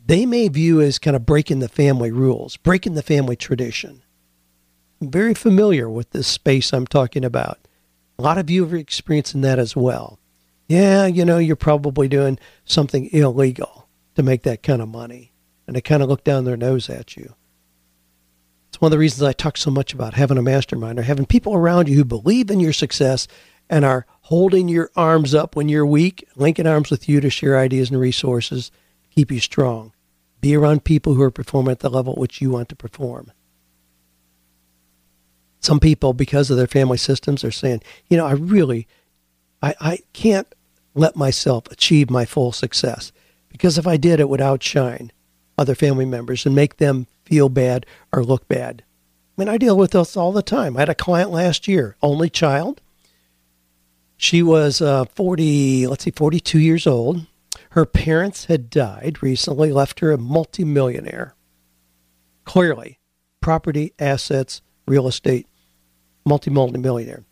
they 0.05 0.27
may 0.27 0.49
view 0.49 0.81
as 0.81 0.99
kind 0.99 1.17
of 1.17 1.27
breaking 1.27 1.61
the 1.61 1.69
family 1.69 2.11
rules, 2.11 2.57
breaking 2.57 2.95
the 2.95 3.03
family 3.03 3.37
tradition. 3.37 4.03
I'm 5.01 5.11
very 5.11 5.35
familiar 5.35 5.89
with 5.89 6.11
this 6.11 6.29
space 6.29 6.73
I'm 6.73 6.87
talking 6.87 7.25
about. 7.25 7.59
A 8.19 8.23
lot 8.23 8.39
of 8.39 8.51
you 8.51 8.65
are 8.67 8.77
experiencing 8.77 9.41
that 9.41 9.59
as 9.59 9.75
well. 9.75 10.19
Yeah, 10.69 11.07
you 11.07 11.25
know, 11.25 11.39
you're 11.39 11.57
probably 11.57 12.09
doing 12.09 12.39
something 12.65 13.13
illegal 13.13 13.89
to 14.15 14.23
make 14.23 14.43
that 14.43 14.63
kind 14.63 14.81
of 14.81 14.89
money. 14.89 15.33
And 15.67 15.77
they 15.77 15.81
kind 15.81 16.03
of 16.03 16.09
look 16.09 16.25
down 16.25 16.45
their 16.45 16.57
nose 16.57 16.89
at 16.89 17.17
you. 17.17 17.35
It's 18.69 18.81
one 18.81 18.89
of 18.89 18.93
the 18.93 18.99
reasons 18.99 19.23
I 19.23 19.33
talk 19.33 19.57
so 19.57 19.71
much 19.71 19.93
about 19.93 20.15
having 20.15 20.39
a 20.39 20.43
mastermind 20.43 20.99
or 20.99 21.03
having 21.03 21.27
people 21.27 21.55
around 21.55 21.89
you 21.89 21.97
who 21.97 22.05
believe 22.05 22.51
in 22.51 22.61
your 22.61 22.73
success 22.73 23.29
and 23.69 23.85
are 23.85 24.07
holding 24.33 24.67
your 24.67 24.91
arms 24.97 25.35
up 25.35 25.55
when 25.55 25.69
you're 25.69 25.85
weak, 25.85 26.27
linking 26.37 26.67
arms 26.67 26.91
with 26.91 27.07
you 27.07 27.21
to 27.21 27.29
share 27.29 27.59
ideas 27.59 27.91
and 27.91 28.01
resources, 28.01 28.71
keep 29.15 29.31
you 29.31 29.39
strong. 29.39 29.93
Be 30.41 30.57
around 30.57 30.85
people 30.85 31.13
who 31.13 31.23
are 31.23 31.31
performing 31.31 31.73
at 31.73 31.81
the 31.81 31.91
level 31.91 32.15
at 32.15 32.19
which 32.19 32.41
you 32.41 32.49
want 32.49 32.71
to 32.71 32.75
perform. 32.75 33.31
Some 35.61 35.79
people, 35.79 36.15
because 36.15 36.51
of 36.51 36.57
their 36.57 36.67
family 36.67 36.97
systems, 36.97 37.45
are 37.45 37.51
saying, 37.51 37.83
you 38.09 38.17
know, 38.17 38.25
I 38.25 38.33
really, 38.33 38.89
I, 39.63 39.75
I 39.79 39.99
can't 40.15 40.49
let 40.95 41.15
myself 41.15 41.71
achieve 41.71 42.09
my 42.09 42.25
full 42.25 42.53
success 42.53 43.13
because 43.51 43.77
if 43.77 43.87
I 43.87 43.99
did, 43.99 44.19
it 44.19 44.31
would 44.31 44.41
outshine 44.41 45.13
other 45.59 45.75
family 45.75 46.07
members 46.07 46.47
and 46.47 46.55
make 46.55 46.79
them 46.79 47.07
feel 47.27 47.51
bad 47.51 47.85
or 48.15 48.25
look 48.25 48.49
bad. 48.49 48.83
I 49.37 49.43
mean, 49.43 49.51
I 49.51 49.59
deal 49.59 49.77
with 49.77 49.91
this 49.91 50.17
all 50.17 50.33
the 50.33 50.41
time. 50.41 50.79
I 50.79 50.81
had 50.81 50.89
a 50.89 50.95
client 50.95 51.31
last 51.31 51.69
year, 51.69 51.97
only 52.01 52.31
child. 52.31 52.81
She 54.23 54.41
was 54.41 54.81
uh, 54.81 55.07
40, 55.17 55.89
let's 55.89 56.05
see, 56.05 56.13
42 56.13 56.61
years 56.61 56.87
old. 56.87 57.27
Her 57.71 57.85
parents 57.85 58.45
had 58.45 58.71
died 58.71 59.21
recently, 59.21 59.73
left 59.73 59.99
her 59.99 60.13
a 60.13 60.17
multimillionaire. 60.17 61.35
Clearly, 62.45 63.01
property, 63.41 63.95
assets, 63.99 64.63
real 64.87 65.09
estate, 65.09 65.49
multi 66.25 66.51
millionaire. 66.51 67.25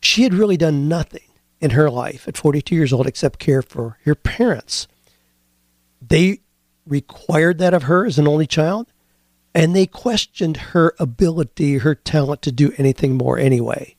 She 0.00 0.22
had 0.22 0.32
really 0.32 0.56
done 0.56 0.88
nothing 0.88 1.28
in 1.60 1.72
her 1.72 1.90
life 1.90 2.26
at 2.26 2.38
42 2.38 2.74
years 2.74 2.94
old 2.94 3.06
except 3.06 3.38
care 3.38 3.60
for 3.60 3.98
her 4.06 4.14
parents. 4.14 4.88
They 6.00 6.40
required 6.86 7.58
that 7.58 7.74
of 7.74 7.82
her 7.82 8.06
as 8.06 8.18
an 8.18 8.26
only 8.26 8.46
child, 8.46 8.90
and 9.54 9.76
they 9.76 9.84
questioned 9.84 10.56
her 10.56 10.94
ability, 10.98 11.78
her 11.78 11.94
talent 11.94 12.40
to 12.42 12.50
do 12.50 12.72
anything 12.78 13.18
more 13.18 13.38
anyway. 13.38 13.93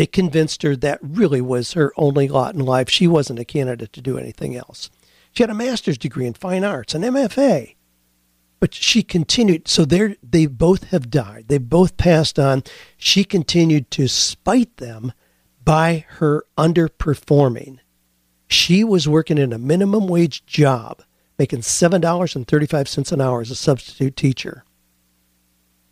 They 0.00 0.06
convinced 0.06 0.62
her 0.62 0.76
that 0.76 0.98
really 1.02 1.42
was 1.42 1.74
her 1.74 1.92
only 1.94 2.26
lot 2.26 2.54
in 2.54 2.64
life. 2.64 2.88
She 2.88 3.06
wasn't 3.06 3.38
a 3.38 3.44
candidate 3.44 3.92
to 3.92 4.00
do 4.00 4.16
anything 4.16 4.56
else. 4.56 4.88
She 5.30 5.42
had 5.42 5.50
a 5.50 5.54
master's 5.54 5.98
degree 5.98 6.24
in 6.24 6.32
fine 6.32 6.64
arts, 6.64 6.94
an 6.94 7.02
MFA. 7.02 7.74
But 8.60 8.72
she 8.72 9.02
continued, 9.02 9.68
so 9.68 9.84
they 9.84 10.16
they 10.22 10.46
both 10.46 10.84
have 10.84 11.10
died. 11.10 11.48
They 11.48 11.58
both 11.58 11.98
passed 11.98 12.38
on. 12.38 12.62
She 12.96 13.24
continued 13.24 13.90
to 13.90 14.08
spite 14.08 14.74
them 14.78 15.12
by 15.62 16.06
her 16.12 16.44
underperforming. 16.56 17.80
She 18.48 18.82
was 18.82 19.06
working 19.06 19.36
in 19.36 19.52
a 19.52 19.58
minimum 19.58 20.06
wage 20.06 20.46
job, 20.46 21.02
making 21.38 21.60
$7.35 21.60 23.12
an 23.12 23.20
hour 23.20 23.42
as 23.42 23.50
a 23.50 23.54
substitute 23.54 24.16
teacher. 24.16 24.64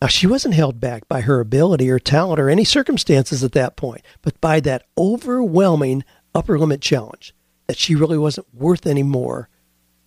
Now, 0.01 0.07
she 0.07 0.29
wasn't 0.29 0.55
held 0.55 0.81
back 0.81 1.09
by 1.09 1.23
her 1.23 1.41
ability 1.41 1.91
or 1.91 1.99
talent 1.99 2.39
or 2.39 2.49
any 2.49 2.65
circumstances 2.65 3.43
at 3.43 3.53
that 3.53 3.77
point, 3.77 4.03
but 4.23 4.41
by 4.41 4.61
that 4.61 4.85
overwhelming 4.97 6.05
upper 6.35 6.59
limit 6.59 6.81
challenge 6.81 7.35
that 7.67 7.77
she 7.77 7.97
really 7.97 8.19
wasn't 8.19 8.53
worth 8.55 8.87
any 8.87 9.03
more 9.03 9.49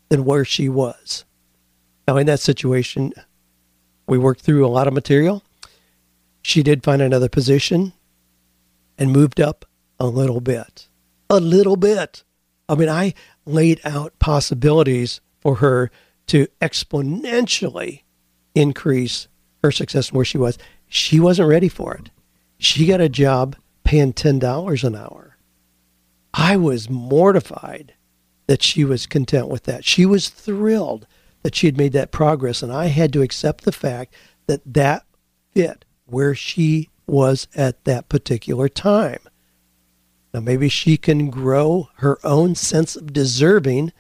than 0.10 0.24
where 0.24 0.46
she 0.46 0.70
was. 0.70 1.26
Now, 2.08 2.18
in 2.18 2.26
that 2.28 2.40
situation, 2.40 3.14
we 4.08 4.18
worked 4.18 4.42
through 4.42 4.66
a 4.66 4.70
lot 4.70 4.88
of 4.88 4.94
material. 4.94 5.44
She 6.42 6.64
did 6.64 6.84
find 6.84 7.02
another 7.02 7.30
position 7.30 7.94
and 8.98 9.12
moved 9.12 9.40
up 9.40 9.66
a 10.00 10.08
little 10.08 10.42
bit. 10.42 10.88
A 11.30 11.40
little 11.40 11.76
bit. 11.76 12.24
I 12.68 12.76
mean, 12.76 12.90
I 12.90 13.14
laid 13.46 13.82
out 13.84 14.18
possibilities 14.20 15.22
for 15.40 15.56
her 15.56 15.92
to 16.28 16.48
exponentially 16.62 18.04
increase 18.56 19.28
her 19.64 19.72
success 19.72 20.08
from 20.08 20.18
where 20.18 20.26
she 20.26 20.38
was. 20.38 20.58
She 20.88 21.20
wasn't 21.20 21.50
ready 21.50 21.70
for 21.70 21.94
it. 21.96 22.10
She 22.58 22.86
got 22.86 23.02
a 23.02 23.10
job 23.10 23.56
paying 23.84 24.14
$10 24.14 24.84
an 24.84 24.96
hour. 24.96 25.38
I 26.34 26.58
was 26.58 26.90
mortified 26.90 27.94
that 28.48 28.64
she 28.64 28.84
was 28.84 29.06
content 29.06 29.48
with 29.48 29.64
that. 29.64 29.86
She 29.86 30.06
was 30.06 30.30
thrilled 30.30 31.08
that 31.44 31.56
she 31.56 31.68
had 31.68 31.78
made 31.78 31.94
that 31.94 32.12
progress, 32.12 32.62
and 32.62 32.72
I 32.72 32.88
had 32.88 33.12
to 33.14 33.22
accept 33.22 33.64
the 33.64 33.72
fact 33.72 34.14
that 34.48 34.62
that 34.66 35.06
fit 35.54 35.86
where 36.06 36.36
she 36.36 36.90
was 37.08 37.48
at 37.56 37.84
that 37.86 38.10
particular 38.10 38.70
time. 38.70 39.20
Now, 40.34 40.40
maybe 40.40 40.70
she 40.70 40.98
can 40.98 41.30
grow 41.30 41.90
her 41.98 42.18
own 42.24 42.56
sense 42.56 42.96
of 42.96 43.12
deserving 43.12 43.92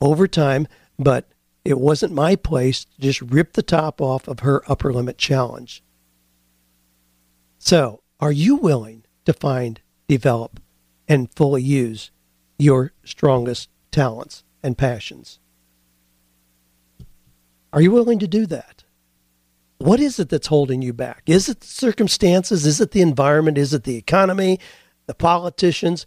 over 0.00 0.28
time, 0.28 0.66
but 0.98 1.28
it 1.64 1.78
wasn't 1.78 2.12
my 2.12 2.36
place 2.36 2.84
to 2.84 3.00
just 3.00 3.20
rip 3.20 3.52
the 3.52 3.62
top 3.62 4.00
off 4.00 4.26
of 4.28 4.40
her 4.40 4.62
upper 4.70 4.92
limit 4.92 5.18
challenge. 5.18 5.82
So, 7.58 8.02
are 8.18 8.32
you 8.32 8.56
willing 8.56 9.04
to 9.24 9.32
find, 9.32 9.80
develop, 10.08 10.60
and 11.08 11.32
fully 11.34 11.62
use 11.62 12.10
your 12.56 12.92
strongest 13.04 13.68
talents 13.90 14.44
and 14.62 14.78
passions. 14.78 15.40
Are 17.72 17.80
you 17.80 17.90
willing 17.90 18.18
to 18.20 18.28
do 18.28 18.46
that? 18.46 18.84
What 19.78 20.00
is 20.00 20.18
it 20.18 20.28
that's 20.28 20.48
holding 20.48 20.82
you 20.82 20.92
back? 20.92 21.22
Is 21.26 21.48
it 21.48 21.60
the 21.60 21.66
circumstances? 21.66 22.66
Is 22.66 22.80
it 22.80 22.90
the 22.90 23.00
environment? 23.00 23.56
Is 23.56 23.72
it 23.72 23.84
the 23.84 23.96
economy, 23.96 24.60
the 25.06 25.14
politicians, 25.14 26.06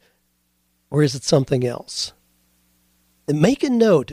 or 0.92 1.02
is 1.02 1.16
it 1.16 1.24
something 1.24 1.66
else? 1.66 2.14
And 3.28 3.42
make 3.42 3.64
a 3.64 3.70
note. 3.70 4.12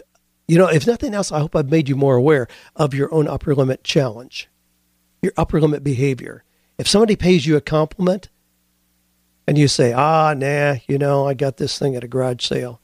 You 0.51 0.59
know, 0.59 0.67
if 0.67 0.85
nothing 0.85 1.15
else, 1.15 1.31
I 1.31 1.39
hope 1.39 1.55
I've 1.55 1.71
made 1.71 1.89
you 1.89 1.95
more 1.95 2.17
aware 2.17 2.49
of 2.75 2.93
your 2.93 3.15
own 3.15 3.29
upper 3.29 3.55
limit 3.55 3.85
challenge, 3.85 4.49
your 5.23 5.33
upper 5.37 5.61
limit 5.61 5.85
behavior. 5.85 6.43
If 6.77 6.89
somebody 6.89 7.15
pays 7.15 7.47
you 7.47 7.55
a 7.55 7.61
compliment 7.61 8.31
and 9.47 9.57
you 9.57 9.69
say, 9.69 9.93
ah, 9.93 10.35
nah, 10.37 10.79
you 10.89 10.99
know, 10.99 11.29
I 11.29 11.35
got 11.35 11.59
this 11.59 11.79
thing 11.79 11.95
at 11.95 12.03
a 12.03 12.09
garage 12.09 12.45
sale. 12.45 12.81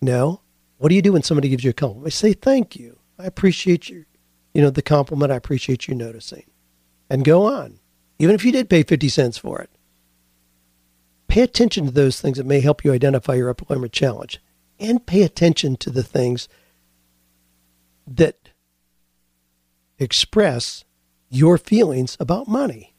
No. 0.00 0.42
What 0.78 0.90
do 0.90 0.94
you 0.94 1.02
do 1.02 1.14
when 1.14 1.24
somebody 1.24 1.48
gives 1.48 1.64
you 1.64 1.70
a 1.70 1.72
compliment? 1.72 2.06
I 2.06 2.10
say, 2.14 2.32
thank 2.32 2.76
you. 2.76 3.00
I 3.18 3.24
appreciate 3.24 3.88
you, 3.88 4.04
you 4.54 4.62
know, 4.62 4.70
the 4.70 4.82
compliment. 4.82 5.32
I 5.32 5.36
appreciate 5.36 5.88
you 5.88 5.96
noticing. 5.96 6.44
And 7.10 7.24
go 7.24 7.42
on. 7.52 7.80
Even 8.20 8.36
if 8.36 8.44
you 8.44 8.52
did 8.52 8.70
pay 8.70 8.84
50 8.84 9.08
cents 9.08 9.36
for 9.36 9.60
it. 9.60 9.70
Pay 11.26 11.40
attention 11.40 11.86
to 11.86 11.90
those 11.90 12.20
things 12.20 12.38
that 12.38 12.46
may 12.46 12.60
help 12.60 12.84
you 12.84 12.92
identify 12.92 13.34
your 13.34 13.50
upper 13.50 13.64
limit 13.68 13.90
challenge. 13.90 14.40
And 14.82 15.06
pay 15.06 15.22
attention 15.22 15.76
to 15.76 15.90
the 15.90 16.02
things 16.02 16.48
that 18.04 18.50
express 19.96 20.84
your 21.30 21.56
feelings 21.56 22.16
about 22.18 22.48
money. 22.48 22.92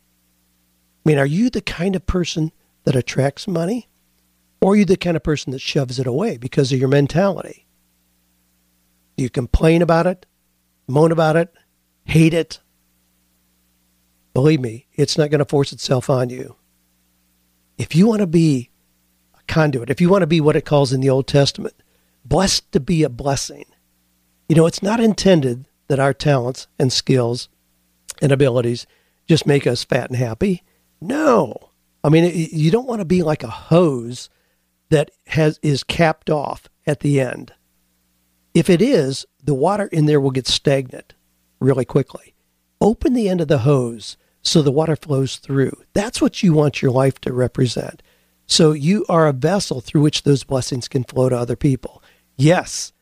I 1.05 1.09
mean, 1.09 1.19
are 1.19 1.25
you 1.25 1.49
the 1.49 1.61
kind 1.61 1.97
of 1.97 2.07
person 2.07 2.53
that 2.85 2.95
attracts 2.95 3.49
money? 3.49 3.89
Or 4.61 4.71
are 4.71 4.75
you 4.77 4.85
the 4.85 4.95
kind 4.95 5.17
of 5.17 5.23
person 5.23 5.51
that 5.51 5.59
shoves 5.59 5.99
it 5.99 6.07
away 6.07 6.37
because 6.37 6.71
of 6.71 6.79
your 6.79 6.87
mentality? 6.87 7.67
Do 9.17 9.23
you 9.23 9.29
complain 9.29 9.81
about 9.81 10.07
it, 10.07 10.25
moan 10.87 11.11
about 11.11 11.35
it, 11.35 11.53
hate 12.05 12.33
it? 12.33 12.61
Believe 14.33 14.61
me, 14.61 14.87
it's 14.93 15.17
not 15.17 15.29
going 15.29 15.39
to 15.39 15.45
force 15.45 15.73
itself 15.73 16.09
on 16.09 16.29
you. 16.29 16.55
If 17.77 17.93
you 17.93 18.07
want 18.07 18.21
to 18.21 18.27
be 18.27 18.69
conduit, 19.47 19.89
if 19.89 20.01
you 20.01 20.09
want 20.09 20.21
to 20.21 20.27
be 20.27 20.41
what 20.41 20.55
it 20.55 20.65
calls 20.65 20.93
in 20.93 21.01
the 21.01 21.09
Old 21.09 21.27
Testament, 21.27 21.75
blessed 22.25 22.71
to 22.71 22.79
be 22.79 23.03
a 23.03 23.09
blessing, 23.09 23.65
you 24.47 24.55
know, 24.55 24.65
it's 24.65 24.83
not 24.83 24.99
intended 24.99 25.65
that 25.87 25.99
our 25.99 26.13
talents 26.13 26.67
and 26.79 26.91
skills 26.91 27.49
and 28.21 28.31
abilities 28.31 28.85
just 29.27 29.45
make 29.45 29.65
us 29.65 29.83
fat 29.83 30.09
and 30.09 30.17
happy. 30.17 30.63
No. 31.01 31.69
I 32.03 32.09
mean, 32.09 32.31
you 32.33 32.71
don't 32.71 32.87
want 32.87 32.99
to 32.99 33.05
be 33.05 33.23
like 33.23 33.43
a 33.43 33.49
hose 33.49 34.29
that 34.89 35.11
has 35.27 35.59
is 35.63 35.83
capped 35.83 36.29
off 36.29 36.67
at 36.85 36.99
the 36.99 37.19
end. 37.19 37.53
If 38.53 38.69
it 38.69 38.81
is, 38.81 39.25
the 39.43 39.53
water 39.53 39.87
in 39.87 40.05
there 40.05 40.19
will 40.19 40.31
get 40.31 40.47
stagnant 40.47 41.13
really 41.59 41.85
quickly. 41.85 42.33
Open 42.79 43.13
the 43.13 43.29
end 43.29 43.41
of 43.41 43.47
the 43.47 43.59
hose 43.59 44.17
so 44.41 44.61
the 44.61 44.71
water 44.71 44.95
flows 44.95 45.37
through. 45.37 45.81
That's 45.93 46.21
what 46.21 46.43
you 46.43 46.53
want 46.53 46.81
your 46.81 46.91
life 46.91 47.19
to 47.21 47.33
represent. 47.33 48.03
So 48.53 48.73
you 48.73 49.03
are 49.09 49.25
a 49.25 49.33
vessel 49.33 49.81
through 49.81 50.01
which 50.01 50.21
those 50.21 50.43
blessings 50.43 50.87
can 50.87 51.03
flow 51.05 51.27
to 51.27 51.35
other 51.35 51.55
people. 51.55 52.03
Yes, 52.35 52.93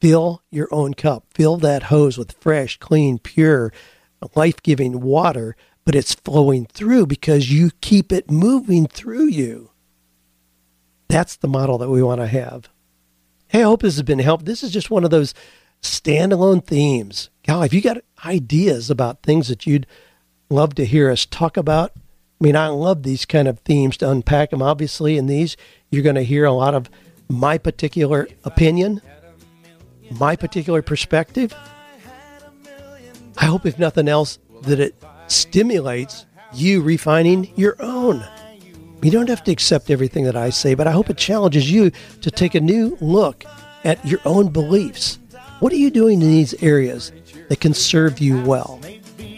fill 0.00 0.44
your 0.48 0.68
own 0.70 0.94
cup. 0.94 1.26
Fill 1.34 1.56
that 1.56 1.82
hose 1.82 2.16
with 2.16 2.38
fresh, 2.38 2.78
clean, 2.78 3.18
pure, 3.18 3.72
life 4.36 4.62
giving 4.62 5.00
water, 5.00 5.56
but 5.84 5.96
it's 5.96 6.14
flowing 6.14 6.66
through 6.66 7.06
because 7.06 7.50
you 7.50 7.72
keep 7.80 8.12
it 8.12 8.30
moving 8.30 8.86
through 8.86 9.26
you. 9.26 9.72
That's 11.08 11.34
the 11.34 11.48
model 11.48 11.78
that 11.78 11.90
we 11.90 12.00
want 12.00 12.20
to 12.20 12.28
have. 12.28 12.68
Hey, 13.48 13.62
I 13.62 13.64
hope 13.64 13.82
this 13.82 13.96
has 13.96 14.04
been 14.04 14.20
helpful. 14.20 14.46
This 14.46 14.62
is 14.62 14.70
just 14.70 14.88
one 14.88 15.02
of 15.02 15.10
those 15.10 15.34
standalone 15.82 16.64
themes. 16.64 17.28
God, 17.44 17.62
if 17.62 17.74
you 17.74 17.80
got 17.80 18.04
ideas 18.24 18.88
about 18.88 19.24
things 19.24 19.48
that 19.48 19.66
you'd 19.66 19.88
love 20.48 20.76
to 20.76 20.86
hear 20.86 21.10
us 21.10 21.26
talk 21.26 21.56
about, 21.56 21.90
I 22.42 22.44
mean, 22.44 22.56
I 22.56 22.66
love 22.66 23.04
these 23.04 23.24
kind 23.24 23.46
of 23.46 23.60
themes 23.60 23.96
to 23.98 24.10
unpack 24.10 24.50
them. 24.50 24.62
Obviously, 24.62 25.16
in 25.16 25.26
these, 25.26 25.56
you're 25.92 26.02
going 26.02 26.16
to 26.16 26.24
hear 26.24 26.44
a 26.44 26.50
lot 26.50 26.74
of 26.74 26.90
my 27.28 27.56
particular 27.56 28.26
opinion, 28.42 29.00
my 30.10 30.34
particular 30.34 30.82
perspective. 30.82 31.54
I 33.38 33.44
hope, 33.44 33.64
if 33.64 33.78
nothing 33.78 34.08
else, 34.08 34.40
that 34.62 34.80
it 34.80 35.00
stimulates 35.28 36.26
you 36.52 36.82
refining 36.82 37.52
your 37.54 37.76
own. 37.78 38.26
You 39.02 39.12
don't 39.12 39.28
have 39.28 39.44
to 39.44 39.52
accept 39.52 39.88
everything 39.88 40.24
that 40.24 40.36
I 40.36 40.50
say, 40.50 40.74
but 40.74 40.88
I 40.88 40.90
hope 40.90 41.10
it 41.10 41.18
challenges 41.18 41.70
you 41.70 41.92
to 42.22 42.30
take 42.32 42.56
a 42.56 42.60
new 42.60 42.98
look 43.00 43.44
at 43.84 44.04
your 44.04 44.18
own 44.24 44.48
beliefs. 44.48 45.20
What 45.60 45.72
are 45.72 45.76
you 45.76 45.90
doing 45.90 46.20
in 46.20 46.26
these 46.26 46.60
areas 46.60 47.12
that 47.48 47.60
can 47.60 47.72
serve 47.72 48.18
you 48.18 48.42
well 48.42 48.80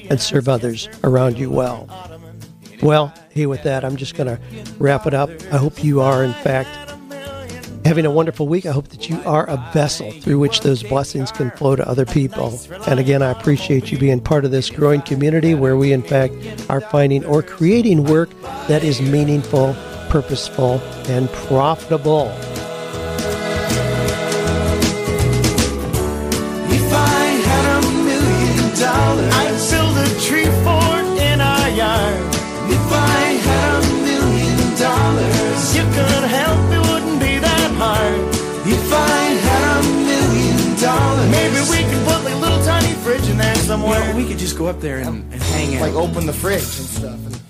and 0.08 0.18
serve 0.18 0.48
others 0.48 0.88
around 1.02 1.38
you 1.38 1.50
well? 1.50 1.86
Well, 2.84 3.14
hey, 3.30 3.46
with 3.46 3.62
that, 3.62 3.82
I'm 3.82 3.96
just 3.96 4.14
going 4.14 4.26
to 4.26 4.38
wrap 4.78 5.06
it 5.06 5.14
up. 5.14 5.30
I 5.50 5.56
hope 5.56 5.82
you 5.82 6.02
are, 6.02 6.22
in 6.22 6.34
fact, 6.34 6.68
having 7.86 8.04
a 8.04 8.10
wonderful 8.10 8.46
week. 8.46 8.66
I 8.66 8.72
hope 8.72 8.88
that 8.88 9.08
you 9.08 9.18
are 9.24 9.48
a 9.48 9.56
vessel 9.72 10.10
through 10.12 10.38
which 10.38 10.60
those 10.60 10.82
blessings 10.82 11.32
can 11.32 11.50
flow 11.52 11.76
to 11.76 11.88
other 11.88 12.04
people. 12.04 12.60
And 12.86 13.00
again, 13.00 13.22
I 13.22 13.30
appreciate 13.30 13.90
you 13.90 13.96
being 13.96 14.20
part 14.20 14.44
of 14.44 14.50
this 14.50 14.68
growing 14.68 15.00
community 15.00 15.54
where 15.54 15.78
we, 15.78 15.94
in 15.94 16.02
fact, 16.02 16.34
are 16.68 16.82
finding 16.82 17.24
or 17.24 17.42
creating 17.42 18.04
work 18.04 18.28
that 18.68 18.84
is 18.84 19.00
meaningful, 19.00 19.74
purposeful, 20.10 20.78
and 21.08 21.30
profitable. 21.30 22.26
Like 43.82 43.90
a 43.90 43.98
little 43.98 44.00
tiny 44.00 44.00
fridge 44.00 44.00
in 44.00 44.00
there 44.00 44.00
somewhere. 44.00 44.00
Well, 44.00 44.16
we 44.16 44.28
could 44.28 44.38
just 44.38 44.58
go 44.58 44.66
up 44.66 44.80
there 44.80 44.98
and, 44.98 45.32
and 45.32 45.42
hang 45.42 45.76
out. 45.76 45.80
like 45.82 45.94
open 45.94 46.26
the 46.26 46.32
fridge 46.32 46.62
and 46.62 46.88
stuff. 46.88 47.26
And 47.26 47.40